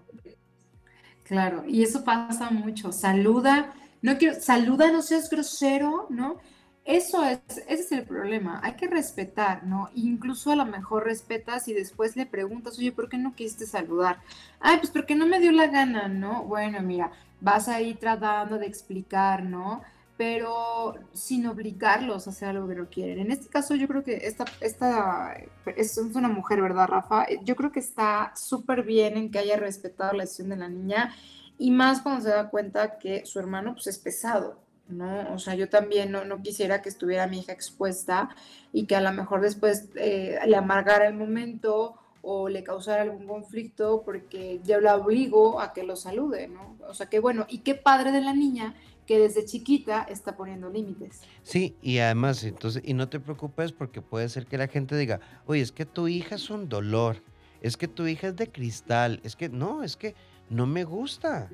Claro, 1.24 1.64
y 1.68 1.84
eso 1.84 2.04
pasa 2.04 2.52
mucho. 2.52 2.92
Saluda, 2.92 3.74
no 4.02 4.18
quiero, 4.18 4.40
saluda, 4.40 4.92
no 4.92 5.02
seas 5.02 5.30
grosero, 5.30 6.08
¿no? 6.10 6.38
Eso 6.86 7.26
es, 7.26 7.40
ese 7.68 7.82
es 7.82 7.92
el 7.92 8.04
problema. 8.04 8.60
Hay 8.64 8.76
que 8.76 8.88
respetar, 8.88 9.66
¿no? 9.66 9.90
Incluso 9.96 10.52
a 10.52 10.56
lo 10.56 10.66
mejor 10.68 11.06
respetas 11.06 11.68
y 11.68 11.74
después 11.74 12.16
le 12.16 12.28
preguntas, 12.28 12.78
oye, 12.78 12.92
¿por 12.92 13.10
qué 13.10 13.18
no 13.18 13.34
quisiste 13.34 13.66
saludar? 13.66 14.20
Ay, 14.60 14.78
pues 14.78 14.92
porque 14.92 15.16
no 15.16 15.26
me 15.26 15.40
dio 15.40 15.52
la 15.52 15.66
gana, 15.66 16.08
¿no? 16.08 16.44
Bueno, 16.44 16.80
mira, 16.82 17.12
vas 17.42 17.68
ahí 17.68 17.96
tratando 17.96 18.60
de 18.60 18.68
explicar, 18.68 19.44
¿no? 19.44 19.82
Pero 20.18 20.94
sin 21.14 21.46
obligarlos 21.46 22.26
a 22.26 22.30
hacer 22.30 22.50
algo 22.50 22.68
que 22.68 22.76
no 22.76 22.90
quieren. 22.90 23.20
En 23.20 23.32
este 23.32 23.50
caso, 23.50 23.76
yo 23.76 23.88
creo 23.88 24.04
que 24.04 24.16
esta, 24.28 24.46
esta 24.62 25.36
es 25.76 25.98
una 25.98 26.30
mujer, 26.30 26.62
¿verdad, 26.62 26.88
Rafa? 26.88 27.26
Yo 27.44 27.56
creo 27.56 27.72
que 27.72 27.82
está 27.82 28.32
súper 28.36 28.84
bien 28.84 29.18
en 29.18 29.30
que 29.30 29.40
haya 29.40 29.58
respetado 29.58 30.14
la 30.14 30.24
decisión 30.24 30.50
de 30.50 30.58
la 30.58 30.70
niña 30.70 31.14
y 31.58 31.72
más 31.72 32.02
cuando 32.02 32.22
se 32.22 32.30
da 32.30 32.50
cuenta 32.50 32.98
que 32.98 33.26
su 33.26 33.40
hermano 33.40 33.74
pues, 33.74 33.88
es 33.88 33.98
pesado, 33.98 34.60
¿no? 34.88 35.34
O 35.34 35.40
sea, 35.40 35.56
yo 35.56 35.70
también 35.70 36.12
no, 36.12 36.26
no, 36.26 36.42
quisiera 36.42 36.82
que 36.82 36.90
estuviera 36.90 37.28
mi 37.28 37.40
hija 37.40 37.54
expuesta 37.54 38.30
y 38.74 38.86
que 38.86 38.96
a 38.96 39.02
lo 39.02 39.12
mejor 39.12 39.42
después 39.42 39.90
eh, 39.96 40.40
le 40.46 40.58
amargara 40.58 41.08
el 41.08 41.16
momento 41.16 41.96
o 42.22 42.50
le 42.50 42.64
causara 42.64 43.04
algún 43.04 43.28
conflicto 43.28 44.02
porque 44.04 44.60
yo 44.64 44.82
la 44.82 44.96
obligo 44.96 45.62
a 45.62 45.74
que 45.74 45.84
lo 45.84 45.96
salude, 45.96 46.48
¿no? 46.48 46.76
O 46.88 46.94
sea, 46.94 47.08
que 47.08 47.20
bueno, 47.20 47.46
y 47.48 47.60
qué 47.60 47.76
padre 47.76 48.12
de 48.12 48.22
la 48.22 48.34
niña 48.34 48.76
que 49.06 49.20
desde 49.20 49.46
chiquita 49.46 50.04
está 50.04 50.36
poniendo 50.36 50.70
límites. 50.70 51.22
Sí, 51.44 51.76
y 51.82 52.00
además, 52.00 52.44
entonces, 52.44 52.82
y 52.86 52.94
no 52.94 53.08
te 53.10 53.20
preocupes 53.20 53.72
porque 53.72 54.02
puede 54.02 54.30
ser 54.30 54.46
que 54.46 54.58
la 54.58 54.68
gente 54.68 54.98
diga, 54.98 55.20
oye, 55.46 55.62
es 55.62 55.72
que 55.72 55.86
tu 55.86 56.08
hija 56.08 56.36
es 56.36 56.50
un 56.50 56.70
dolor, 56.70 57.22
es 57.62 57.78
que 57.78 57.88
tu 57.88 58.08
hija 58.08 58.30
es 58.30 58.36
de 58.36 58.52
cristal, 58.52 59.20
es 59.24 59.36
que 59.36 59.50
no, 59.50 59.84
es 59.84 59.96
que 59.96 60.16
no 60.50 60.66
me 60.66 60.84
gusta. 60.84 61.50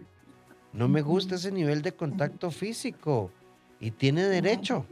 No 0.74 0.88
me 0.88 1.02
gusta 1.02 1.36
ese 1.36 1.52
nivel 1.52 1.82
de 1.82 1.94
contacto 1.94 2.50
físico 2.50 3.32
y 3.80 3.92
tiene 3.92 4.24
derecho. 4.24 4.86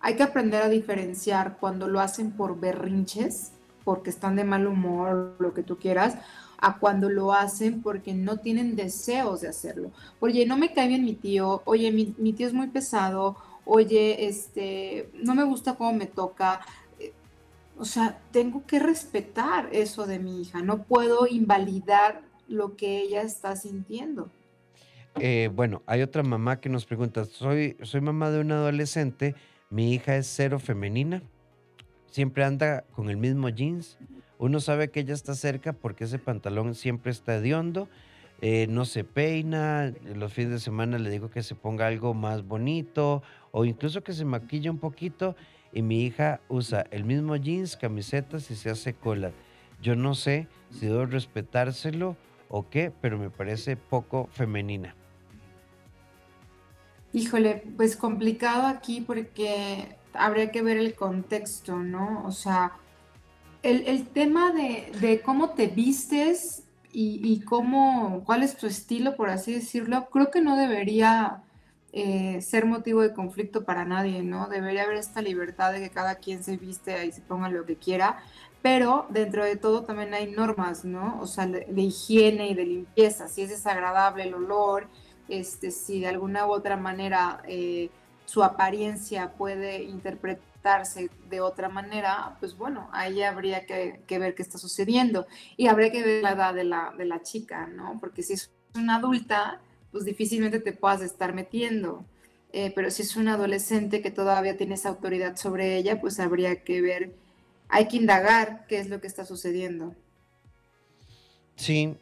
Hay 0.00 0.16
que 0.16 0.24
aprender 0.24 0.62
a 0.62 0.68
diferenciar 0.68 1.58
cuando 1.58 1.86
lo 1.86 2.00
hacen 2.00 2.32
por 2.32 2.58
berrinches, 2.58 3.51
porque 3.84 4.10
están 4.10 4.36
de 4.36 4.44
mal 4.44 4.66
humor, 4.66 5.36
lo 5.38 5.54
que 5.54 5.62
tú 5.62 5.78
quieras, 5.78 6.16
a 6.58 6.78
cuando 6.78 7.08
lo 7.08 7.32
hacen 7.32 7.82
porque 7.82 8.14
no 8.14 8.38
tienen 8.38 8.76
deseos 8.76 9.40
de 9.40 9.48
hacerlo. 9.48 9.90
Oye, 10.20 10.46
no 10.46 10.56
me 10.56 10.72
cae 10.72 10.88
bien 10.88 11.04
mi 11.04 11.14
tío, 11.14 11.62
oye, 11.64 11.90
mi, 11.90 12.14
mi 12.18 12.32
tío 12.32 12.46
es 12.46 12.52
muy 12.52 12.68
pesado, 12.68 13.36
oye, 13.64 14.26
este, 14.28 15.10
no 15.14 15.34
me 15.34 15.44
gusta 15.44 15.74
cómo 15.74 15.92
me 15.92 16.06
toca. 16.06 16.60
Eh, 17.00 17.12
o 17.78 17.84
sea, 17.84 18.20
tengo 18.30 18.64
que 18.66 18.78
respetar 18.78 19.68
eso 19.72 20.06
de 20.06 20.18
mi 20.18 20.40
hija, 20.40 20.62
no 20.62 20.84
puedo 20.84 21.26
invalidar 21.26 22.22
lo 22.48 22.76
que 22.76 23.00
ella 23.00 23.22
está 23.22 23.56
sintiendo. 23.56 24.30
Eh, 25.20 25.50
bueno, 25.52 25.82
hay 25.86 26.02
otra 26.02 26.22
mamá 26.22 26.60
que 26.60 26.68
nos 26.68 26.86
pregunta, 26.86 27.24
soy, 27.24 27.76
soy 27.82 28.00
mamá 28.00 28.30
de 28.30 28.40
un 28.40 28.52
adolescente, 28.52 29.34
mi 29.68 29.92
hija 29.92 30.16
es 30.16 30.26
cero 30.26 30.58
femenina, 30.58 31.22
siempre 32.12 32.44
anda 32.44 32.84
con 32.92 33.10
el 33.10 33.16
mismo 33.16 33.48
jeans, 33.48 33.98
uno 34.38 34.60
sabe 34.60 34.90
que 34.90 35.00
ella 35.00 35.14
está 35.14 35.34
cerca 35.34 35.72
porque 35.72 36.04
ese 36.04 36.18
pantalón 36.18 36.74
siempre 36.74 37.10
está 37.10 37.36
hediondo, 37.36 37.88
eh, 38.42 38.66
no 38.68 38.84
se 38.84 39.02
peina, 39.02 39.92
los 40.14 40.32
fines 40.32 40.50
de 40.50 40.60
semana 40.60 40.98
le 40.98 41.10
digo 41.10 41.30
que 41.30 41.42
se 41.42 41.54
ponga 41.54 41.86
algo 41.86 42.12
más 42.12 42.46
bonito 42.46 43.22
o 43.50 43.64
incluso 43.64 44.02
que 44.02 44.12
se 44.12 44.24
maquille 44.24 44.68
un 44.68 44.78
poquito 44.78 45.36
y 45.72 45.80
mi 45.82 46.04
hija 46.04 46.40
usa 46.48 46.84
el 46.90 47.04
mismo 47.04 47.34
jeans, 47.36 47.76
camisetas 47.76 48.50
y 48.50 48.56
se 48.56 48.68
hace 48.68 48.92
cola. 48.94 49.32
Yo 49.80 49.96
no 49.96 50.14
sé 50.14 50.48
si 50.70 50.86
debo 50.86 51.06
respetárselo 51.06 52.16
o 52.48 52.68
qué, 52.68 52.92
pero 53.00 53.18
me 53.18 53.30
parece 53.30 53.76
poco 53.76 54.28
femenina. 54.32 54.94
Híjole, 57.14 57.64
pues 57.76 57.96
complicado 57.96 58.66
aquí 58.66 59.00
porque 59.00 59.96
habría 60.14 60.50
que 60.50 60.62
ver 60.62 60.76
el 60.76 60.94
contexto, 60.94 61.76
¿no? 61.78 62.22
O 62.26 62.30
sea, 62.32 62.72
el, 63.62 64.06
tema 64.08 64.52
de, 64.52 65.22
cómo 65.24 65.50
te 65.50 65.68
vistes 65.68 66.64
y, 66.92 67.40
cómo, 67.44 68.22
cuál 68.24 68.42
es 68.42 68.56
tu 68.56 68.66
estilo, 68.66 69.16
por 69.16 69.30
así 69.30 69.52
decirlo, 69.52 70.08
creo 70.10 70.30
que 70.30 70.40
no 70.40 70.56
debería 70.56 71.42
eh, 71.92 72.40
ser 72.42 72.66
motivo 72.66 73.02
de 73.02 73.14
conflicto 73.14 73.64
para 73.64 73.84
nadie, 73.84 74.22
¿no? 74.22 74.48
Debería 74.48 74.82
haber 74.84 74.96
esta 74.96 75.22
libertad 75.22 75.72
de 75.72 75.80
que 75.80 75.90
cada 75.90 76.16
quien 76.16 76.42
se 76.42 76.56
viste 76.56 77.06
y 77.06 77.12
se 77.12 77.20
ponga 77.22 77.48
lo 77.48 77.64
que 77.64 77.76
quiera, 77.76 78.18
pero 78.62 79.06
dentro 79.10 79.44
de 79.44 79.56
todo 79.56 79.84
también 79.84 80.14
hay 80.14 80.30
normas, 80.30 80.84
¿no? 80.84 81.18
O 81.20 81.26
sea, 81.26 81.46
de, 81.46 81.66
de 81.68 81.82
higiene 81.82 82.48
y 82.48 82.54
de 82.54 82.66
limpieza, 82.66 83.28
si 83.28 83.42
es 83.42 83.50
desagradable 83.50 84.24
el 84.24 84.34
olor, 84.34 84.88
este, 85.28 85.70
si 85.70 86.00
de 86.00 86.08
alguna 86.08 86.46
u 86.46 86.52
otra 86.52 86.76
manera 86.76 87.42
eh, 87.46 87.90
su 88.32 88.42
apariencia 88.42 89.34
puede 89.34 89.82
interpretarse 89.82 91.10
de 91.28 91.42
otra 91.42 91.68
manera, 91.68 92.34
pues 92.40 92.56
bueno, 92.56 92.88
ahí 92.90 93.22
habría 93.22 93.66
que, 93.66 94.00
ver 94.08 94.34
qué 94.34 94.42
está 94.42 94.56
sucediendo 94.56 95.26
y 95.58 95.66
habría 95.66 95.92
que 95.92 96.02
ver 96.02 96.22
la 96.22 96.32
edad 96.32 96.54
de 96.54 96.64
la, 96.64 96.94
de 96.96 97.04
la 97.04 97.22
chica, 97.22 97.66
¿no? 97.66 97.98
Porque 98.00 98.22
si 98.22 98.32
es 98.32 98.50
una 98.74 98.96
adulta, 98.96 99.60
pues 99.90 100.06
difícilmente 100.06 100.60
te 100.60 100.72
puedas 100.72 101.02
estar 101.02 101.34
metiendo. 101.34 102.06
Eh, 102.54 102.72
pero 102.74 102.90
si 102.90 103.02
es 103.02 103.16
un 103.16 103.28
adolescente 103.28 104.00
que 104.00 104.10
todavía 104.10 104.56
tienes 104.56 104.86
autoridad 104.86 105.36
sobre 105.36 105.76
ella, 105.76 106.00
pues 106.00 106.18
habría 106.18 106.64
que 106.64 106.80
ver, 106.80 107.14
hay 107.68 107.86
que 107.86 107.98
indagar 107.98 108.66
qué 108.66 108.78
es 108.78 108.88
lo 108.88 108.98
que 109.02 109.08
está 109.08 109.26
sucediendo. 109.26 109.94
Sí, 111.56 111.98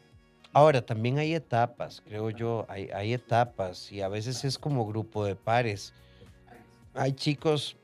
Ahora, 0.53 0.85
también 0.85 1.17
hay 1.17 1.33
etapas, 1.33 2.01
creo 2.05 2.29
yo, 2.29 2.65
hay, 2.67 3.13
etapas 3.13 3.89
y 3.89 4.01
a 4.01 4.09
veces 4.09 4.43
es 4.43 4.59
como 4.59 4.85
grupo 4.85 5.23
de 5.23 5.35
pares. 5.35 5.93
Hay 6.93 7.13
chicos, 7.13 7.77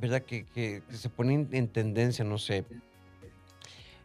¿verdad? 0.00 0.22
Que, 0.22 0.82
se 0.90 1.08
ponen 1.08 1.48
en 1.52 1.68
tendencia, 1.68 2.24
no 2.24 2.38
sé. 2.38 2.64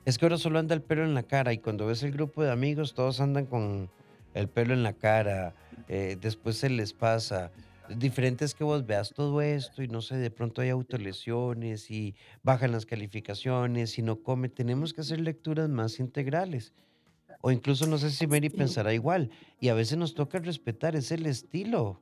Es 0.05 0.17
que 0.17 0.25
ahora 0.25 0.37
solo 0.37 0.59
anda 0.59 0.75
el 0.75 0.81
pelo 0.81 1.03
en 1.03 1.13
la 1.13 1.23
cara 1.23 1.53
y 1.53 1.57
cuando 1.57 1.87
ves 1.87 2.03
el 2.03 2.11
grupo 2.11 2.43
de 2.43 2.51
amigos 2.51 2.93
todos 2.93 3.19
andan 3.19 3.45
con 3.45 3.89
el 4.33 4.47
pelo 4.47 4.73
en 4.73 4.83
la 4.83 4.93
cara, 4.93 5.53
eh, 5.87 6.17
después 6.19 6.57
se 6.57 6.69
les 6.69 6.93
pasa. 6.93 7.51
Diferente 7.89 8.45
es 8.45 8.55
que 8.55 8.63
vos 8.63 8.85
veas 8.85 9.13
todo 9.13 9.41
esto 9.41 9.83
y 9.83 9.87
no 9.87 10.01
sé, 10.01 10.15
de 10.17 10.31
pronto 10.31 10.61
hay 10.61 10.69
autolesiones 10.69 11.91
y 11.91 12.15
bajan 12.41 12.71
las 12.71 12.85
calificaciones 12.85 13.97
y 13.97 14.01
no 14.01 14.17
come. 14.17 14.49
Tenemos 14.49 14.93
que 14.93 15.01
hacer 15.01 15.19
lecturas 15.19 15.67
más 15.69 15.99
integrales. 15.99 16.73
O 17.41 17.51
incluso 17.51 17.87
no 17.87 17.97
sé 17.97 18.11
si 18.11 18.27
Mary 18.27 18.49
pensará 18.49 18.93
igual. 18.93 19.29
Y 19.59 19.69
a 19.69 19.73
veces 19.73 19.97
nos 19.97 20.13
toca 20.13 20.39
respetar, 20.39 20.95
es 20.95 21.11
el 21.11 21.25
estilo. 21.25 21.99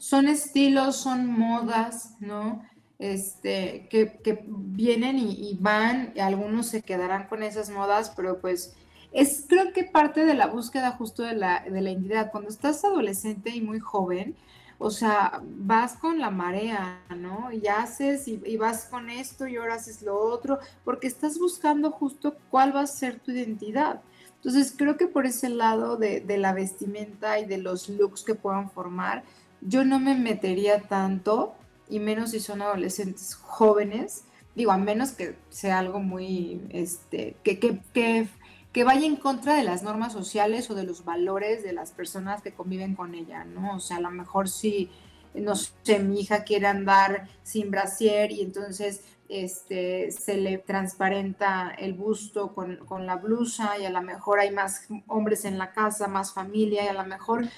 Son 0.00 0.28
estilos, 0.28 0.96
son 0.96 1.26
modas, 1.26 2.16
¿no? 2.20 2.62
Este, 2.98 3.86
que, 3.90 4.44
vienen 4.48 5.18
y, 5.18 5.56
van, 5.60 6.12
y 6.16 6.20
algunos 6.20 6.68
se 6.68 6.80
quedarán 6.80 7.28
con 7.28 7.42
esas 7.42 7.68
modas, 7.68 8.12
pero 8.16 8.40
pues 8.40 8.74
es 9.12 9.44
creo 9.46 9.72
que 9.74 9.84
parte 9.84 10.24
de 10.24 10.34
la 10.34 10.46
búsqueda 10.46 10.92
justo 10.92 11.22
de 11.22 11.34
la, 11.34 11.64
de 11.68 11.82
la 11.82 11.90
identidad. 11.90 12.30
Cuando 12.30 12.48
estás 12.48 12.82
adolescente 12.82 13.50
y 13.50 13.60
muy 13.60 13.78
joven, 13.78 14.36
o 14.82 14.90
sea, 14.90 15.42
vas 15.44 15.92
con 15.98 16.18
la 16.18 16.30
marea, 16.30 17.02
¿no? 17.14 17.52
Y 17.52 17.66
haces 17.66 18.26
y, 18.26 18.56
vas 18.56 18.86
con 18.86 19.10
esto 19.10 19.46
y 19.46 19.56
ahora 19.56 19.74
haces 19.74 20.00
lo 20.00 20.18
otro, 20.18 20.58
porque 20.86 21.06
estás 21.06 21.38
buscando 21.38 21.90
justo 21.90 22.34
cuál 22.50 22.74
va 22.74 22.80
a 22.80 22.86
ser 22.86 23.20
tu 23.20 23.30
identidad. 23.30 24.00
Entonces, 24.36 24.74
creo 24.74 24.96
que 24.96 25.06
por 25.06 25.26
ese 25.26 25.50
lado 25.50 25.98
de, 25.98 26.24
la 26.38 26.54
vestimenta 26.54 27.38
y 27.38 27.44
de 27.44 27.58
los 27.58 27.90
looks 27.90 28.24
que 28.24 28.34
puedan 28.34 28.70
formar, 28.70 29.22
yo 29.60 29.84
no 29.84 29.98
me 29.98 30.16
metería 30.16 30.80
tanto, 30.82 31.54
y 31.88 31.98
menos 31.98 32.30
si 32.30 32.40
son 32.40 32.62
adolescentes 32.62 33.34
jóvenes, 33.34 34.24
digo, 34.54 34.72
a 34.72 34.78
menos 34.78 35.12
que 35.12 35.36
sea 35.50 35.78
algo 35.78 36.00
muy, 36.00 36.60
este, 36.70 37.36
que, 37.42 37.58
que, 37.58 38.28
que 38.72 38.84
vaya 38.84 39.06
en 39.06 39.16
contra 39.16 39.56
de 39.56 39.64
las 39.64 39.82
normas 39.82 40.12
sociales 40.12 40.70
o 40.70 40.74
de 40.74 40.84
los 40.84 41.04
valores 41.04 41.62
de 41.62 41.72
las 41.72 41.90
personas 41.92 42.42
que 42.42 42.52
conviven 42.52 42.94
con 42.94 43.14
ella, 43.14 43.44
¿no? 43.44 43.76
O 43.76 43.80
sea, 43.80 43.98
a 43.98 44.00
lo 44.00 44.10
mejor 44.10 44.48
si, 44.48 44.90
no 45.34 45.54
sé, 45.56 45.98
mi 45.98 46.20
hija 46.20 46.44
quiere 46.44 46.66
andar 46.66 47.28
sin 47.42 47.70
brasier 47.70 48.30
y 48.32 48.42
entonces 48.42 49.02
este, 49.28 50.10
se 50.10 50.36
le 50.36 50.58
transparenta 50.58 51.72
el 51.78 51.94
busto 51.94 52.52
con, 52.52 52.76
con, 52.78 53.06
la 53.06 53.16
blusa 53.16 53.78
y 53.78 53.84
a 53.84 53.90
lo 53.90 54.02
mejor 54.02 54.40
hay 54.40 54.50
más 54.50 54.86
hombres 55.06 55.44
en 55.44 55.56
la 55.56 55.72
casa, 55.72 56.08
más 56.08 56.32
familia 56.32 56.84
y 56.84 56.88
a 56.88 56.92
lo 56.92 57.04
mejor 57.04 57.48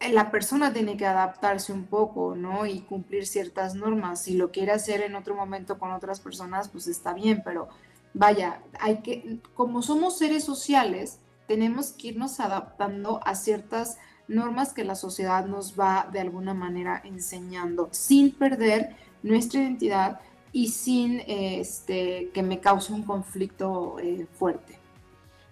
la 0.00 0.30
persona 0.30 0.72
tiene 0.72 0.96
que 0.96 1.06
adaptarse 1.06 1.72
un 1.72 1.84
poco, 1.84 2.34
¿no? 2.34 2.66
Y 2.66 2.80
cumplir 2.80 3.26
ciertas 3.26 3.74
normas. 3.74 4.22
Si 4.22 4.36
lo 4.36 4.50
quiere 4.50 4.72
hacer 4.72 5.00
en 5.00 5.16
otro 5.16 5.34
momento 5.34 5.78
con 5.78 5.90
otras 5.92 6.20
personas, 6.20 6.68
pues 6.68 6.86
está 6.86 7.14
bien, 7.14 7.42
pero 7.44 7.68
vaya, 8.14 8.60
hay 8.80 8.98
que, 8.98 9.38
como 9.54 9.82
somos 9.82 10.18
seres 10.18 10.44
sociales, 10.44 11.18
tenemos 11.46 11.92
que 11.92 12.08
irnos 12.08 12.40
adaptando 12.40 13.20
a 13.24 13.34
ciertas 13.34 13.98
normas 14.28 14.72
que 14.72 14.84
la 14.84 14.96
sociedad 14.96 15.46
nos 15.46 15.78
va 15.78 16.08
de 16.12 16.20
alguna 16.20 16.52
manera 16.52 17.00
enseñando 17.04 17.88
sin 17.92 18.32
perder 18.32 18.96
nuestra 19.22 19.60
identidad 19.62 20.20
y 20.52 20.68
sin 20.68 21.22
este, 21.26 22.30
que 22.32 22.42
me 22.42 22.60
cause 22.60 22.92
un 22.92 23.02
conflicto 23.02 23.98
eh, 24.00 24.26
fuerte. 24.34 24.78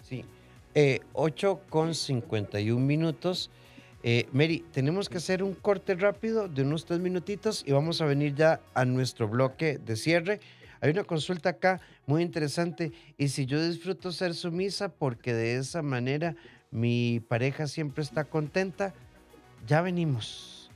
Sí, 0.03 0.25
eh, 0.75 1.01
8 1.13 1.61
con 1.69 1.95
51 1.95 2.85
minutos. 2.85 3.51
Eh, 4.07 4.29
Mary, 4.33 4.63
tenemos 4.71 5.09
que 5.09 5.17
hacer 5.17 5.43
un 5.43 5.55
corte 5.55 5.95
rápido 5.95 6.47
de 6.47 6.61
unos 6.61 6.85
tres 6.85 7.01
minutitos 7.01 7.65
y 7.67 7.73
vamos 7.73 8.03
a 8.03 8.05
venir 8.05 8.35
ya 8.35 8.61
a 8.75 8.85
nuestro 8.85 9.29
bloque 9.29 9.79
de 9.79 9.97
cierre. 9.97 10.41
Hay 10.83 10.91
una 10.91 11.05
consulta 11.05 11.49
acá 11.49 11.81
muy 12.05 12.23
interesante. 12.23 12.93
Y 13.17 13.29
si 13.29 13.47
yo 13.47 13.67
disfruto 13.67 14.13
ser 14.13 14.35
sumisa 14.35 14.91
porque 14.91 15.33
de 15.33 15.57
esa 15.57 15.81
manera 15.81 16.37
mi 16.71 17.21
pareja 17.27 17.67
siempre 17.67 18.03
está 18.03 18.25
contenta, 18.25 18.93
ya 19.67 19.81
venimos. 19.81 20.71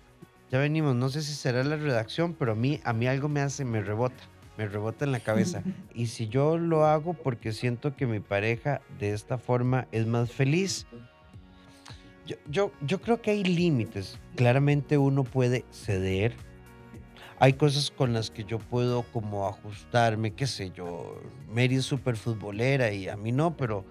Ya 0.51 0.59
venimos. 0.59 0.97
No 0.97 1.11
sé 1.11 1.20
si 1.20 1.35
será 1.35 1.62
la 1.64 1.76
redacción, 1.76 2.33
pero 2.33 2.53
a 2.53 2.55
mí, 2.55 2.81
a 2.83 2.95
mí 2.95 3.09
algo 3.09 3.29
me 3.29 3.43
hace, 3.43 3.62
me 3.66 3.83
rebota. 3.83 4.24
Me 4.57 4.66
rebota 4.66 5.05
en 5.05 5.12
la 5.12 5.20
cabeza. 5.20 5.62
Y 5.95 6.07
si 6.07 6.29
yo 6.29 6.57
lo 6.57 6.87
hago 6.87 7.12
porque 7.12 7.53
siento 7.53 7.95
que 7.95 8.07
mi 8.07 8.20
pareja 8.20 8.81
de 8.99 9.12
esta 9.12 9.37
forma 9.37 9.87
es 9.93 10.07
más 10.07 10.33
feliz, 10.33 10.87
yo, 12.29 12.37
yo, 12.49 12.72
yo 12.83 13.01
creo 13.01 13.22
que 13.22 13.31
hay 13.31 13.43
límites. 13.43 14.18
Claramente 14.37 14.99
uno 14.99 15.24
puede 15.24 15.64
ceder, 15.70 16.35
hay 17.41 17.55
cosas 17.55 17.91
con 17.91 18.12
las 18.12 18.31
que 18.31 18.45
yo 18.45 18.59
puedo 18.59 19.03
como 19.03 19.49
ajustarme, 19.49 20.35
qué 20.35 20.47
sé 20.47 20.70
yo, 20.70 21.20
Mary 21.49 21.76
es 21.76 21.85
súper 21.85 22.16
futbolera 22.16 22.93
y 22.93 23.09
a 23.09 23.16
mí 23.16 23.33
no, 23.33 23.57
pero 23.57 23.85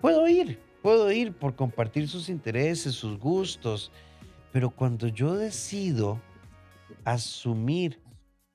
puedo 0.00 0.28
ir, 0.28 0.58
puedo 0.82 1.10
ir 1.10 1.32
por 1.32 1.54
compartir 1.56 2.08
sus 2.08 2.28
intereses, 2.28 2.94
sus 2.94 3.18
gustos, 3.18 3.90
pero 4.52 4.70
cuando 4.70 5.08
yo 5.08 5.34
decido 5.36 6.20
asumir 7.04 8.00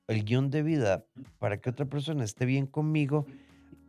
el 0.08 0.24
guion 0.24 0.52
de 0.52 0.62
vida 0.62 1.06
para 1.40 1.60
que 1.60 1.70
otra 1.70 1.86
persona 1.86 2.24
esté 2.24 2.46
bien 2.46 2.68
conmigo, 2.68 3.26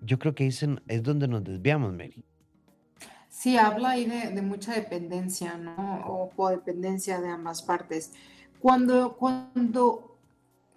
yo 0.00 0.18
creo 0.18 0.34
que 0.34 0.44
ahí 0.44 0.50
es 0.88 1.02
donde 1.02 1.28
nos 1.28 1.44
desviamos, 1.44 1.92
Mary. 1.92 2.24
Sí, 3.36 3.58
habla 3.58 3.90
ahí 3.90 4.06
de, 4.06 4.40
mucha 4.40 4.72
dependencia, 4.72 5.58
¿no? 5.58 6.00
O 6.06 6.30
codependencia 6.30 7.20
de 7.20 7.28
ambas 7.28 7.60
partes. 7.60 8.12
Cuando, 8.60 9.12
cuando 9.18 10.16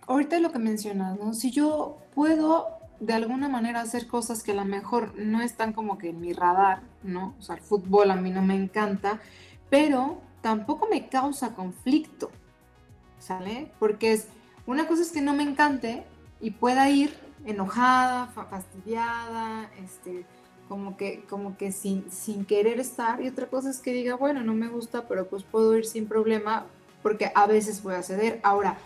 ahorita 0.08 0.42
lo 0.42 0.52
que 0.52 0.60
mencionas, 0.60 1.18
¿no? 1.18 1.34
Si 1.34 1.52
yo 1.52 2.00
puedo 2.14 2.68
de 3.00 3.14
alguna 3.14 3.48
manera 3.48 3.80
hacer 3.80 4.08
cosas 4.08 4.44
que 4.44 4.52
a 4.52 4.56
lo 4.56 4.66
mejor 4.66 5.16
no 5.18 5.42
están 5.42 5.72
como 5.72 5.98
que 5.98 6.10
en 6.10 6.20
mi 6.20 6.34
radar, 6.34 6.82
¿no? 7.02 7.34
O 7.40 7.42
sea, 7.42 7.56
el 7.56 7.62
fútbol 7.62 8.12
a 8.12 8.18
mí 8.18 8.30
no 8.30 8.42
me 8.42 8.56
encanta, 8.56 9.22
pero 9.70 10.20
tampoco 10.42 10.90
me 10.92 11.08
causa 11.08 11.56
conflicto, 11.56 12.30
¿sale? 13.20 13.72
Porque 13.80 14.12
es, 14.12 14.28
una 14.68 14.86
cosa 14.86 15.04
es 15.04 15.14
que 15.14 15.22
no 15.22 15.34
me 15.34 15.44
encante 15.44 16.04
y 16.42 16.52
pueda 16.52 16.90
ir 16.90 17.18
enojada, 17.46 18.28
fastidiada, 18.28 19.72
este, 19.82 20.26
como 20.70 20.96
que, 20.96 21.26
como 21.28 21.58
que 21.58 21.72
sin, 21.74 22.10
sin 22.12 22.46
querer 22.46 22.80
estar, 22.80 23.22
y 23.22 23.28
otra 23.28 23.48
cosa 23.48 23.70
es 23.70 23.80
que 23.80 23.92
diga, 23.92 24.16
bueno, 24.16 24.42
no 24.42 24.54
me 24.54 24.70
gusta, 24.70 25.08
pero 25.08 25.28
pues 25.28 25.44
puedo 25.44 25.76
ir 25.76 25.86
sin 25.86 26.08
problema, 26.08 26.68
porque 27.04 27.32
a 27.36 27.48
veces 27.48 27.84
voy 27.84 27.96
a 27.96 28.04
ceder. 28.04 28.40
Ahora, 28.44 28.78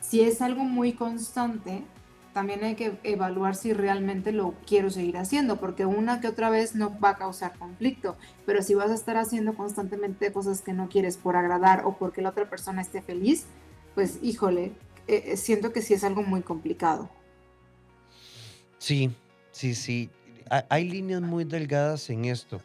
si 0.00 0.22
es 0.22 0.40
algo 0.40 0.64
muy 0.64 0.94
constante, 0.94 1.84
también 2.32 2.64
hay 2.64 2.76
que 2.76 2.98
evaluar 3.02 3.54
si 3.54 3.72
realmente 3.72 4.32
lo 4.32 4.54
quiero 4.66 4.90
seguir 4.90 5.18
haciendo, 5.18 5.56
porque 5.56 5.86
una 5.86 6.20
que 6.20 6.28
otra 6.28 6.50
vez 6.50 6.74
no 6.74 6.98
va 6.98 7.10
a 7.10 7.16
causar 7.16 7.58
conflicto, 7.58 8.16
pero 8.46 8.62
si 8.62 8.74
vas 8.74 8.90
a 8.90 8.94
estar 8.94 9.16
haciendo 9.16 9.54
constantemente 9.54 10.32
cosas 10.32 10.62
que 10.62 10.72
no 10.72 10.88
quieres 10.88 11.16
por 11.16 11.36
agradar 11.36 11.84
o 11.84 11.96
porque 11.98 12.22
la 12.22 12.30
otra 12.30 12.48
persona 12.48 12.80
esté 12.80 13.02
feliz, 13.02 13.44
pues 13.94 14.18
híjole, 14.22 14.72
eh, 15.08 15.36
siento 15.36 15.72
que 15.72 15.82
sí 15.82 15.94
es 15.94 16.04
algo 16.04 16.22
muy 16.22 16.42
complicado. 16.42 17.10
Sí, 18.78 19.10
sí, 19.50 19.74
sí. 19.74 20.10
Hay, 20.50 20.88
líneas 20.88 21.22
muy 21.22 21.44
delgadas 21.44 22.08
en 22.10 22.24
esto. 22.24 22.60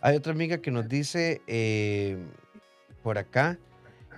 Hay 0.00 0.16
otra 0.16 0.32
amiga 0.32 0.58
que 0.58 0.70
nos 0.70 0.88
dice 0.88 1.40
eh, 1.46 2.16
por 3.02 3.18
acá, 3.18 3.58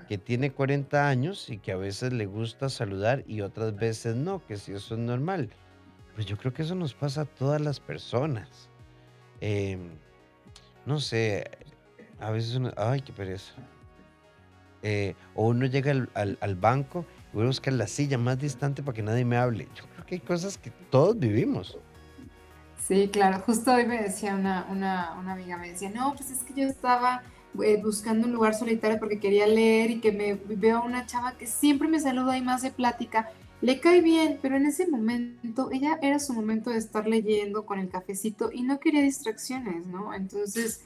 que 0.08 0.18
tiene 0.18 0.50
40 0.50 1.08
años 1.08 1.50
y 1.50 1.58
que 1.58 1.72
a 1.72 1.76
veces 1.76 2.12
le 2.12 2.26
gusta 2.26 2.68
saludar 2.68 3.24
y 3.26 3.40
otras 3.42 3.76
veces 3.76 4.16
no, 4.16 4.44
que 4.46 4.56
si 4.56 4.72
eso 4.72 4.94
es 4.94 5.00
normal. 5.00 5.50
Pues 6.14 6.26
yo 6.26 6.36
creo 6.36 6.52
que 6.52 6.62
eso 6.62 6.74
nos 6.74 6.94
pasa 6.94 7.22
a 7.22 7.24
todas 7.24 7.60
las 7.60 7.80
personas. 7.80 8.68
Em, 9.40 9.90
no 10.86 10.98
sé, 10.98 11.50
a 12.18 12.30
veces 12.30 12.54
uno, 12.56 12.72
ay, 12.76 13.00
qué 13.02 13.12
pereza. 13.12 13.54
Eh, 14.82 15.14
o 15.34 15.48
uno 15.48 15.66
llega 15.66 15.92
al, 16.14 16.54
banco 16.56 17.04
y 17.32 17.36
voy 17.36 17.44
a 17.44 17.48
buscar 17.48 17.74
la 17.74 17.86
silla 17.86 18.16
más 18.16 18.38
distante 18.38 18.82
para 18.82 18.94
que 18.94 19.02
nadie 19.02 19.24
me 19.24 19.36
hable. 19.36 19.68
Yo 19.74 19.84
creo 19.92 20.06
que 20.06 20.14
hay 20.16 20.20
cosas 20.20 20.56
que 20.56 20.70
todos 20.90 21.18
vivimos. 21.18 21.78
Sí, 22.78 23.08
claro. 23.08 23.40
Justo 23.40 23.72
hoy 23.72 23.86
me 23.86 24.02
decía 24.02 24.34
una, 24.34 24.66
una, 24.70 25.14
una 25.18 25.32
amiga, 25.32 25.56
me 25.58 25.70
decía, 25.70 25.90
no, 25.90 26.14
pues 26.14 26.30
es 26.30 26.42
que 26.42 26.54
yo 26.54 26.66
estaba 26.66 27.22
eh, 27.62 27.80
buscando 27.82 28.26
un 28.26 28.32
lugar 28.32 28.54
solitario 28.54 28.98
porque 28.98 29.18
quería 29.18 29.46
leer 29.46 29.90
y 29.90 30.00
que 30.00 30.12
me 30.12 30.34
veo 30.34 30.78
a 30.78 30.82
una 30.84 31.06
chava 31.06 31.32
que 31.32 31.46
siempre 31.46 31.88
me 31.88 32.00
saluda 32.00 32.36
y 32.36 32.42
más 32.42 32.62
de 32.62 32.70
plática. 32.70 33.30
Le 33.60 33.80
cae 33.80 34.00
bien, 34.00 34.38
pero 34.40 34.56
en 34.56 34.66
ese 34.66 34.86
momento, 34.86 35.70
ella 35.72 35.98
era 36.00 36.20
su 36.20 36.32
momento 36.32 36.70
de 36.70 36.78
estar 36.78 37.08
leyendo 37.08 37.66
con 37.66 37.80
el 37.80 37.88
cafecito 37.88 38.50
y 38.52 38.62
no 38.62 38.78
quería 38.78 39.02
distracciones, 39.02 39.86
¿no? 39.86 40.14
Entonces, 40.14 40.82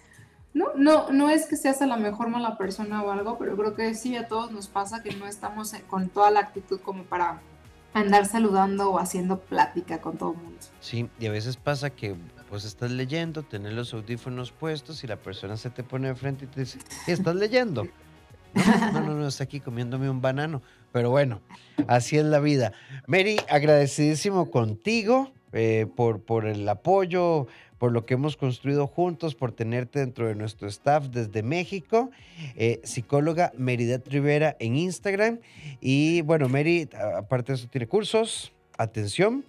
no, 0.54 0.68
no, 0.76 1.10
no 1.10 1.28
es 1.30 1.46
que 1.46 1.56
seas 1.56 1.82
a 1.82 1.86
la 1.86 1.96
mejor 1.98 2.28
mala 2.28 2.56
persona 2.56 3.02
o 3.02 3.10
algo, 3.10 3.38
pero 3.38 3.56
creo 3.56 3.74
que 3.74 3.94
sí 3.94 4.16
a 4.16 4.28
todos 4.28 4.50
nos 4.52 4.68
pasa 4.68 5.02
que 5.02 5.14
no 5.16 5.26
estamos 5.26 5.74
con 5.88 6.08
toda 6.08 6.30
la 6.30 6.40
actitud 6.40 6.80
como 6.80 7.04
para 7.04 7.42
andar 7.94 8.26
saludando 8.26 8.90
o 8.90 8.98
haciendo 8.98 9.40
plática 9.40 10.00
con 10.00 10.16
todo 10.16 10.32
el 10.32 10.38
mundo. 10.38 10.58
Sí, 10.80 11.08
y 11.18 11.26
a 11.26 11.30
veces 11.30 11.56
pasa 11.56 11.90
que 11.90 12.16
pues 12.48 12.64
estás 12.64 12.90
leyendo, 12.90 13.42
tener 13.42 13.72
los 13.72 13.94
audífonos 13.94 14.52
puestos 14.52 15.02
y 15.04 15.06
la 15.06 15.16
persona 15.16 15.56
se 15.56 15.70
te 15.70 15.82
pone 15.82 16.08
de 16.08 16.14
frente 16.14 16.44
y 16.44 16.48
te 16.48 16.60
dice, 16.60 16.78
¿estás 17.06 17.34
leyendo? 17.36 17.86
No, 18.92 19.00
no, 19.00 19.14
no, 19.14 19.28
está 19.28 19.44
aquí 19.44 19.60
comiéndome 19.60 20.10
un 20.10 20.20
banano. 20.20 20.60
Pero 20.92 21.08
bueno, 21.08 21.40
así 21.88 22.18
es 22.18 22.24
la 22.26 22.38
vida. 22.38 22.74
Mary, 23.06 23.38
agradecidísimo 23.48 24.50
contigo 24.50 25.32
eh, 25.52 25.86
por, 25.96 26.20
por 26.20 26.46
el 26.46 26.68
apoyo, 26.68 27.46
por 27.82 27.90
lo 27.90 28.06
que 28.06 28.14
hemos 28.14 28.36
construido 28.36 28.86
juntos, 28.86 29.34
por 29.34 29.50
tenerte 29.50 29.98
dentro 29.98 30.28
de 30.28 30.36
nuestro 30.36 30.68
staff 30.68 31.08
desde 31.08 31.42
México. 31.42 32.12
Eh, 32.54 32.80
psicóloga 32.84 33.50
Meridet 33.58 34.06
Rivera 34.06 34.56
en 34.60 34.76
Instagram. 34.76 35.40
Y 35.80 36.20
bueno, 36.20 36.48
Mary, 36.48 36.88
aparte 37.18 37.50
de 37.50 37.56
eso, 37.56 37.66
tiene 37.66 37.88
cursos, 37.88 38.52
atención, 38.78 39.44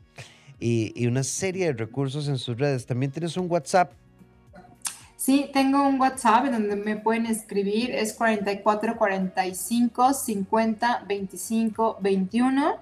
y, 0.60 1.06
una 1.06 1.22
serie 1.22 1.68
de 1.68 1.74
recursos 1.74 2.28
en 2.28 2.40
sus 2.40 2.58
redes. 2.58 2.88
También 2.88 3.12
tienes 3.12 3.38
un 3.38 3.46
WhatsApp. 3.52 3.92
Sí, 5.16 5.52
tengo 5.54 5.88
un 5.88 6.02
WhatsApp 6.02 6.46
en 6.48 6.54
donde 6.54 6.76
me 6.76 6.96
pueden 6.96 7.28
escribir, 7.28 7.92
es 7.92 8.16
4445 8.16 10.12
50 10.12 11.06
25 11.08 11.98
21. 12.02 12.78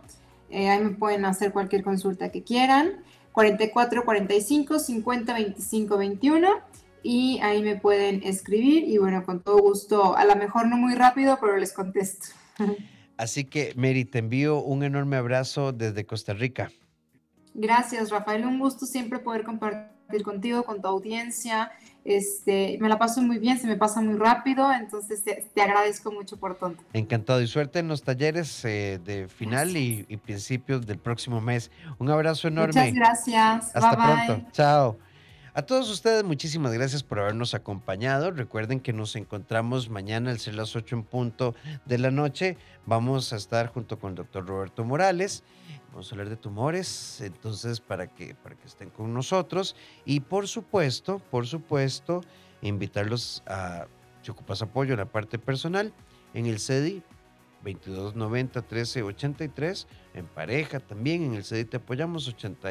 ahí 0.49 0.80
me 0.82 0.91
pueden 0.91 1.26
hacer 1.26 1.52
cualquier 1.52 1.84
consulta 1.84 2.30
que 2.30 2.41
quieran. 2.41 3.04
44 3.32 4.04
45 4.04 4.80
50 4.80 5.34
25 5.34 5.98
21 5.98 6.50
y 7.04 7.40
ahí 7.42 7.64
me 7.64 7.76
pueden 7.76 8.22
escribir 8.24 8.84
y 8.84 8.98
bueno, 8.98 9.24
con 9.24 9.42
todo 9.42 9.58
gusto, 9.58 10.16
a 10.16 10.26
lo 10.26 10.36
mejor 10.36 10.68
no 10.68 10.78
muy 10.78 10.96
rápido, 10.96 11.38
pero 11.40 11.58
les 11.58 11.74
contesto. 11.74 12.28
Así 13.18 13.46
que, 13.46 13.74
Mary, 13.76 14.06
te 14.06 14.20
envío 14.20 14.64
un 14.64 14.84
enorme 14.84 15.18
abrazo 15.18 15.72
desde 15.72 16.06
Costa 16.06 16.34
Rica. 16.34 16.72
Gracias, 17.54 18.10
Rafael. 18.10 18.46
Un 18.46 18.60
gusto 18.60 18.86
siempre 18.86 19.20
poder 19.20 19.44
compartir 19.44 20.01
contigo, 20.20 20.64
con 20.64 20.82
tu 20.82 20.88
audiencia. 20.88 21.72
Este, 22.03 22.78
me 22.82 22.89
la 22.89 22.97
paso 22.97 23.22
muy 23.22 23.38
bien, 23.38 23.59
se 23.59 23.68
me 23.68 23.76
pasa 23.76 24.01
muy 24.01 24.18
rápido, 24.18 24.72
entonces 24.74 25.24
te, 25.24 25.62
agradezco 25.62 26.12
mucho 26.12 26.38
por 26.38 26.57
todo. 26.57 26.74
Encantado 26.93 27.41
y 27.41 27.47
suerte 27.47 27.80
en 27.80 27.88
los 27.88 28.01
talleres 28.01 28.66
eh, 28.66 28.99
de 29.03 29.28
final 29.28 29.78
y, 29.78 30.03
principios 30.18 30.86
del 30.86 30.97
próximo 30.97 31.41
mes. 31.41 31.70
Un 31.99 32.09
abrazo 32.09 32.47
enorme. 32.47 32.74
Muchas 32.74 32.93
gracias. 32.93 33.76
Hasta 33.76 34.26
pronto. 34.26 34.51
Chao. 34.51 34.97
A 35.53 35.64
todos 35.64 35.89
ustedes, 35.89 36.24
muchísimas 36.24 36.72
gracias 36.72 37.03
por 37.03 37.20
habernos 37.20 37.53
acompañado. 37.53 38.32
Recuerden 38.32 38.80
que 38.80 38.93
nos 38.93 39.18
encontramos 39.18 39.89
mañana 39.89 40.32
al 40.32 40.39
ser 40.39 40.55
las 40.55 40.78
8 40.78 40.95
en 40.95 41.03
punto 41.03 41.55
de 41.86 41.97
la 41.97 42.09
noche. 42.09 42.57
Vamos 42.86 43.34
a 43.34 43.36
estar 43.36 43.68
junto 43.68 43.99
con 43.99 44.12
el 44.12 44.16
doctor 44.16 44.47
Roberto 44.47 44.86
Morales. 44.86 45.43
Vamos 45.92 46.12
a 46.12 46.16
hablar 46.16 46.30
de 46.30 46.38
tumores, 46.38 47.22
entonces 47.22 47.82
para 47.82 48.08
que, 48.08 48.36
para 48.36 48.56
que 48.56 48.68
estén 48.68 48.89
con 48.89 49.14
nosotros. 49.14 49.76
Y 50.06 50.22
por 50.22 50.48
supuesto, 50.48 51.20
por 51.20 51.48
supuesto, 51.48 52.22
invitarlos 52.62 53.44
a, 53.46 53.88
si 54.22 54.32
ocupas 54.32 54.62
apoyo 54.62 54.94
en 54.94 55.00
la 55.00 55.06
parte 55.06 55.38
personal, 55.38 55.94
en 56.34 56.46
el 56.46 56.60
CEDI 56.60 57.04
2290 57.64 58.62
1383, 58.62 59.88
en 60.14 60.26
pareja 60.28 60.80
también, 60.80 61.24
en 61.24 61.34
el 61.34 61.44
CEDI 61.44 61.66
te 61.66 61.78
apoyamos 61.78 62.28
80 62.28 62.70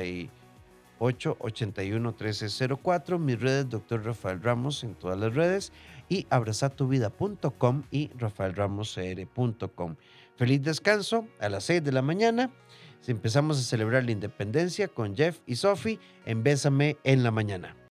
881-1304. 1.00 3.18
Mis 3.18 3.40
redes, 3.40 3.68
doctor 3.68 4.04
Rafael 4.04 4.40
Ramos 4.42 4.84
en 4.84 4.94
todas 4.94 5.18
las 5.18 5.34
redes 5.34 5.72
y 6.08 6.28
abrazatuvida.com 6.30 7.82
y 7.90 8.10
rafaelramoscr.com. 8.18 9.96
Feliz 10.36 10.62
descanso 10.62 11.26
a 11.40 11.48
las 11.48 11.64
6 11.64 11.82
de 11.82 11.90
la 11.92 12.02
mañana. 12.02 12.52
Empezamos 13.06 13.58
a 13.58 13.62
celebrar 13.62 14.04
la 14.04 14.12
independencia 14.12 14.88
con 14.88 15.16
Jeff 15.16 15.38
y 15.46 15.56
Sophie 15.56 15.98
en 16.26 16.42
Bésame 16.42 16.96
en 17.04 17.22
la 17.22 17.30
mañana. 17.30 17.80